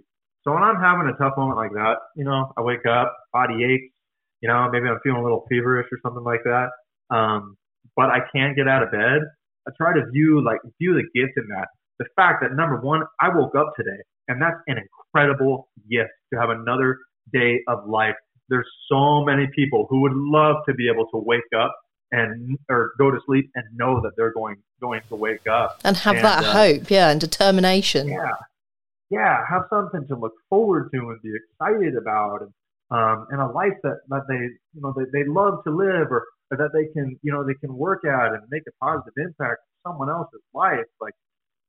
So 0.49 0.53
when 0.55 0.63
I'm 0.63 0.81
having 0.81 1.05
a 1.05 1.17
tough 1.21 1.37
moment 1.37 1.57
like 1.57 1.73
that, 1.73 1.97
you 2.15 2.23
know, 2.23 2.51
I 2.57 2.61
wake 2.61 2.85
up, 2.89 3.15
body 3.31 3.61
aches, 3.63 3.93
you 4.41 4.49
know, 4.49 4.67
maybe 4.71 4.87
I'm 4.87 4.97
feeling 5.03 5.19
a 5.19 5.23
little 5.23 5.45
feverish 5.47 5.85
or 5.91 5.99
something 6.01 6.23
like 6.23 6.41
that. 6.43 6.69
Um, 7.13 7.55
but 7.95 8.09
I 8.09 8.19
can't 8.33 8.55
get 8.55 8.67
out 8.67 8.81
of 8.81 8.89
bed. 8.89 9.21
I 9.67 9.71
try 9.77 9.93
to 9.93 10.09
view 10.11 10.43
like 10.43 10.57
view 10.79 10.95
the 10.95 11.05
gift 11.13 11.37
in 11.37 11.45
that 11.49 11.67
the 11.99 12.05
fact 12.15 12.41
that 12.41 12.55
number 12.55 12.77
one, 12.77 13.03
I 13.21 13.29
woke 13.29 13.53
up 13.55 13.73
today, 13.75 14.01
and 14.27 14.41
that's 14.41 14.55
an 14.67 14.77
incredible 14.79 15.69
gift 15.91 16.09
to 16.33 16.39
have 16.39 16.49
another 16.49 16.97
day 17.31 17.59
of 17.67 17.87
life. 17.87 18.15
There's 18.47 18.67
so 18.89 19.23
many 19.23 19.47
people 19.53 19.85
who 19.89 20.01
would 20.01 20.15
love 20.15 20.55
to 20.67 20.73
be 20.73 20.89
able 20.91 21.05
to 21.09 21.17
wake 21.17 21.43
up 21.55 21.75
and 22.11 22.57
or 22.69 22.93
go 22.97 23.11
to 23.11 23.19
sleep 23.27 23.51
and 23.53 23.63
know 23.75 24.01
that 24.01 24.13
they're 24.17 24.33
going 24.33 24.55
going 24.81 25.01
to 25.09 25.15
wake 25.15 25.45
up 25.45 25.79
and 25.83 25.95
have 25.97 26.15
and, 26.15 26.25
that 26.25 26.43
uh, 26.43 26.53
hope, 26.53 26.89
yeah, 26.89 27.11
and 27.11 27.21
determination. 27.21 28.07
Yeah, 28.07 28.31
yeah, 29.09 29.43
have 29.49 29.63
something 29.69 30.07
to 30.07 30.15
look 30.15 30.33
forward 30.49 30.89
to 30.93 31.09
and 31.09 31.21
be 31.21 31.33
excited 31.33 31.95
about, 31.95 32.41
and 32.41 32.53
um, 32.91 33.27
and 33.29 33.41
a 33.41 33.47
life 33.47 33.77
that 33.83 33.99
that 34.09 34.23
they 34.27 34.35
you 34.73 34.81
know 34.81 34.93
they, 34.95 35.05
they 35.11 35.27
love 35.27 35.63
to 35.65 35.71
live 35.71 36.11
or, 36.11 36.25
or 36.51 36.57
that 36.57 36.71
they 36.73 36.91
can 36.93 37.17
you 37.21 37.31
know 37.31 37.43
they 37.43 37.55
can 37.55 37.75
work 37.75 38.05
at 38.05 38.33
and 38.33 38.43
make 38.49 38.63
a 38.67 38.85
positive 38.85 39.13
impact 39.17 39.61
on 39.85 39.91
someone 39.91 40.09
else's 40.09 40.41
life. 40.53 40.85
Like 41.01 41.13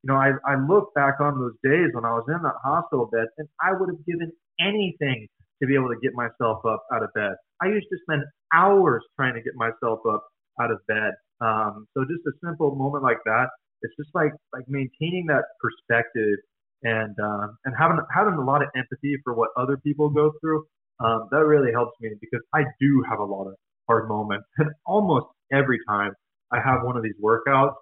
you 0.03 0.09
know, 0.09 0.16
I, 0.16 0.33
I 0.46 0.57
look 0.57 0.94
back 0.94 1.20
on 1.20 1.38
those 1.38 1.57
days 1.62 1.90
when 1.92 2.05
I 2.05 2.12
was 2.12 2.24
in 2.29 2.40
that 2.42 2.57
hospital 2.64 3.09
bed 3.12 3.26
and 3.37 3.48
I 3.61 3.72
would 3.72 3.88
have 3.88 4.05
given 4.07 4.33
anything 4.61 5.29
to 5.61 5.66
be 5.68 5.74
able 5.74 5.88
to 5.88 6.00
get 6.00 6.12
myself 6.14 6.64
up 6.64 6.85
out 6.92 7.03
of 7.03 7.12
bed. 7.12 7.37
I 7.61 7.66
used 7.68 7.88
to 7.92 7.98
spend 8.09 8.24
hours 8.55 9.05
trying 9.16 9.35
to 9.35 9.42
get 9.42 9.53
myself 9.57 10.00
up 10.09 10.24
out 10.61 10.70
of 10.70 10.81
bed. 10.88 11.12
Um, 11.40 11.87
so 11.92 12.05
just 12.05 12.24
a 12.24 12.33
simple 12.44 12.74
moment 12.74 13.05
like 13.05 13.20
that, 13.26 13.48
it's 13.83 13.94
just 13.96 14.11
like 14.14 14.33
like 14.53 14.64
maintaining 14.68 15.26
that 15.29 15.44
perspective 15.61 16.37
and 16.83 17.16
um, 17.21 17.59
and 17.64 17.75
having 17.79 17.99
having 18.14 18.35
a 18.35 18.45
lot 18.45 18.62
of 18.62 18.69
empathy 18.77 19.16
for 19.25 19.35
what 19.35 19.51
other 19.57 19.77
people 19.77 20.09
go 20.11 20.33
through. 20.40 20.64
Um, 21.01 21.29
that 21.31 21.47
really 21.47 21.73
helps 21.73 21.93
me 22.01 22.11
because 22.21 22.43
I 22.55 22.64
do 22.79 23.03
have 23.09 23.21
a 23.21 23.25
lot 23.25 23.47
of 23.47 23.55
hard 23.88 24.09
moments, 24.09 24.47
and 24.59 24.71
almost 24.87 25.27
every 25.53 25.79
time 25.88 26.12
I 26.53 26.61
have 26.61 26.83
one 26.83 26.97
of 26.97 27.03
these 27.03 27.14
workouts, 27.23 27.75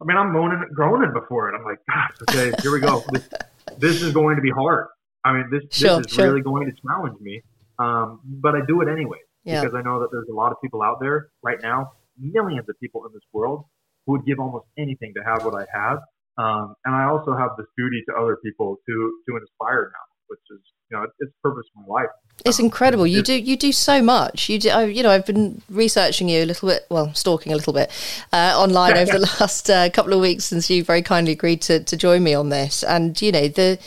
I 0.00 0.04
mean, 0.04 0.16
I'm 0.16 0.32
moaning, 0.32 0.64
groaning 0.74 1.12
before 1.12 1.50
it. 1.50 1.56
I'm 1.56 1.64
like, 1.64 1.78
gosh, 1.88 2.10
okay, 2.28 2.52
here 2.62 2.72
we 2.72 2.80
go. 2.80 3.04
This, 3.12 4.00
this 4.00 4.02
is 4.02 4.14
going 4.14 4.34
to 4.36 4.42
be 4.42 4.50
hard. 4.50 4.86
I 5.24 5.34
mean, 5.34 5.50
this, 5.50 5.62
sure, 5.70 5.98
this 5.98 6.06
is 6.06 6.14
sure. 6.14 6.26
really 6.26 6.40
going 6.40 6.66
to 6.66 6.72
challenge 6.80 7.20
me. 7.20 7.42
Um, 7.78 8.20
but 8.24 8.54
I 8.54 8.60
do 8.66 8.80
it 8.80 8.88
anyway 8.88 9.18
yeah. 9.44 9.60
because 9.60 9.74
I 9.74 9.82
know 9.82 10.00
that 10.00 10.08
there's 10.10 10.28
a 10.28 10.34
lot 10.34 10.52
of 10.52 10.58
people 10.62 10.82
out 10.82 10.98
there 11.00 11.28
right 11.42 11.58
now, 11.62 11.92
millions 12.18 12.68
of 12.68 12.78
people 12.80 13.04
in 13.06 13.12
this 13.12 13.22
world 13.32 13.64
who 14.06 14.12
would 14.12 14.24
give 14.24 14.38
almost 14.40 14.66
anything 14.78 15.12
to 15.16 15.22
have 15.22 15.44
what 15.44 15.54
I 15.54 15.66
have. 15.72 15.98
Um, 16.38 16.74
and 16.84 16.94
I 16.94 17.04
also 17.04 17.36
have 17.36 17.50
this 17.58 17.66
duty 17.76 18.02
to 18.08 18.14
other 18.14 18.36
people 18.44 18.76
to 18.86 19.18
to 19.28 19.36
inspire 19.36 19.90
now, 19.92 20.06
which 20.28 20.40
is 20.52 20.60
you 20.90 20.96
know 20.96 21.06
it's 21.18 21.32
purpose 21.42 21.66
of 21.76 21.86
my 21.86 22.02
life. 22.02 22.10
It's 22.44 22.60
incredible. 22.60 23.06
You 23.06 23.22
do 23.22 23.34
you 23.34 23.56
do 23.56 23.72
so 23.72 24.00
much. 24.00 24.48
You 24.48 24.60
do. 24.60 24.68
I, 24.70 24.84
you 24.84 25.02
know, 25.02 25.10
I've 25.10 25.26
been 25.26 25.60
researching 25.68 26.28
you 26.28 26.44
a 26.44 26.46
little 26.46 26.68
bit, 26.68 26.86
well, 26.88 27.12
stalking 27.14 27.52
a 27.52 27.56
little 27.56 27.72
bit 27.72 27.90
uh, 28.32 28.54
online 28.56 28.96
over 28.96 29.18
the 29.18 29.18
last 29.40 29.68
uh, 29.68 29.90
couple 29.90 30.12
of 30.12 30.20
weeks 30.20 30.44
since 30.44 30.70
you 30.70 30.84
very 30.84 31.02
kindly 31.02 31.32
agreed 31.32 31.60
to 31.62 31.82
to 31.82 31.96
join 31.96 32.22
me 32.22 32.34
on 32.34 32.50
this. 32.50 32.84
And 32.84 33.20
you 33.20 33.32
know 33.32 33.48
the 33.48 33.80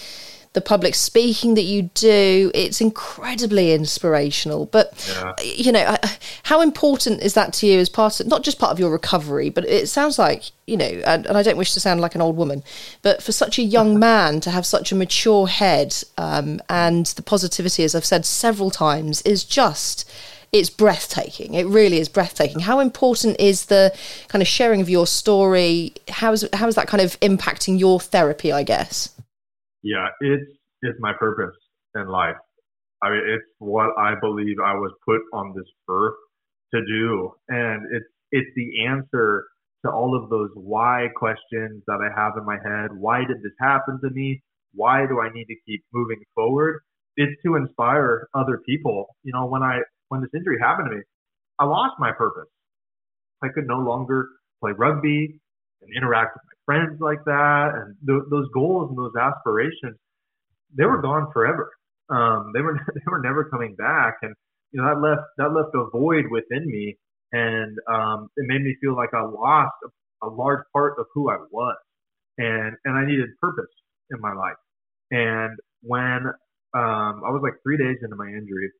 the 0.53 0.61
public 0.61 0.95
speaking 0.95 1.53
that 1.55 1.63
you 1.63 1.83
do. 1.93 2.51
It's 2.53 2.81
incredibly 2.81 3.73
inspirational. 3.73 4.65
But 4.65 4.93
yeah. 5.09 5.33
you 5.43 5.71
know, 5.71 5.95
how 6.43 6.61
important 6.61 7.21
is 7.21 7.33
that 7.35 7.53
to 7.53 7.67
you 7.67 7.79
as 7.79 7.89
part 7.89 8.19
of 8.19 8.27
not 8.27 8.43
just 8.43 8.59
part 8.59 8.71
of 8.71 8.79
your 8.79 8.91
recovery, 8.91 9.49
but 9.49 9.65
it 9.65 9.87
sounds 9.87 10.19
like 10.19 10.51
you 10.67 10.77
know, 10.77 10.85
and, 10.85 11.25
and 11.25 11.37
I 11.37 11.43
don't 11.43 11.57
wish 11.57 11.73
to 11.73 11.79
sound 11.79 12.01
like 12.01 12.15
an 12.15 12.21
old 12.21 12.37
woman, 12.37 12.63
but 13.01 13.21
for 13.21 13.31
such 13.31 13.59
a 13.59 13.63
young 13.63 13.99
man 14.07 14.39
to 14.41 14.51
have 14.51 14.65
such 14.65 14.91
a 14.91 14.95
mature 14.95 15.47
head 15.47 15.95
um, 16.17 16.61
and 16.69 17.07
the 17.07 17.21
positivity, 17.21 17.83
as 17.83 17.95
I've 17.95 18.05
said 18.05 18.25
several 18.25 18.71
times, 18.71 19.21
is 19.23 19.43
just 19.43 20.09
it's 20.51 20.69
breathtaking. 20.69 21.53
It 21.53 21.65
really 21.65 21.97
is 21.99 22.09
breathtaking. 22.09 22.59
How 22.59 22.79
important 22.81 23.39
is 23.39 23.65
the 23.65 23.95
kind 24.27 24.41
of 24.41 24.47
sharing 24.49 24.81
of 24.81 24.89
your 24.89 25.07
story? 25.07 25.93
How 26.09 26.33
is 26.33 26.47
how 26.51 26.67
is 26.67 26.75
that 26.75 26.89
kind 26.89 27.01
of 27.01 27.17
impacting 27.21 27.79
your 27.79 28.01
therapy? 28.01 28.51
I 28.51 28.63
guess. 28.63 29.09
Yeah, 29.83 30.07
it's 30.21 30.51
it's 30.81 30.99
my 30.99 31.13
purpose 31.13 31.55
in 31.95 32.07
life. 32.07 32.35
I 33.03 33.09
mean, 33.11 33.23
it's 33.27 33.45
what 33.59 33.91
I 33.97 34.15
believe 34.21 34.57
I 34.63 34.75
was 34.75 34.91
put 35.05 35.21
on 35.33 35.53
this 35.55 35.67
earth 35.89 36.15
to 36.73 36.81
do, 36.85 37.31
and 37.49 37.83
it's 37.93 38.05
it's 38.31 38.49
the 38.55 38.85
answer 38.87 39.45
to 39.85 39.91
all 39.91 40.15
of 40.21 40.29
those 40.29 40.49
why 40.55 41.09
questions 41.15 41.83
that 41.87 41.99
I 42.01 42.09
have 42.19 42.33
in 42.37 42.45
my 42.45 42.57
head. 42.63 42.91
Why 42.99 43.19
did 43.25 43.37
this 43.43 43.53
happen 43.59 43.99
to 44.03 44.09
me? 44.11 44.41
Why 44.73 45.07
do 45.07 45.21
I 45.21 45.29
need 45.33 45.45
to 45.45 45.55
keep 45.67 45.83
moving 45.93 46.21
forward? 46.35 46.81
It's 47.17 47.33
to 47.45 47.55
inspire 47.55 48.27
other 48.35 48.59
people. 48.65 49.07
You 49.23 49.33
know, 49.33 49.47
when 49.47 49.63
I 49.63 49.79
when 50.09 50.21
this 50.21 50.31
injury 50.35 50.57
happened 50.61 50.89
to 50.91 50.97
me, 50.97 51.03
I 51.59 51.65
lost 51.65 51.95
my 51.99 52.11
purpose. 52.11 52.49
I 53.43 53.49
could 53.49 53.67
no 53.67 53.79
longer 53.79 54.29
play 54.61 54.71
rugby 54.77 55.39
and 55.81 55.89
interact 55.97 56.35
with 56.35 56.43
friends 56.65 56.99
like 56.99 57.23
that, 57.25 57.71
and 57.75 57.95
th- 58.07 58.29
those 58.29 58.47
goals 58.53 58.89
and 58.89 58.97
those 58.97 59.15
aspirations, 59.19 59.97
they 60.77 60.85
were 60.85 61.01
gone 61.01 61.27
forever. 61.33 61.71
Um, 62.09 62.51
they 62.53 62.61
were 62.61 62.73
they 62.95 63.01
were 63.07 63.21
never 63.21 63.45
coming 63.45 63.75
back, 63.75 64.15
and 64.21 64.33
you 64.71 64.81
know 64.81 64.87
that 64.87 65.01
left 65.01 65.27
that 65.37 65.53
left 65.53 65.75
a 65.75 65.89
void 65.91 66.25
within 66.29 66.65
me, 66.67 66.97
and 67.31 67.77
um, 67.89 68.29
it 68.37 68.45
made 68.47 68.61
me 68.61 68.75
feel 68.81 68.95
like 68.95 69.13
I 69.13 69.23
lost 69.23 69.73
a, 69.85 70.27
a 70.27 70.29
large 70.29 70.63
part 70.73 70.95
of 70.99 71.05
who 71.13 71.29
I 71.29 71.37
was, 71.51 71.77
and 72.37 72.75
and 72.85 72.97
I 72.97 73.05
needed 73.05 73.29
purpose 73.41 73.71
in 74.11 74.19
my 74.21 74.33
life. 74.33 74.59
And 75.11 75.57
when 75.81 76.27
um, 76.73 77.23
I 77.25 77.29
was 77.31 77.41
like 77.43 77.53
three 77.63 77.77
days 77.77 77.97
into 78.01 78.15
my 78.15 78.27
injury, 78.27 78.71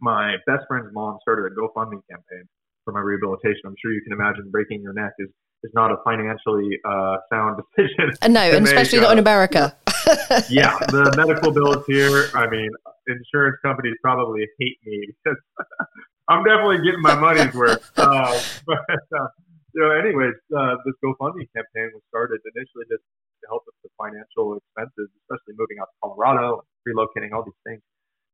my 0.00 0.36
best 0.46 0.66
friend's 0.68 0.90
mom 0.92 1.18
started 1.22 1.52
a 1.52 1.54
GoFundMe 1.54 2.02
campaign 2.10 2.44
for 2.84 2.92
my 2.92 3.00
rehabilitation. 3.00 3.62
I'm 3.66 3.76
sure 3.80 3.92
you 3.92 4.02
can 4.02 4.12
imagine 4.12 4.50
breaking 4.50 4.82
your 4.82 4.92
neck 4.92 5.12
is 5.18 5.28
is 5.62 5.70
not 5.74 5.90
a 5.90 5.96
financially 6.04 6.78
uh, 6.84 7.16
sound 7.32 7.60
decision. 7.62 8.12
Uh, 8.20 8.28
no, 8.28 8.40
and 8.56 8.66
especially 8.66 9.00
not 9.00 9.12
in 9.12 9.18
America. 9.18 9.76
yeah, 10.50 10.78
the 10.90 11.14
medical 11.16 11.52
bills 11.52 11.84
here. 11.86 12.30
I 12.34 12.48
mean, 12.48 12.70
insurance 13.06 13.56
companies 13.64 13.94
probably 14.02 14.46
hate 14.58 14.78
me 14.84 15.06
because 15.24 15.38
I'm 16.28 16.44
definitely 16.44 16.78
getting 16.84 17.02
my 17.02 17.14
money's 17.14 17.54
worth. 17.54 17.90
Uh, 17.96 18.40
but 18.66 18.78
uh, 18.90 19.28
you 19.74 19.80
know, 19.80 19.90
anyways, 19.90 20.34
uh, 20.56 20.76
this 20.84 20.94
GoFundMe 21.04 21.46
campaign 21.54 21.90
was 21.94 22.02
started 22.08 22.40
initially 22.54 22.84
just 22.90 23.02
to 23.42 23.46
help 23.48 23.62
with 23.66 23.74
the 23.82 23.90
financial 23.98 24.58
expenses, 24.58 25.10
especially 25.22 25.54
moving 25.58 25.78
out 25.80 25.88
to 25.90 25.96
Colorado, 26.02 26.62
relocating, 26.86 27.32
all 27.32 27.44
these 27.44 27.62
things. 27.66 27.82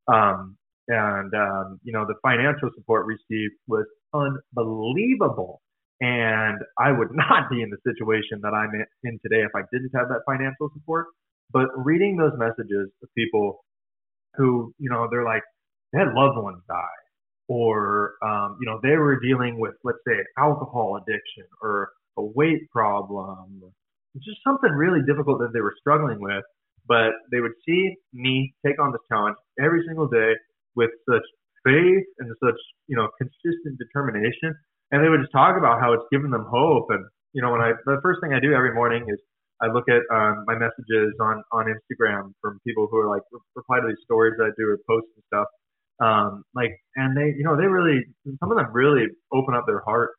Um, 0.09 0.57
and 0.89 1.33
um, 1.35 1.81
you 1.83 1.93
know, 1.93 2.07
the 2.07 2.15
financial 2.23 2.71
support 2.75 3.07
received 3.07 3.55
was 3.67 3.85
unbelievable. 4.15 5.61
And 6.01 6.59
I 6.79 6.93
would 6.93 7.09
not 7.13 7.51
be 7.51 7.63
in 7.63 7.71
the 7.71 7.79
situation 7.85 8.41
that 8.43 8.55
I'm 8.55 8.71
in 9.05 9.19
today 9.23 9.43
if 9.43 9.53
I 9.55 9.63
didn't 9.73 9.91
have 9.95 10.09
that 10.09 10.23
financial 10.27 10.71
support. 10.75 11.07
But 11.53 11.69
reading 11.77 12.17
those 12.17 12.33
messages 12.37 12.91
of 13.03 13.09
people 13.17 13.65
who, 14.35 14.73
you 14.79 14.91
know, 14.91 15.09
they're 15.11 15.25
like, 15.25 15.43
they 15.93 15.99
had 15.99 16.13
loved 16.13 16.37
ones 16.37 16.63
die, 16.69 17.01
or, 17.49 18.15
um, 18.23 18.59
you 18.61 18.67
know, 18.67 18.79
they 18.83 18.97
were 18.97 19.19
dealing 19.19 19.59
with, 19.59 19.73
let's 19.83 19.99
say, 20.07 20.17
alcohol 20.39 21.01
addiction 21.01 21.45
or 21.63 21.89
a 22.19 22.23
weight 22.23 22.69
problem, 22.71 23.63
just 24.23 24.39
something 24.47 24.71
really 24.71 25.01
difficult 25.07 25.39
that 25.39 25.53
they 25.55 25.61
were 25.61 25.75
struggling 25.81 26.21
with. 26.21 26.45
But 26.87 27.13
they 27.33 27.41
would 27.41 27.53
see 27.67 27.97
me 28.13 28.55
take 28.65 28.81
on 28.81 28.93
this 28.93 29.01
challenge 29.09 29.37
every 29.61 29.85
single 29.87 30.09
day 30.09 30.33
with 30.75 30.91
such 31.09 31.25
faith 31.65 32.05
and 32.19 32.31
such, 32.43 32.59
you 32.87 32.97
know, 32.97 33.09
consistent 33.19 33.79
determination. 33.79 34.55
And 34.91 35.05
they 35.05 35.09
would 35.09 35.21
just 35.21 35.33
talk 35.33 35.57
about 35.59 35.81
how 35.81 35.93
it's 35.93 36.05
given 36.11 36.31
them 36.31 36.47
hope. 36.49 36.87
And, 36.91 37.05
you 37.33 37.43
know, 37.43 37.53
when 37.53 37.61
I, 37.61 37.73
the 37.85 38.01
first 38.03 38.21
thing 38.23 38.33
I 38.33 38.41
do 38.41 38.55
every 38.55 38.73
morning 38.73 39.05
is 39.09 39.19
I 39.61 39.67
look 39.67 39.85
at 39.89 40.03
um, 40.15 40.45
my 40.47 40.55
messages 40.55 41.13
on 41.21 41.43
on 41.53 41.67
Instagram 41.67 42.33
from 42.41 42.59
people 42.67 42.87
who 42.91 42.97
are 42.99 43.09
like 43.09 43.23
reply 43.55 43.81
to 43.81 43.89
these 43.89 44.03
stories 44.05 44.35
that 44.39 44.45
I 44.45 44.53
do 44.57 44.69
or 44.69 44.79
posts 44.89 45.11
and 45.17 45.25
stuff. 45.27 45.49
Um, 46.01 46.45
like, 46.55 46.71
and 46.95 47.17
they, 47.17 47.35
you 47.37 47.43
know, 47.43 47.57
they 47.57 47.67
really, 47.67 48.07
some 48.39 48.53
of 48.53 48.57
them 48.57 48.69
really 48.73 49.07
open 49.33 49.55
up 49.55 49.65
their 49.67 49.83
heart 49.85 50.11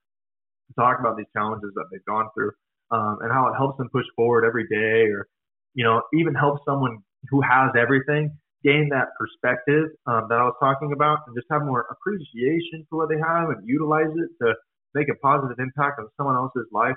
to 0.68 0.74
talk 0.76 1.00
about 1.00 1.16
these 1.16 1.26
challenges 1.34 1.72
that 1.76 1.86
they've 1.90 2.04
gone 2.06 2.28
through, 2.36 2.52
um, 2.92 3.20
and 3.22 3.32
how 3.32 3.48
it 3.48 3.56
helps 3.56 3.78
them 3.78 3.88
push 3.92 4.06
forward 4.16 4.44
every 4.46 4.68
day, 4.68 5.10
or, 5.10 5.26
you 5.74 5.86
know, 5.86 6.02
even 6.14 6.36
help 6.36 6.60
someone 6.68 6.98
who 7.30 7.42
has 7.42 7.72
everything 7.80 8.30
gain 8.64 8.90
that 8.92 9.10
perspective 9.18 9.90
um, 10.06 10.28
that 10.30 10.40
I 10.40 10.44
was 10.44 10.56
talking 10.60 10.92
about, 10.94 11.20
and 11.28 11.36
just 11.36 11.48
have 11.52 11.64
more 11.64 11.86
appreciation 11.90 12.86
for 12.90 13.00
what 13.00 13.10
they 13.10 13.20
have 13.20 13.50
and 13.50 13.68
utilize 13.68 14.12
it 14.12 14.30
to 14.44 14.54
make 14.94 15.08
a 15.10 15.16
positive 15.22 15.58
impact 15.60 16.00
on 16.00 16.08
someone 16.18 16.36
else's 16.36 16.68
life. 16.72 16.96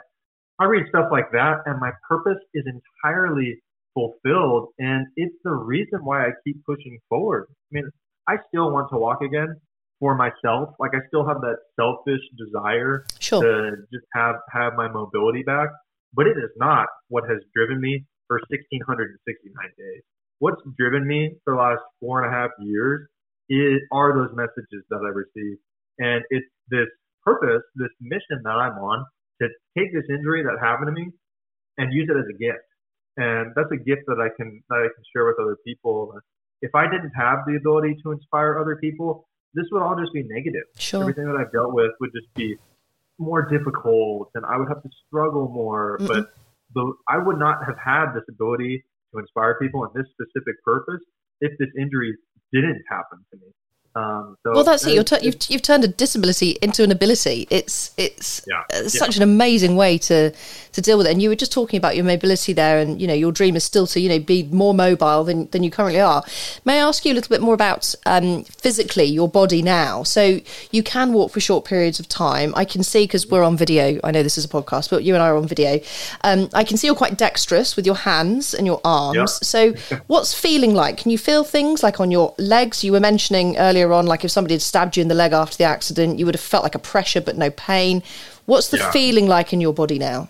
I 0.58 0.64
read 0.64 0.86
stuff 0.88 1.08
like 1.10 1.30
that, 1.32 1.62
and 1.66 1.80
my 1.80 1.90
purpose 2.08 2.38
is 2.54 2.64
entirely 2.66 3.62
fulfilled, 3.94 4.68
and 4.78 5.06
it's 5.16 5.36
the 5.44 5.52
reason 5.52 6.04
why 6.04 6.26
I 6.26 6.30
keep 6.44 6.64
pushing 6.64 6.98
forward. 7.08 7.46
I 7.50 7.70
mean, 7.70 7.90
I 8.28 8.36
still 8.48 8.70
want 8.70 8.88
to 8.90 8.98
walk 8.98 9.22
again 9.22 9.60
for 9.98 10.14
myself. 10.14 10.74
Like 10.78 10.92
I 10.94 11.06
still 11.08 11.26
have 11.26 11.40
that 11.42 11.58
selfish 11.78 12.22
desire 12.36 13.06
sure. 13.20 13.42
to 13.42 13.76
just 13.92 14.06
have 14.14 14.36
have 14.52 14.74
my 14.74 14.88
mobility 14.88 15.42
back, 15.42 15.68
but 16.12 16.26
it 16.26 16.36
is 16.36 16.50
not 16.56 16.86
what 17.08 17.24
has 17.28 17.38
driven 17.54 17.80
me 17.80 18.04
for 18.26 18.40
1669 18.48 19.54
days. 19.78 20.02
What's 20.42 20.60
driven 20.76 21.06
me 21.06 21.38
for 21.44 21.54
the 21.54 21.60
last 21.62 21.82
four 22.00 22.20
and 22.20 22.26
a 22.26 22.36
half 22.36 22.50
years 22.58 23.06
is, 23.48 23.78
are 23.92 24.10
those 24.12 24.34
messages 24.34 24.82
that 24.90 24.98
I 24.98 25.14
receive, 25.14 25.56
and 26.00 26.24
it's 26.30 26.50
this 26.68 26.90
purpose, 27.24 27.62
this 27.76 27.94
mission 28.00 28.42
that 28.42 28.50
I'm 28.50 28.72
on 28.72 29.06
to 29.40 29.46
take 29.78 29.94
this 29.94 30.02
injury 30.10 30.42
that 30.42 30.58
happened 30.60 30.88
to 30.88 31.00
me 31.00 31.12
and 31.78 31.92
use 31.92 32.08
it 32.10 32.18
as 32.18 32.26
a 32.28 32.36
gift. 32.36 32.66
And 33.16 33.52
that's 33.54 33.70
a 33.70 33.76
gift 33.76 34.02
that 34.08 34.18
I 34.18 34.34
can 34.34 34.60
that 34.68 34.82
I 34.82 34.88
can 34.90 35.04
share 35.14 35.26
with 35.26 35.38
other 35.38 35.56
people. 35.64 36.12
If 36.60 36.74
I 36.74 36.90
didn't 36.90 37.12
have 37.14 37.46
the 37.46 37.54
ability 37.54 37.98
to 38.02 38.10
inspire 38.10 38.58
other 38.58 38.74
people, 38.74 39.28
this 39.54 39.66
would 39.70 39.82
all 39.82 39.94
just 39.94 40.12
be 40.12 40.24
negative. 40.26 40.66
Sure. 40.76 41.02
Everything 41.02 41.26
that 41.26 41.36
I've 41.36 41.52
dealt 41.52 41.72
with 41.72 41.92
would 42.00 42.10
just 42.10 42.34
be 42.34 42.56
more 43.16 43.42
difficult, 43.42 44.30
and 44.34 44.44
I 44.44 44.56
would 44.56 44.66
have 44.66 44.82
to 44.82 44.90
struggle 45.06 45.46
more. 45.46 45.98
mm 46.00 46.08
But 46.08 46.34
the, 46.74 46.94
I 47.08 47.18
would 47.18 47.38
not 47.38 47.64
have 47.64 47.78
had 47.78 48.12
this 48.12 48.24
ability 48.28 48.82
to 49.12 49.18
inspire 49.20 49.58
people 49.60 49.84
in 49.84 49.90
this 49.94 50.10
specific 50.12 50.56
purpose 50.64 51.00
if 51.40 51.52
this 51.58 51.68
injury 51.78 52.14
didn't 52.52 52.82
happen 52.88 53.18
to 53.30 53.36
me. 53.38 53.52
Um, 53.94 54.36
so 54.42 54.52
well, 54.54 54.64
that's 54.64 54.86
it. 54.86 54.94
You're 54.94 55.04
t- 55.04 55.18
you've 55.20 55.36
you've 55.48 55.62
turned 55.62 55.84
a 55.84 55.88
disability 55.88 56.56
into 56.62 56.82
an 56.82 56.90
ability. 56.90 57.46
It's 57.50 57.92
it's 57.98 58.46
yeah. 58.48 58.62
uh, 58.74 58.88
such 58.88 59.16
yeah. 59.16 59.22
an 59.22 59.28
amazing 59.28 59.76
way 59.76 59.98
to 59.98 60.32
to 60.72 60.80
deal 60.80 60.98
with 60.98 61.06
it. 61.06 61.12
And 61.12 61.22
you 61.22 61.28
were 61.28 61.36
just 61.36 61.52
talking 61.52 61.78
about 61.78 61.96
your 61.96 62.04
mobility 62.04 62.52
there, 62.52 62.78
and 62.78 63.00
you 63.00 63.06
know 63.06 63.14
your 63.14 63.32
dream 63.32 63.56
is 63.56 63.64
still 63.64 63.86
to 63.88 64.00
you 64.00 64.08
know 64.08 64.18
be 64.18 64.44
more 64.44 64.74
mobile 64.74 65.24
than 65.24 65.48
than 65.50 65.62
you 65.62 65.70
currently 65.70 66.00
are. 66.00 66.22
May 66.64 66.80
I 66.80 66.88
ask 66.88 67.04
you 67.04 67.12
a 67.12 67.14
little 67.14 67.28
bit 67.28 67.40
more 67.40 67.54
about 67.54 67.94
um, 68.06 68.44
physically 68.44 69.04
your 69.04 69.28
body 69.28 69.62
now? 69.62 70.02
So 70.02 70.40
you 70.70 70.82
can 70.82 71.12
walk 71.12 71.32
for 71.32 71.40
short 71.40 71.64
periods 71.64 72.00
of 72.00 72.08
time. 72.08 72.52
I 72.56 72.64
can 72.64 72.82
see 72.82 73.04
because 73.04 73.26
we're 73.26 73.42
on 73.42 73.56
video. 73.56 74.00
I 74.04 74.10
know 74.10 74.22
this 74.22 74.38
is 74.38 74.44
a 74.44 74.48
podcast, 74.48 74.90
but 74.90 75.04
you 75.04 75.14
and 75.14 75.22
I 75.22 75.28
are 75.28 75.36
on 75.36 75.46
video. 75.46 75.80
Um, 76.22 76.48
I 76.54 76.64
can 76.64 76.76
see 76.76 76.86
you're 76.86 76.96
quite 76.96 77.16
dexterous 77.16 77.76
with 77.76 77.86
your 77.86 77.96
hands 77.96 78.54
and 78.54 78.66
your 78.66 78.80
arms. 78.84 79.16
Yeah. 79.16 79.24
So 79.26 79.74
what's 80.06 80.34
feeling 80.34 80.74
like? 80.74 80.96
Can 80.96 81.10
you 81.10 81.18
feel 81.18 81.44
things 81.44 81.82
like 81.82 82.00
on 82.00 82.10
your 82.10 82.34
legs? 82.38 82.82
You 82.84 82.92
were 82.92 83.00
mentioning 83.00 83.56
earlier 83.58 83.92
on, 83.92 84.06
like 84.06 84.24
if 84.24 84.30
somebody 84.30 84.54
had 84.54 84.62
stabbed 84.62 84.96
you 84.96 85.02
in 85.02 85.08
the 85.08 85.14
leg 85.14 85.32
after 85.32 85.56
the 85.56 85.64
accident, 85.64 86.18
you 86.18 86.26
would 86.26 86.34
have 86.34 86.42
felt 86.42 86.62
like 86.62 86.74
a 86.74 86.78
pressure 86.78 87.20
but 87.20 87.36
no 87.36 87.50
pain. 87.50 88.02
What's 88.46 88.68
the 88.68 88.78
yeah. 88.78 88.90
feeling 88.90 89.26
like 89.26 89.52
in 89.52 89.60
your 89.60 89.72
body 89.72 89.98
now? 89.98 90.28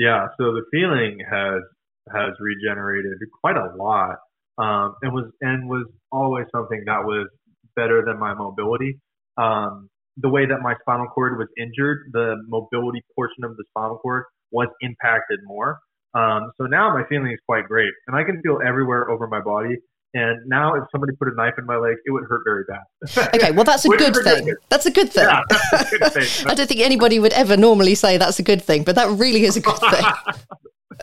Yeah, 0.00 0.28
so 0.38 0.44
the 0.56 0.64
feeling 0.72 1.18
has 1.30 1.60
has 2.08 2.32
regenerated 2.40 3.20
quite 3.42 3.56
a 3.56 3.68
lot, 3.76 4.16
um, 4.56 4.94
and 5.02 5.12
was 5.12 5.30
and 5.42 5.68
was 5.68 5.84
always 6.10 6.46
something 6.56 6.82
that 6.86 7.04
was 7.04 7.28
better 7.76 8.02
than 8.06 8.18
my 8.18 8.32
mobility. 8.32 8.98
Um, 9.36 9.90
the 10.16 10.30
way 10.30 10.46
that 10.46 10.60
my 10.62 10.74
spinal 10.80 11.06
cord 11.08 11.36
was 11.36 11.48
injured, 11.58 11.98
the 12.14 12.36
mobility 12.48 13.02
portion 13.14 13.44
of 13.44 13.58
the 13.58 13.64
spinal 13.68 13.98
cord 13.98 14.24
was 14.50 14.68
impacted 14.80 15.40
more. 15.44 15.78
Um, 16.14 16.50
so 16.56 16.64
now 16.64 16.94
my 16.96 17.04
feeling 17.10 17.32
is 17.32 17.38
quite 17.46 17.66
great, 17.66 17.92
and 18.06 18.16
I 18.16 18.24
can 18.24 18.40
feel 18.40 18.58
everywhere 18.66 19.10
over 19.10 19.28
my 19.28 19.42
body. 19.42 19.76
And 20.12 20.44
now, 20.46 20.74
if 20.74 20.84
somebody 20.90 21.12
put 21.14 21.28
a 21.28 21.34
knife 21.36 21.54
in 21.56 21.66
my 21.66 21.76
leg, 21.76 21.94
it 22.04 22.10
would 22.10 22.24
hurt 22.24 22.40
very 22.44 22.64
bad. 22.64 23.30
okay, 23.34 23.52
well, 23.52 23.64
that's 23.64 23.84
a 23.84 23.88
good 23.88 24.14
thing. 24.16 24.54
That's 24.68 24.86
a 24.86 24.90
good 24.90 25.12
thing. 25.12 25.28
Yeah, 25.28 25.42
a 25.72 25.84
good 25.84 26.12
thing. 26.12 26.46
I 26.48 26.54
don't 26.54 26.66
think 26.66 26.80
anybody 26.80 27.20
would 27.20 27.32
ever 27.32 27.56
normally 27.56 27.94
say 27.94 28.16
that's 28.16 28.40
a 28.40 28.42
good 28.42 28.60
thing, 28.60 28.82
but 28.82 28.96
that 28.96 29.08
really 29.10 29.44
is 29.44 29.56
a 29.56 29.60
good 29.60 29.78
thing. 29.78 30.04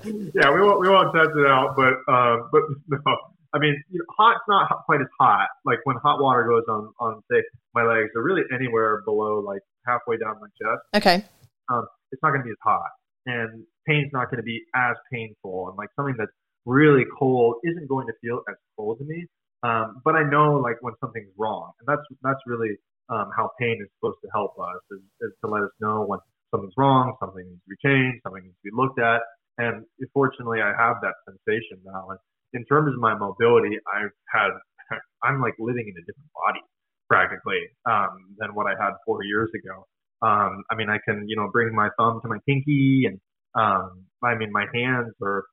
yeah, 0.36 0.52
we 0.52 0.62
won't 0.62 0.82
we 0.82 0.90
won't 0.90 1.16
test 1.16 1.30
it 1.38 1.48
out, 1.48 1.76
but 1.78 1.94
um, 2.12 2.50
but 2.52 2.64
no, 2.90 3.16
I 3.54 3.60
mean, 3.60 3.82
you 3.90 4.00
know, 4.00 4.06
hot's 4.18 4.44
not 4.50 4.68
quite 4.86 5.00
as 5.00 5.08
hot. 5.18 5.48
Like 5.64 5.80
when 5.86 5.96
hot 6.04 6.22
water 6.22 6.44
goes 6.44 6.64
on 6.68 6.92
on 7.00 7.22
say 7.32 7.42
my 7.74 7.84
legs, 7.84 8.10
or 8.14 8.24
really 8.24 8.44
anywhere 8.54 9.04
below 9.06 9.40
like 9.40 9.62
halfway 9.86 10.18
down 10.18 10.36
my 10.42 10.48
chest. 10.62 10.82
Okay. 10.96 11.26
Um, 11.72 11.88
it's 12.12 12.22
not 12.22 12.32
going 12.32 12.42
to 12.42 12.46
be 12.46 12.52
as 12.52 12.58
hot, 12.62 12.92
and 13.26 13.64
pain's 13.88 14.12
not 14.12 14.30
going 14.30 14.38
to 14.38 14.44
be 14.44 14.62
as 14.76 14.96
painful, 15.14 15.70
and 15.70 15.78
like 15.78 15.90
something 15.96 16.16
that's 16.18 16.32
really 16.68 17.06
cold 17.18 17.56
isn't 17.64 17.88
going 17.88 18.06
to 18.08 18.14
feel 18.22 18.44
as 18.50 18.56
cold 18.76 19.00
to 19.00 19.06
me. 19.06 19.26
Um, 19.64 20.02
but 20.04 20.16
I 20.16 20.24
know 20.30 20.60
like 20.60 20.76
when 20.82 20.94
something's 21.02 21.34
wrong, 21.40 21.72
and 21.80 21.88
that's 21.88 22.06
that's 22.22 22.40
really 22.46 22.78
um, 23.10 23.32
how 23.36 23.50
pain 23.60 23.80
is 23.82 23.88
supposed 23.98 24.20
to 24.24 24.30
help 24.36 24.54
us 24.60 24.82
is, 24.92 25.02
is 25.22 25.34
to 25.44 25.50
let 25.50 25.64
us 25.64 25.72
know 25.80 26.06
when 26.06 26.20
something's 26.52 26.76
wrong, 26.78 27.16
something 27.20 27.42
needs 27.42 27.64
to 27.64 27.72
be 27.72 27.80
changed, 27.82 28.20
something 28.22 28.44
needs 28.44 28.60
to 28.62 28.68
be 28.70 28.76
looked 28.76 29.00
at. 29.00 29.22
And 29.58 29.86
fortunately, 30.14 30.62
I 30.62 30.76
have 30.78 30.98
that 31.02 31.16
sensation 31.26 31.82
now. 31.84 32.12
And 32.12 32.20
in 32.54 32.66
terms 32.66 32.94
of 32.94 33.00
my 33.00 33.16
mobility, 33.18 33.80
I've 33.90 34.14
had 34.30 34.52
I'm 35.24 35.42
like 35.42 35.56
living 35.58 35.88
in 35.88 35.96
a 35.98 36.04
different 36.06 36.32
body 36.36 36.62
practically 37.10 37.64
um, 37.90 38.36
than 38.38 38.54
what 38.54 38.68
I 38.68 38.76
had 38.78 38.94
four 39.06 39.24
years 39.24 39.50
ago. 39.56 39.88
Um, 40.22 40.64
I 40.70 40.76
mean, 40.76 40.90
I 40.90 41.00
can 41.08 41.26
you 41.28 41.36
know 41.36 41.50
bring 41.52 41.74
my 41.74 41.90
thumb 41.98 42.20
to 42.22 42.28
my 42.28 42.38
pinky, 42.48 43.08
and 43.08 43.20
um, 43.56 44.06
I 44.24 44.36
mean 44.36 44.52
my 44.52 44.66
hands 44.74 45.14
are 45.24 45.46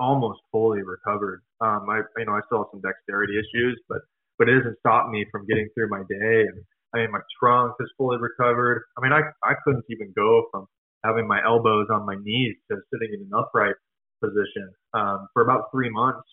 almost 0.00 0.40
fully 0.50 0.80
recovered. 0.82 1.42
Um, 1.60 1.86
I, 1.92 2.00
you 2.16 2.24
know, 2.24 2.32
I 2.32 2.40
still 2.48 2.64
have 2.64 2.72
some 2.72 2.80
dexterity 2.80 3.36
issues, 3.36 3.78
but 3.88 4.00
but 4.38 4.48
it 4.48 4.56
hasn't 4.56 4.80
stopped 4.80 5.12
me 5.12 5.26
from 5.30 5.44
getting 5.46 5.68
through 5.76 5.92
my 5.92 6.00
day. 6.08 6.48
And 6.48 6.64
I 6.94 7.04
mean, 7.04 7.12
my 7.12 7.20
trunk 7.38 7.76
is 7.78 7.92
fully 7.98 8.16
recovered. 8.16 8.82
I 8.96 9.04
mean, 9.04 9.12
I 9.12 9.20
I 9.44 9.54
couldn't 9.62 9.84
even 9.90 10.12
go 10.16 10.48
from 10.50 10.66
having 11.04 11.28
my 11.28 11.44
elbows 11.44 11.86
on 11.92 12.06
my 12.06 12.16
knees 12.16 12.56
to 12.70 12.80
sitting 12.92 13.12
in 13.14 13.28
an 13.28 13.30
upright 13.36 13.76
position 14.24 14.72
um, 14.94 15.28
for 15.32 15.42
about 15.42 15.70
three 15.72 15.90
months. 15.90 16.24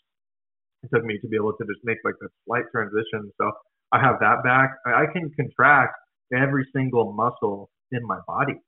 It 0.84 0.90
took 0.94 1.04
me 1.04 1.20
to 1.20 1.28
be 1.28 1.36
able 1.36 1.54
to 1.54 1.66
just 1.66 1.84
make 1.84 1.98
like 2.04 2.16
a 2.24 2.28
slight 2.46 2.66
transition. 2.72 3.32
So 3.40 3.52
I 3.92 4.00
have 4.00 4.20
that 4.20 4.44
back. 4.44 4.72
I, 4.86 5.04
I 5.04 5.06
can 5.12 5.32
contract 5.36 5.96
every 6.34 6.68
single 6.76 7.14
muscle 7.14 7.70
in 7.92 8.06
my 8.06 8.20
body. 8.28 8.60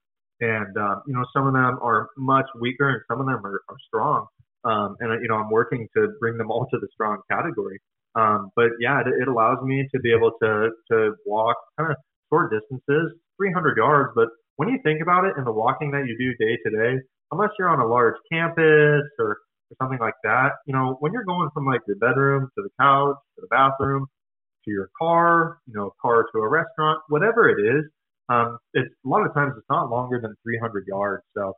And, 0.42 0.76
um, 0.78 1.04
you 1.06 1.14
know, 1.14 1.26
some 1.36 1.48
of 1.48 1.54
them 1.54 1.78
are 1.84 2.10
much 2.18 2.46
weaker 2.60 2.90
and 2.90 3.02
some 3.12 3.20
of 3.20 3.28
them 3.28 3.46
are, 3.46 3.62
are 3.68 3.78
strong. 3.88 4.28
Um, 4.64 4.96
and 5.00 5.22
you 5.22 5.28
know, 5.28 5.36
I'm 5.36 5.50
working 5.50 5.88
to 5.96 6.10
bring 6.20 6.38
them 6.38 6.52
all 6.52 6.68
to 6.72 6.80
the 6.80 6.88
strong 6.94 7.20
category. 7.32 7.80
Um, 8.16 8.50
but 8.56 8.72
yeah, 8.80 9.02
it, 9.02 9.08
it, 9.08 9.28
allows 9.28 9.64
me 9.64 9.88
to 9.94 10.00
be 10.02 10.12
able 10.12 10.32
to 10.42 10.70
to 10.92 11.16
walk 11.26 11.58
kind 11.78 11.92
of 11.92 11.98
short 12.30 12.52
distances, 12.52 13.14
300 13.38 13.78
yards, 13.78 14.12
but 14.16 14.30
when 14.60 14.68
you 14.68 14.78
think 14.84 15.02
about 15.02 15.24
it, 15.24 15.32
in 15.38 15.46
the 15.46 15.54
walking 15.54 15.92
that 15.92 16.04
you 16.06 16.18
do 16.20 16.36
day 16.36 16.58
to 16.66 16.70
day, 16.70 17.02
unless 17.32 17.50
you're 17.58 17.70
on 17.70 17.80
a 17.80 17.88
large 17.88 18.16
campus 18.30 19.08
or, 19.18 19.40
or 19.40 19.76
something 19.82 20.00
like 20.00 20.20
that, 20.26 20.50
you 20.68 20.74
know, 20.74 20.98
when 21.00 21.14
you're 21.14 21.24
going 21.24 21.50
from 21.54 21.66
like 21.66 21.80
your 21.88 21.96
bedroom 21.96 22.50
to 22.58 22.62
the 22.62 22.70
couch 22.78 23.16
to 23.36 23.42
the 23.42 23.48
bathroom 23.48 24.06
to 24.66 24.72
your 24.72 24.90
car, 25.00 25.60
you 25.66 25.74
know, 25.74 25.94
car 26.02 26.26
to 26.34 26.40
a 26.40 26.50
restaurant, 26.50 27.00
whatever 27.08 27.48
it 27.48 27.62
is, 27.62 27.86
um, 28.28 28.58
it's 28.74 28.94
a 29.06 29.08
lot 29.08 29.26
of 29.26 29.34
times 29.34 29.54
it's 29.56 29.70
not 29.70 29.90
longer 29.90 30.20
than 30.22 30.36
300 30.44 30.84
yards. 30.88 31.24
So, 31.38 31.54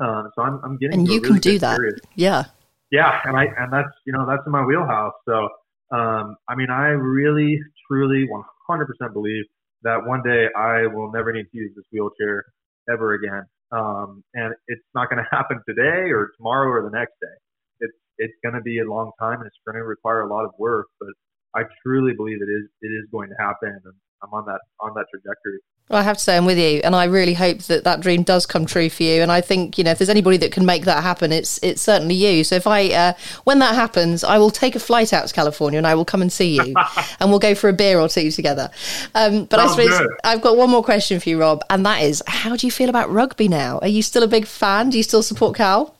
um, 0.00 0.30
so 0.34 0.42
I'm, 0.42 0.60
I'm 0.64 0.76
getting 0.78 1.00
and 1.00 1.08
you 1.08 1.20
really 1.20 1.28
can 1.28 1.38
do 1.38 1.58
that. 1.58 1.76
Period. 1.76 2.00
Yeah. 2.14 2.44
Yeah, 2.90 3.20
and 3.24 3.36
I 3.36 3.44
and 3.44 3.72
that's 3.72 3.92
you 4.06 4.14
know 4.14 4.24
that's 4.26 4.42
in 4.46 4.52
my 4.52 4.64
wheelhouse. 4.64 5.12
So, 5.28 5.48
um, 5.94 6.36
I 6.48 6.54
mean, 6.56 6.70
I 6.70 6.88
really, 6.96 7.60
truly, 7.86 8.26
100% 8.70 9.12
believe 9.12 9.44
that 9.82 10.06
one 10.06 10.22
day 10.22 10.46
I 10.56 10.86
will 10.86 11.12
never 11.12 11.32
need 11.32 11.44
to 11.52 11.56
use 11.56 11.72
this 11.76 11.84
wheelchair 11.92 12.44
ever 12.90 13.14
again. 13.14 13.44
Um, 13.72 14.24
and 14.34 14.54
it's 14.68 14.82
not 14.94 15.10
going 15.10 15.22
to 15.30 15.36
happen 15.36 15.60
today 15.68 16.10
or 16.10 16.30
tomorrow 16.36 16.68
or 16.70 16.82
the 16.82 16.96
next 16.96 17.12
day. 17.20 17.36
It's 17.80 17.96
it's 18.16 18.34
going 18.42 18.54
to 18.54 18.62
be 18.62 18.80
a 18.80 18.88
long 18.88 19.12
time 19.20 19.40
and 19.40 19.46
it's 19.46 19.56
going 19.66 19.76
to 19.76 19.84
require 19.84 20.22
a 20.22 20.28
lot 20.28 20.44
of 20.44 20.52
work. 20.58 20.86
But 20.98 21.10
I 21.54 21.64
truly 21.84 22.14
believe 22.14 22.38
it 22.40 22.50
is 22.50 22.68
it 22.80 22.88
is 22.88 23.04
going 23.12 23.28
to 23.28 23.36
happen, 23.38 23.78
and 23.84 23.94
I'm 24.22 24.32
on 24.32 24.44
that 24.46 24.60
on 24.80 24.92
that 24.94 25.06
trajectory. 25.10 25.60
Well, 25.88 25.98
I 25.98 26.02
have 26.02 26.18
to 26.18 26.22
say 26.22 26.36
I'm 26.36 26.44
with 26.44 26.58
you, 26.58 26.82
and 26.84 26.94
I 26.94 27.04
really 27.04 27.32
hope 27.32 27.60
that 27.62 27.84
that 27.84 28.00
dream 28.00 28.22
does 28.22 28.44
come 28.44 28.66
true 28.66 28.90
for 28.90 29.04
you. 29.04 29.22
And 29.22 29.32
I 29.32 29.40
think 29.40 29.78
you 29.78 29.84
know 29.84 29.92
if 29.92 29.98
there's 29.98 30.10
anybody 30.10 30.36
that 30.38 30.52
can 30.52 30.66
make 30.66 30.84
that 30.84 31.02
happen, 31.02 31.32
it's 31.32 31.58
it's 31.62 31.80
certainly 31.80 32.14
you. 32.14 32.44
So 32.44 32.56
if 32.56 32.66
I 32.66 32.88
uh, 32.88 33.12
when 33.44 33.58
that 33.60 33.74
happens, 33.74 34.22
I 34.22 34.38
will 34.38 34.50
take 34.50 34.76
a 34.76 34.80
flight 34.80 35.12
out 35.12 35.26
to 35.26 35.34
California 35.34 35.78
and 35.78 35.86
I 35.86 35.94
will 35.94 36.04
come 36.04 36.20
and 36.20 36.32
see 36.32 36.56
you, 36.56 36.74
and 37.20 37.30
we'll 37.30 37.38
go 37.38 37.54
for 37.54 37.68
a 37.68 37.72
beer 37.72 37.98
or 37.98 38.08
two 38.08 38.30
together. 38.30 38.70
Um, 39.14 39.46
but 39.46 39.58
Sounds 39.58 39.72
I 39.72 39.82
suppose 39.82 39.98
good. 39.98 40.10
I've 40.24 40.42
got 40.42 40.56
one 40.56 40.70
more 40.70 40.84
question 40.84 41.20
for 41.20 41.28
you, 41.28 41.40
Rob, 41.40 41.62
and 41.70 41.86
that 41.86 42.02
is, 42.02 42.22
how 42.26 42.56
do 42.56 42.66
you 42.66 42.70
feel 42.70 42.90
about 42.90 43.10
rugby 43.10 43.48
now? 43.48 43.78
Are 43.78 43.88
you 43.88 44.02
still 44.02 44.22
a 44.22 44.28
big 44.28 44.46
fan? 44.46 44.90
Do 44.90 44.98
you 44.98 45.02
still 45.02 45.22
support 45.22 45.56
Cal? 45.56 45.94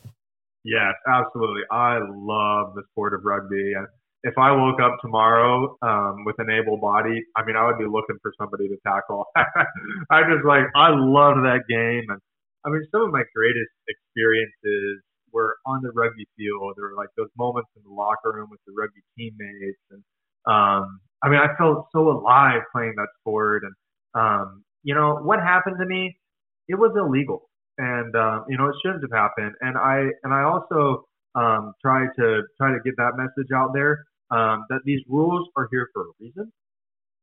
Yes, 0.63 0.93
absolutely. 1.07 1.61
I 1.71 1.99
love 1.99 2.75
the 2.75 2.83
sport 2.91 3.13
of 3.13 3.21
rugby. 3.23 3.73
And 3.75 3.87
if 4.23 4.37
I 4.37 4.51
woke 4.51 4.81
up 4.81 4.97
tomorrow 5.01 5.77
um, 5.81 6.25
with 6.25 6.35
an 6.39 6.49
able 6.49 6.77
body, 6.77 7.23
I 7.35 7.45
mean, 7.45 7.55
I 7.55 7.65
would 7.65 7.77
be 7.77 7.85
looking 7.85 8.17
for 8.21 8.33
somebody 8.37 8.67
to 8.67 8.77
tackle. 8.85 9.25
I 9.35 10.23
just 10.23 10.45
like, 10.45 10.63
I 10.75 10.89
love 10.89 11.37
that 11.43 11.63
game. 11.69 12.03
And 12.09 12.19
I 12.65 12.69
mean, 12.69 12.85
some 12.91 13.01
of 13.01 13.11
my 13.11 13.23
greatest 13.33 13.71
experiences 13.87 15.01
were 15.31 15.55
on 15.65 15.81
the 15.83 15.91
rugby 15.91 16.27
field. 16.37 16.73
There 16.75 16.89
were 16.89 16.97
like 16.97 17.09
those 17.15 17.29
moments 17.37 17.69
in 17.77 17.83
the 17.83 17.95
locker 17.95 18.31
room 18.33 18.49
with 18.51 18.59
the 18.67 18.73
rugby 18.77 19.01
teammates. 19.17 19.79
And 19.91 20.03
um, 20.45 20.99
I 21.23 21.29
mean, 21.29 21.39
I 21.39 21.55
felt 21.57 21.87
so 21.93 22.09
alive 22.09 22.61
playing 22.73 22.95
that 22.97 23.07
sport. 23.21 23.63
And, 23.63 23.73
um, 24.15 24.63
you 24.83 24.95
know, 24.95 25.15
what 25.15 25.39
happened 25.39 25.77
to 25.79 25.85
me, 25.85 26.17
it 26.67 26.75
was 26.75 26.91
illegal. 26.97 27.49
And, 27.77 28.13
um, 28.17 28.45
you 28.49 28.57
know, 28.57 28.67
it 28.67 28.75
shouldn't 28.83 29.03
have 29.03 29.17
happened. 29.17 29.55
And 29.61 29.77
I, 29.77 30.07
and 30.23 30.33
I 30.33 30.43
also, 30.43 31.05
um, 31.35 31.73
try 31.81 32.05
to 32.17 32.41
try 32.57 32.71
to 32.71 32.79
get 32.83 32.95
that 32.97 33.13
message 33.15 33.51
out 33.55 33.71
there 33.71 34.03
um, 34.31 34.65
that 34.69 34.81
these 34.85 35.01
rules 35.07 35.47
are 35.55 35.67
here 35.71 35.87
for 35.93 36.03
a 36.03 36.11
reason. 36.19 36.51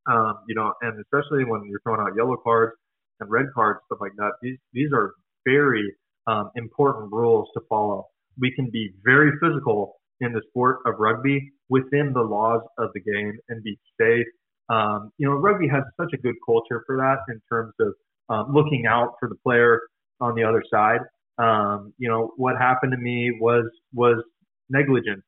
Um, 0.09 0.35
you 0.49 0.55
know, 0.55 0.73
and 0.83 1.01
especially 1.01 1.45
when 1.45 1.65
you're 1.69 1.81
throwing 1.83 2.01
out 2.01 2.17
yellow 2.17 2.37
cards 2.37 2.75
and 3.21 3.31
red 3.31 3.47
cards, 3.55 3.81
stuff 3.87 3.99
like 4.01 4.13
that. 4.19 4.33
These 4.43 4.59
these 4.73 4.91
are 4.95 5.13
very 5.45 5.95
um, 6.27 6.51
important 6.55 7.13
rules 7.13 7.49
to 7.55 7.61
follow. 7.69 8.07
We 8.39 8.53
can 8.55 8.71
be 8.71 8.93
very 9.05 9.33
physical 9.41 9.95
in 10.21 10.33
the 10.33 10.43
sport 10.49 10.79
of 10.87 10.95
rugby 10.99 11.53
within 11.69 12.13
the 12.13 12.23
laws 12.23 12.63
of 12.79 12.91
the 12.95 13.01
game 13.01 13.33
and 13.49 13.63
be 13.63 13.79
safe. 14.01 14.27
Um, 14.69 15.11
you 15.19 15.29
know, 15.29 15.35
rugby 15.35 15.69
has 15.69 15.83
such 16.01 16.13
a 16.13 16.17
good 16.17 16.35
culture 16.45 16.83
for 16.87 16.97
that 16.97 17.19
in 17.33 17.41
terms 17.49 17.73
of 17.81 17.95
um, 18.29 18.55
looking 18.55 18.87
out 18.89 19.15
for 19.21 19.29
the 19.29 19.37
player 19.37 19.81
on 20.21 20.35
the 20.35 20.43
other 20.43 20.63
side. 20.71 21.01
Um, 21.39 21.93
you 21.99 22.09
know, 22.09 22.33
what 22.37 22.57
happened 22.57 22.93
to 22.93 22.99
me 22.99 23.37
was 23.41 23.65
was 23.93 24.23
negligence 24.69 25.23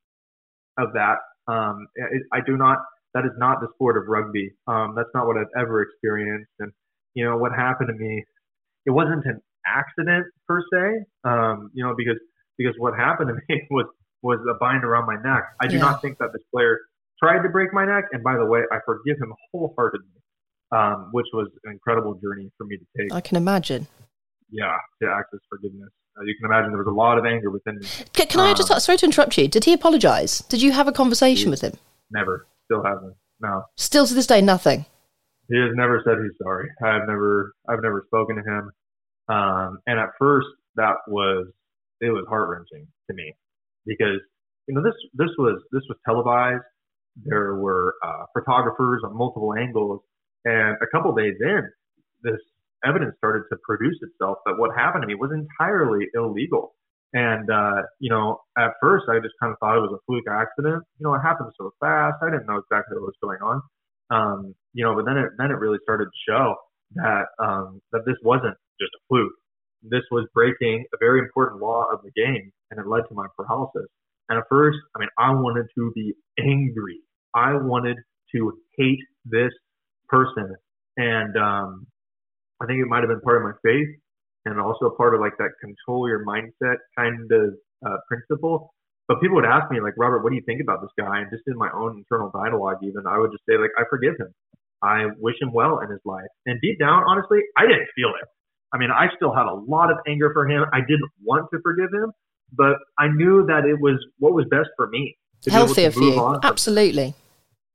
of 0.78 0.92
that. 0.94 1.16
Um, 1.48 1.86
it, 1.94 2.22
I 2.32 2.38
do 2.46 2.56
not. 2.56 2.78
That 3.14 3.24
is 3.24 3.32
not 3.38 3.60
the 3.60 3.68
sport 3.74 3.96
of 3.96 4.04
rugby. 4.06 4.52
Um, 4.66 4.94
that's 4.94 5.08
not 5.14 5.26
what 5.26 5.36
I've 5.36 5.52
ever 5.58 5.82
experienced. 5.82 6.50
And 6.60 6.72
you 7.14 7.24
know, 7.24 7.36
what 7.36 7.52
happened 7.52 7.88
to 7.88 7.94
me, 7.94 8.22
it 8.86 8.90
wasn't 8.90 9.24
an 9.24 9.40
accident 9.66 10.26
per 10.46 10.60
se. 10.72 11.04
Um, 11.24 11.70
you 11.74 11.84
know, 11.84 11.94
because 11.96 12.18
because 12.58 12.74
what 12.78 12.94
happened 12.94 13.30
to 13.30 13.36
me 13.48 13.62
was 13.70 13.86
was 14.22 14.38
a 14.50 14.58
bind 14.58 14.84
around 14.84 15.06
my 15.06 15.16
neck. 15.16 15.44
I 15.60 15.66
do 15.66 15.76
yeah. 15.76 15.82
not 15.82 16.02
think 16.02 16.18
that 16.18 16.30
this 16.32 16.42
player 16.52 16.78
tried 17.22 17.42
to 17.42 17.48
break 17.48 17.72
my 17.72 17.84
neck. 17.84 18.04
And 18.12 18.22
by 18.22 18.36
the 18.36 18.46
way, 18.46 18.60
I 18.70 18.78
forgive 18.84 19.16
him 19.16 19.32
wholeheartedly, 19.52 20.22
um, 20.72 21.08
which 21.12 21.26
was 21.32 21.48
an 21.64 21.72
incredible 21.72 22.14
journey 22.14 22.50
for 22.58 22.64
me 22.64 22.76
to 22.76 22.84
take. 22.96 23.12
I 23.12 23.20
can 23.20 23.36
imagine 23.36 23.86
yeah, 24.50 24.76
to 25.02 25.08
access 25.08 25.40
forgiveness. 25.48 25.90
You 26.24 26.34
can 26.36 26.46
imagine 26.50 26.70
there 26.70 26.82
was 26.82 26.86
a 26.86 26.90
lot 26.90 27.18
of 27.18 27.24
anger 27.24 27.50
within 27.50 27.78
me. 27.78 27.86
Can, 28.12 28.26
can 28.26 28.40
I 28.40 28.54
just, 28.54 28.70
um, 28.70 28.80
sorry 28.80 28.98
to 28.98 29.06
interrupt 29.06 29.36
you, 29.38 29.48
did 29.48 29.64
he 29.64 29.72
apologize? 29.72 30.40
Did 30.48 30.62
you 30.62 30.72
have 30.72 30.88
a 30.88 30.92
conversation 30.92 31.50
with 31.50 31.60
him? 31.60 31.74
Never. 32.10 32.46
Still 32.64 32.82
hasn't. 32.84 33.14
No. 33.40 33.64
Still 33.76 34.06
to 34.06 34.14
this 34.14 34.26
day, 34.26 34.40
nothing? 34.40 34.84
He 35.48 35.56
has 35.56 35.70
never 35.74 36.02
said 36.04 36.16
he's 36.22 36.36
sorry. 36.42 36.68
I've 36.82 37.06
never, 37.06 37.54
I've 37.68 37.82
never 37.82 38.04
spoken 38.06 38.36
to 38.36 38.42
him. 38.42 38.70
Um, 39.28 39.78
and 39.86 39.98
at 39.98 40.10
first 40.18 40.48
that 40.76 40.96
was, 41.06 41.46
it 42.00 42.10
was 42.10 42.24
heart 42.28 42.48
wrenching 42.48 42.86
to 43.08 43.14
me 43.14 43.34
because, 43.86 44.20
you 44.66 44.74
know, 44.74 44.82
this, 44.82 44.94
this 45.14 45.30
was, 45.38 45.62
this 45.72 45.82
was 45.88 45.96
televised. 46.04 46.62
There 47.24 47.54
were, 47.54 47.94
uh, 48.04 48.24
photographers 48.34 49.02
on 49.04 49.16
multiple 49.16 49.54
angles 49.54 50.00
and 50.44 50.76
a 50.82 50.86
couple 50.92 51.14
days 51.14 51.34
in, 51.40 51.62
this 52.22 52.40
evidence 52.84 53.14
started 53.18 53.44
to 53.50 53.56
produce 53.64 53.98
itself 54.02 54.38
that 54.46 54.54
what 54.58 54.70
happened 54.76 55.02
to 55.02 55.08
me 55.08 55.14
was 55.14 55.30
entirely 55.32 56.06
illegal. 56.14 56.74
And, 57.12 57.50
uh, 57.50 57.82
you 58.00 58.10
know, 58.10 58.40
at 58.56 58.72
first 58.82 59.06
I 59.08 59.18
just 59.18 59.34
kind 59.40 59.52
of 59.52 59.58
thought 59.58 59.76
it 59.76 59.80
was 59.80 59.96
a 59.96 60.02
fluke 60.06 60.28
accident. 60.28 60.84
You 60.98 61.04
know, 61.06 61.14
it 61.14 61.20
happened 61.20 61.50
so 61.56 61.72
fast. 61.80 62.16
I 62.22 62.30
didn't 62.30 62.46
know 62.46 62.60
exactly 62.60 62.98
what 62.98 63.08
was 63.08 63.20
going 63.22 63.40
on. 63.40 63.62
Um, 64.10 64.54
you 64.74 64.84
know, 64.84 64.94
but 64.94 65.04
then 65.06 65.16
it, 65.16 65.30
then 65.38 65.50
it 65.50 65.58
really 65.58 65.78
started 65.82 66.06
to 66.06 66.18
show 66.28 66.54
that, 66.96 67.26
um, 67.38 67.80
that 67.92 68.02
this 68.06 68.16
wasn't 68.22 68.56
just 68.80 68.92
a 68.94 69.00
fluke. 69.08 69.32
This 69.82 70.04
was 70.10 70.26
breaking 70.34 70.84
a 70.92 70.96
very 70.98 71.20
important 71.20 71.62
law 71.62 71.86
of 71.92 72.00
the 72.02 72.10
game 72.12 72.52
and 72.70 72.80
it 72.80 72.86
led 72.86 73.02
to 73.08 73.14
my 73.14 73.26
paralysis. 73.36 73.88
And 74.28 74.38
at 74.38 74.44
first, 74.50 74.78
I 74.94 74.98
mean, 74.98 75.08
I 75.18 75.30
wanted 75.32 75.66
to 75.76 75.92
be 75.94 76.14
angry. 76.38 77.00
I 77.34 77.54
wanted 77.54 77.96
to 78.34 78.52
hate 78.76 79.00
this 79.24 79.52
person. 80.08 80.54
And, 80.98 81.36
um, 81.36 81.86
I 82.60 82.66
think 82.66 82.80
it 82.80 82.86
might 82.86 83.00
have 83.00 83.08
been 83.08 83.20
part 83.20 83.36
of 83.38 83.42
my 83.42 83.56
faith 83.62 83.88
and 84.44 84.60
also 84.60 84.90
part 84.96 85.14
of 85.14 85.20
like 85.20 85.36
that 85.38 85.50
control 85.60 86.08
your 86.08 86.24
mindset 86.24 86.76
kind 86.96 87.30
of 87.30 87.54
uh, 87.86 87.96
principle. 88.08 88.74
But 89.06 89.20
people 89.20 89.36
would 89.36 89.46
ask 89.46 89.70
me 89.70 89.80
like, 89.80 89.94
Robert, 89.96 90.22
what 90.22 90.30
do 90.30 90.36
you 90.36 90.42
think 90.44 90.60
about 90.60 90.82
this 90.82 90.90
guy? 90.98 91.20
And 91.20 91.30
just 91.30 91.44
in 91.46 91.56
my 91.56 91.70
own 91.74 91.96
internal 91.96 92.30
dialogue, 92.30 92.78
even 92.82 93.06
I 93.06 93.18
would 93.18 93.30
just 93.32 93.44
say 93.48 93.56
like, 93.56 93.70
I 93.78 93.84
forgive 93.88 94.14
him. 94.18 94.34
I 94.82 95.06
wish 95.18 95.34
him 95.40 95.52
well 95.52 95.80
in 95.80 95.90
his 95.90 96.00
life. 96.04 96.28
And 96.46 96.60
deep 96.60 96.78
down, 96.78 97.04
honestly, 97.06 97.40
I 97.56 97.62
didn't 97.62 97.88
feel 97.96 98.10
it. 98.20 98.28
I 98.72 98.78
mean, 98.78 98.90
I 98.90 99.06
still 99.16 99.34
had 99.34 99.46
a 99.46 99.54
lot 99.54 99.90
of 99.90 99.98
anger 100.06 100.30
for 100.32 100.46
him. 100.46 100.64
I 100.72 100.80
didn't 100.80 101.10
want 101.24 101.46
to 101.52 101.58
forgive 101.62 101.92
him, 101.92 102.12
but 102.52 102.76
I 102.98 103.08
knew 103.08 103.46
that 103.46 103.64
it 103.64 103.80
was 103.80 103.96
what 104.18 104.34
was 104.34 104.44
best 104.50 104.68
for 104.76 104.88
me. 104.88 105.16
to 105.42 105.50
be 105.50 105.54
Healthier 105.54 105.90
for 105.90 106.00
you. 106.00 106.40
Absolutely. 106.42 107.14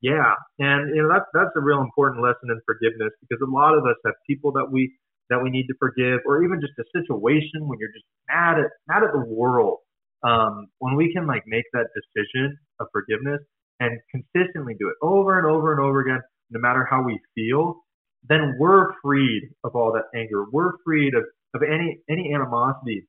Yeah, 0.04 0.36
and 0.60 0.96
you 0.96 1.04
know 1.04 1.10
that's 1.10 1.26
that's 1.34 1.56
a 1.58 1.62
real 1.62 1.82
important 1.82 2.24
lesson 2.24 2.52
in 2.52 2.62
forgiveness 2.68 3.14
because 3.22 3.42
a 3.42 3.50
lot 3.52 3.74
of 3.78 3.86
us 3.86 3.98
have 4.06 4.16
people 4.28 4.54
that 4.54 4.68
we 4.72 4.94
that 5.32 5.42
we 5.44 5.50
need 5.50 5.68
to 5.68 5.76
forgive, 5.80 6.22
or 6.28 6.44
even 6.44 6.62
just 6.62 6.74
a 6.80 6.86
situation 6.94 7.68
when 7.68 7.80
you're 7.80 7.94
just 7.94 8.06
mad 8.30 8.60
at 8.60 8.72
mad 8.88 9.04
at 9.04 9.14
the 9.14 9.26
world. 9.26 9.80
Um, 10.24 10.68
when 10.80 10.96
we 10.98 11.14
can 11.14 11.28
like 11.28 11.44
make 11.48 11.66
that 11.74 11.88
decision 11.96 12.58
of 12.82 12.88
forgiveness 12.94 13.42
and 13.82 14.00
consistently 14.12 14.76
do 14.80 14.90
it 14.90 14.96
over 15.04 15.40
and 15.40 15.48
over 15.48 15.74
and 15.74 15.82
over 15.82 16.02
again, 16.02 16.22
no 16.52 16.60
matter 16.62 16.88
how 16.90 17.04
we 17.04 17.20
feel, 17.36 17.82
then 18.30 18.56
we're 18.60 18.94
freed 19.04 19.44
of 19.66 19.76
all 19.76 19.94
that 19.94 20.06
anger. 20.20 20.46
We're 20.52 20.74
freed 20.86 21.16
of, 21.16 21.24
of 21.56 21.64
any 21.64 22.00
any 22.10 22.34
animosity 22.36 23.08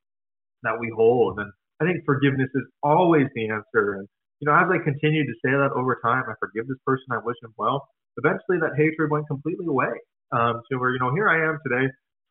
that 0.63 0.79
we 0.81 0.93
hold. 0.97 1.39
And 1.41 1.53
I 1.81 1.87
think 1.87 2.05
forgiveness 2.07 2.51
is 2.55 2.65
always 2.83 3.27
the 3.35 3.51
answer. 3.51 3.95
And 3.95 4.09
you 4.41 4.47
know, 4.47 4.55
as 4.55 4.67
I 4.71 4.83
continued 4.83 5.27
to 5.27 5.37
say 5.45 5.53
that 5.53 5.71
over 5.75 5.99
time, 6.05 6.25
I 6.29 6.35
forgive 6.41 6.67
this 6.67 6.79
person, 6.87 7.07
I 7.13 7.19
wish 7.25 7.37
him 7.43 7.55
well. 7.57 7.89
Eventually, 8.17 8.59
that 8.61 8.77
hatred 8.77 9.11
went 9.11 9.27
completely 9.27 9.67
away. 9.67 9.93
Um, 10.33 10.63
to 10.71 10.79
where 10.79 10.91
you 10.91 10.99
know, 10.99 11.15
here 11.15 11.29
I 11.29 11.49
am 11.49 11.59
today, 11.67 11.87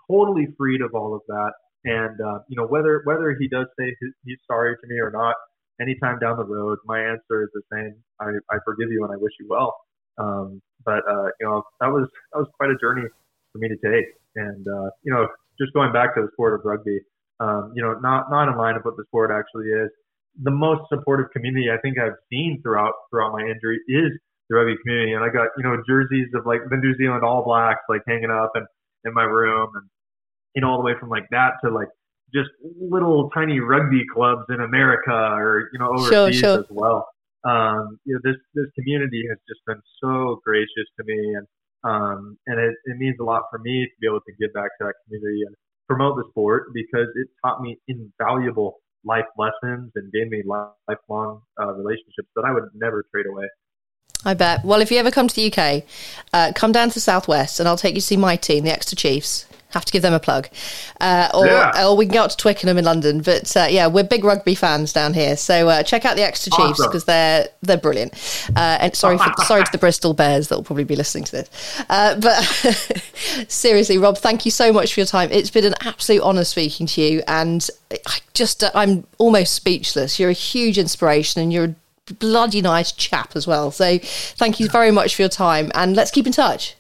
totally 0.09 0.47
freed 0.57 0.81
of 0.81 0.93
all 0.93 1.15
of 1.15 1.21
that. 1.27 1.51
And 1.85 2.19
uh, 2.19 2.39
you 2.49 2.57
know, 2.57 2.67
whether 2.67 3.01
whether 3.05 3.35
he 3.39 3.47
does 3.47 3.67
say 3.79 3.95
he's 4.25 4.37
sorry 4.47 4.75
to 4.75 4.87
me 4.87 4.99
or 4.99 5.11
not, 5.11 5.35
anytime 5.81 6.19
down 6.19 6.37
the 6.37 6.45
road, 6.45 6.79
my 6.85 6.99
answer 6.99 7.43
is 7.43 7.49
the 7.53 7.61
same: 7.71 7.95
I, 8.19 8.31
I 8.51 8.57
forgive 8.65 8.91
you 8.91 9.03
and 9.03 9.13
I 9.13 9.17
wish 9.17 9.33
you 9.39 9.47
well. 9.49 9.75
Um, 10.17 10.61
but 10.85 11.01
uh, 11.09 11.27
you 11.39 11.47
know, 11.47 11.63
that 11.79 11.87
was 11.87 12.07
that 12.33 12.39
was 12.39 12.47
quite 12.57 12.69
a 12.69 12.77
journey 12.77 13.07
for 13.51 13.59
me 13.59 13.69
to 13.69 13.75
take. 13.75 14.05
And 14.35 14.65
uh, 14.67 14.89
you 15.03 15.13
know, 15.13 15.27
just 15.59 15.73
going 15.73 15.91
back 15.91 16.15
to 16.15 16.21
the 16.21 16.29
sport 16.33 16.53
of 16.53 16.61
rugby, 16.65 16.99
um, 17.39 17.73
you 17.75 17.83
know, 17.83 17.93
not 17.99 18.29
not 18.29 18.47
in 18.49 18.57
line 18.57 18.75
with 18.75 18.85
what 18.85 18.97
the 18.97 19.03
sport 19.07 19.31
actually 19.31 19.67
is 19.67 19.89
the 20.41 20.51
most 20.51 20.81
supportive 20.89 21.31
community 21.31 21.67
I 21.71 21.77
think 21.77 21.97
I've 21.99 22.17
seen 22.29 22.59
throughout 22.63 22.93
throughout 23.09 23.33
my 23.33 23.41
injury 23.41 23.79
is 23.87 24.11
the 24.49 24.55
rugby 24.55 24.75
community. 24.83 25.13
And 25.13 25.23
I 25.23 25.29
got 25.29 25.49
you 25.57 25.63
know 25.63 25.77
jerseys 25.87 26.27
of 26.33 26.45
like 26.45 26.61
the 26.69 26.77
New 26.77 26.95
Zealand 26.97 27.23
All 27.23 27.43
Blacks 27.43 27.81
like 27.89 28.01
hanging 28.07 28.31
up 28.31 28.51
in 28.55 28.65
in 29.05 29.13
my 29.13 29.23
room, 29.23 29.69
and 29.75 29.85
you 30.55 30.61
know, 30.61 30.69
all 30.69 30.77
the 30.77 30.83
way 30.83 30.93
from 30.99 31.09
like 31.09 31.27
that 31.31 31.53
to 31.63 31.71
like 31.71 31.89
just 32.33 32.49
little 32.79 33.29
tiny 33.29 33.59
rugby 33.59 34.03
clubs 34.13 34.43
in 34.49 34.61
America 34.61 35.11
or 35.11 35.69
you 35.71 35.79
know 35.79 35.89
overseas 35.89 36.39
sure, 36.39 36.55
sure. 36.55 36.59
as 36.59 36.65
well. 36.69 37.07
Um, 37.43 37.99
you 38.05 38.13
know, 38.15 38.19
this 38.23 38.39
this 38.55 38.67
community 38.75 39.23
has 39.29 39.37
just 39.47 39.61
been 39.67 39.81
so 40.01 40.39
gracious 40.45 40.87
to 40.97 41.03
me, 41.05 41.35
and 41.35 41.47
um, 41.83 42.37
and 42.47 42.59
it, 42.59 42.75
it 42.85 42.97
means 42.97 43.17
a 43.19 43.23
lot 43.23 43.43
for 43.51 43.59
me 43.59 43.85
to 43.85 43.91
be 43.99 44.07
able 44.07 44.21
to 44.21 44.33
give 44.39 44.53
back 44.53 44.71
to 44.79 44.85
that 44.85 44.93
community 45.05 45.43
and 45.45 45.55
promote 45.87 46.15
the 46.15 46.23
sport 46.29 46.73
because 46.73 47.07
it 47.15 47.27
taught 47.43 47.61
me 47.61 47.77
invaluable 47.87 48.79
life 49.05 49.25
lessons 49.37 49.91
and 49.95 50.11
gave 50.11 50.29
me 50.29 50.43
lifelong 50.45 51.41
uh, 51.61 51.73
relationships 51.73 52.29
that 52.35 52.45
I 52.45 52.51
would 52.51 52.69
never 52.73 53.03
trade 53.11 53.25
away. 53.27 53.47
I 54.25 54.33
bet. 54.33 54.63
Well, 54.63 54.81
if 54.81 54.91
you 54.91 54.97
ever 54.97 55.11
come 55.11 55.27
to 55.27 55.35
the 55.35 55.51
UK, 55.51 55.83
uh, 56.31 56.53
come 56.55 56.71
down 56.71 56.89
to 56.89 56.93
the 56.93 56.99
Southwest 56.99 57.59
and 57.59 57.67
I'll 57.67 57.77
take 57.77 57.95
you 57.95 58.01
to 58.01 58.07
see 58.07 58.17
my 58.17 58.35
team, 58.35 58.63
the 58.63 58.71
Exeter 58.71 58.95
Chiefs. 58.95 59.45
Have 59.71 59.85
to 59.85 59.91
give 59.91 60.03
them 60.03 60.13
a 60.13 60.19
plug. 60.19 60.49
Uh, 61.01 61.29
or, 61.33 61.47
yeah. 61.47 61.87
or 61.87 61.97
we 61.97 62.05
can 62.05 62.13
go 62.13 62.21
out 62.21 62.29
to 62.29 62.37
Twickenham 62.37 62.77
in 62.77 62.85
London. 62.85 63.21
But 63.23 63.57
uh, 63.57 63.65
yeah, 63.67 63.87
we're 63.87 64.03
big 64.03 64.23
rugby 64.23 64.53
fans 64.53 64.93
down 64.93 65.15
here. 65.15 65.35
So 65.35 65.67
uh, 65.67 65.81
check 65.81 66.05
out 66.05 66.15
the 66.15 66.21
Exeter 66.21 66.55
Chiefs 66.55 66.77
because 66.77 67.01
awesome. 67.01 67.05
they're 67.07 67.47
they're 67.63 67.77
brilliant. 67.77 68.13
Uh, 68.55 68.77
and 68.81 68.95
sorry 68.95 69.17
for, 69.17 69.33
sorry 69.45 69.63
to 69.63 69.71
the 69.71 69.79
Bristol 69.79 70.13
Bears 70.13 70.49
that 70.49 70.57
will 70.57 70.63
probably 70.63 70.83
be 70.83 70.95
listening 70.95 71.23
to 71.23 71.31
this. 71.31 71.83
Uh, 71.89 72.19
but 72.19 72.43
seriously, 73.47 73.97
Rob, 73.97 74.15
thank 74.19 74.45
you 74.45 74.51
so 74.51 74.71
much 74.71 74.93
for 74.93 74.99
your 74.99 75.07
time. 75.07 75.31
It's 75.31 75.49
been 75.49 75.65
an 75.65 75.75
absolute 75.81 76.21
honour 76.21 76.43
speaking 76.43 76.85
to 76.85 77.01
you. 77.01 77.23
And 77.27 77.67
I 78.05 78.19
just, 78.35 78.63
uh, 78.63 78.69
I'm 78.75 79.07
almost 79.17 79.55
speechless. 79.55 80.19
You're 80.19 80.29
a 80.29 80.33
huge 80.33 80.77
inspiration 80.77 81.41
and 81.41 81.51
you're 81.51 81.65
a 81.65 81.75
bloody 82.19 82.61
nice 82.61 82.91
chap 82.91 83.35
as 83.35 83.47
well. 83.47 83.71
So 83.71 83.97
thank 83.99 84.59
you 84.59 84.67
very 84.69 84.91
much 84.91 85.15
for 85.15 85.21
your 85.21 85.29
time. 85.29 85.71
And 85.73 85.95
let's 85.95 86.11
keep 86.11 86.27
in 86.27 86.33
touch. 86.33 86.75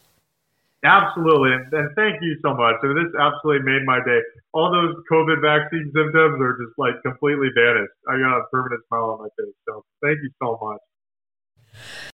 Absolutely, 0.83 1.53
and, 1.53 1.95
thank 1.95 2.19
you 2.21 2.35
so 2.43 2.53
much. 2.53 2.75
This 2.83 3.15
absolutely 3.17 3.63
made 3.63 3.85
my 3.85 4.03
day. 4.03 4.19
All 4.51 4.69
those 4.69 4.93
COVID 5.09 5.39
vaccine 5.39 5.89
symptoms 5.95 6.41
are 6.41 6.57
just 6.59 6.77
like 6.77 6.95
completely 7.03 7.47
vanished. 7.55 7.95
I 8.09 8.19
got 8.19 8.37
a 8.37 8.43
permanent 8.51 8.83
smile 8.89 9.15
on 9.15 9.19
my 9.23 9.31
face. 9.39 9.55
So 9.63 9.85
thank 10.03 10.19
you 10.19 10.29
so 10.43 10.59
much. 10.61 10.81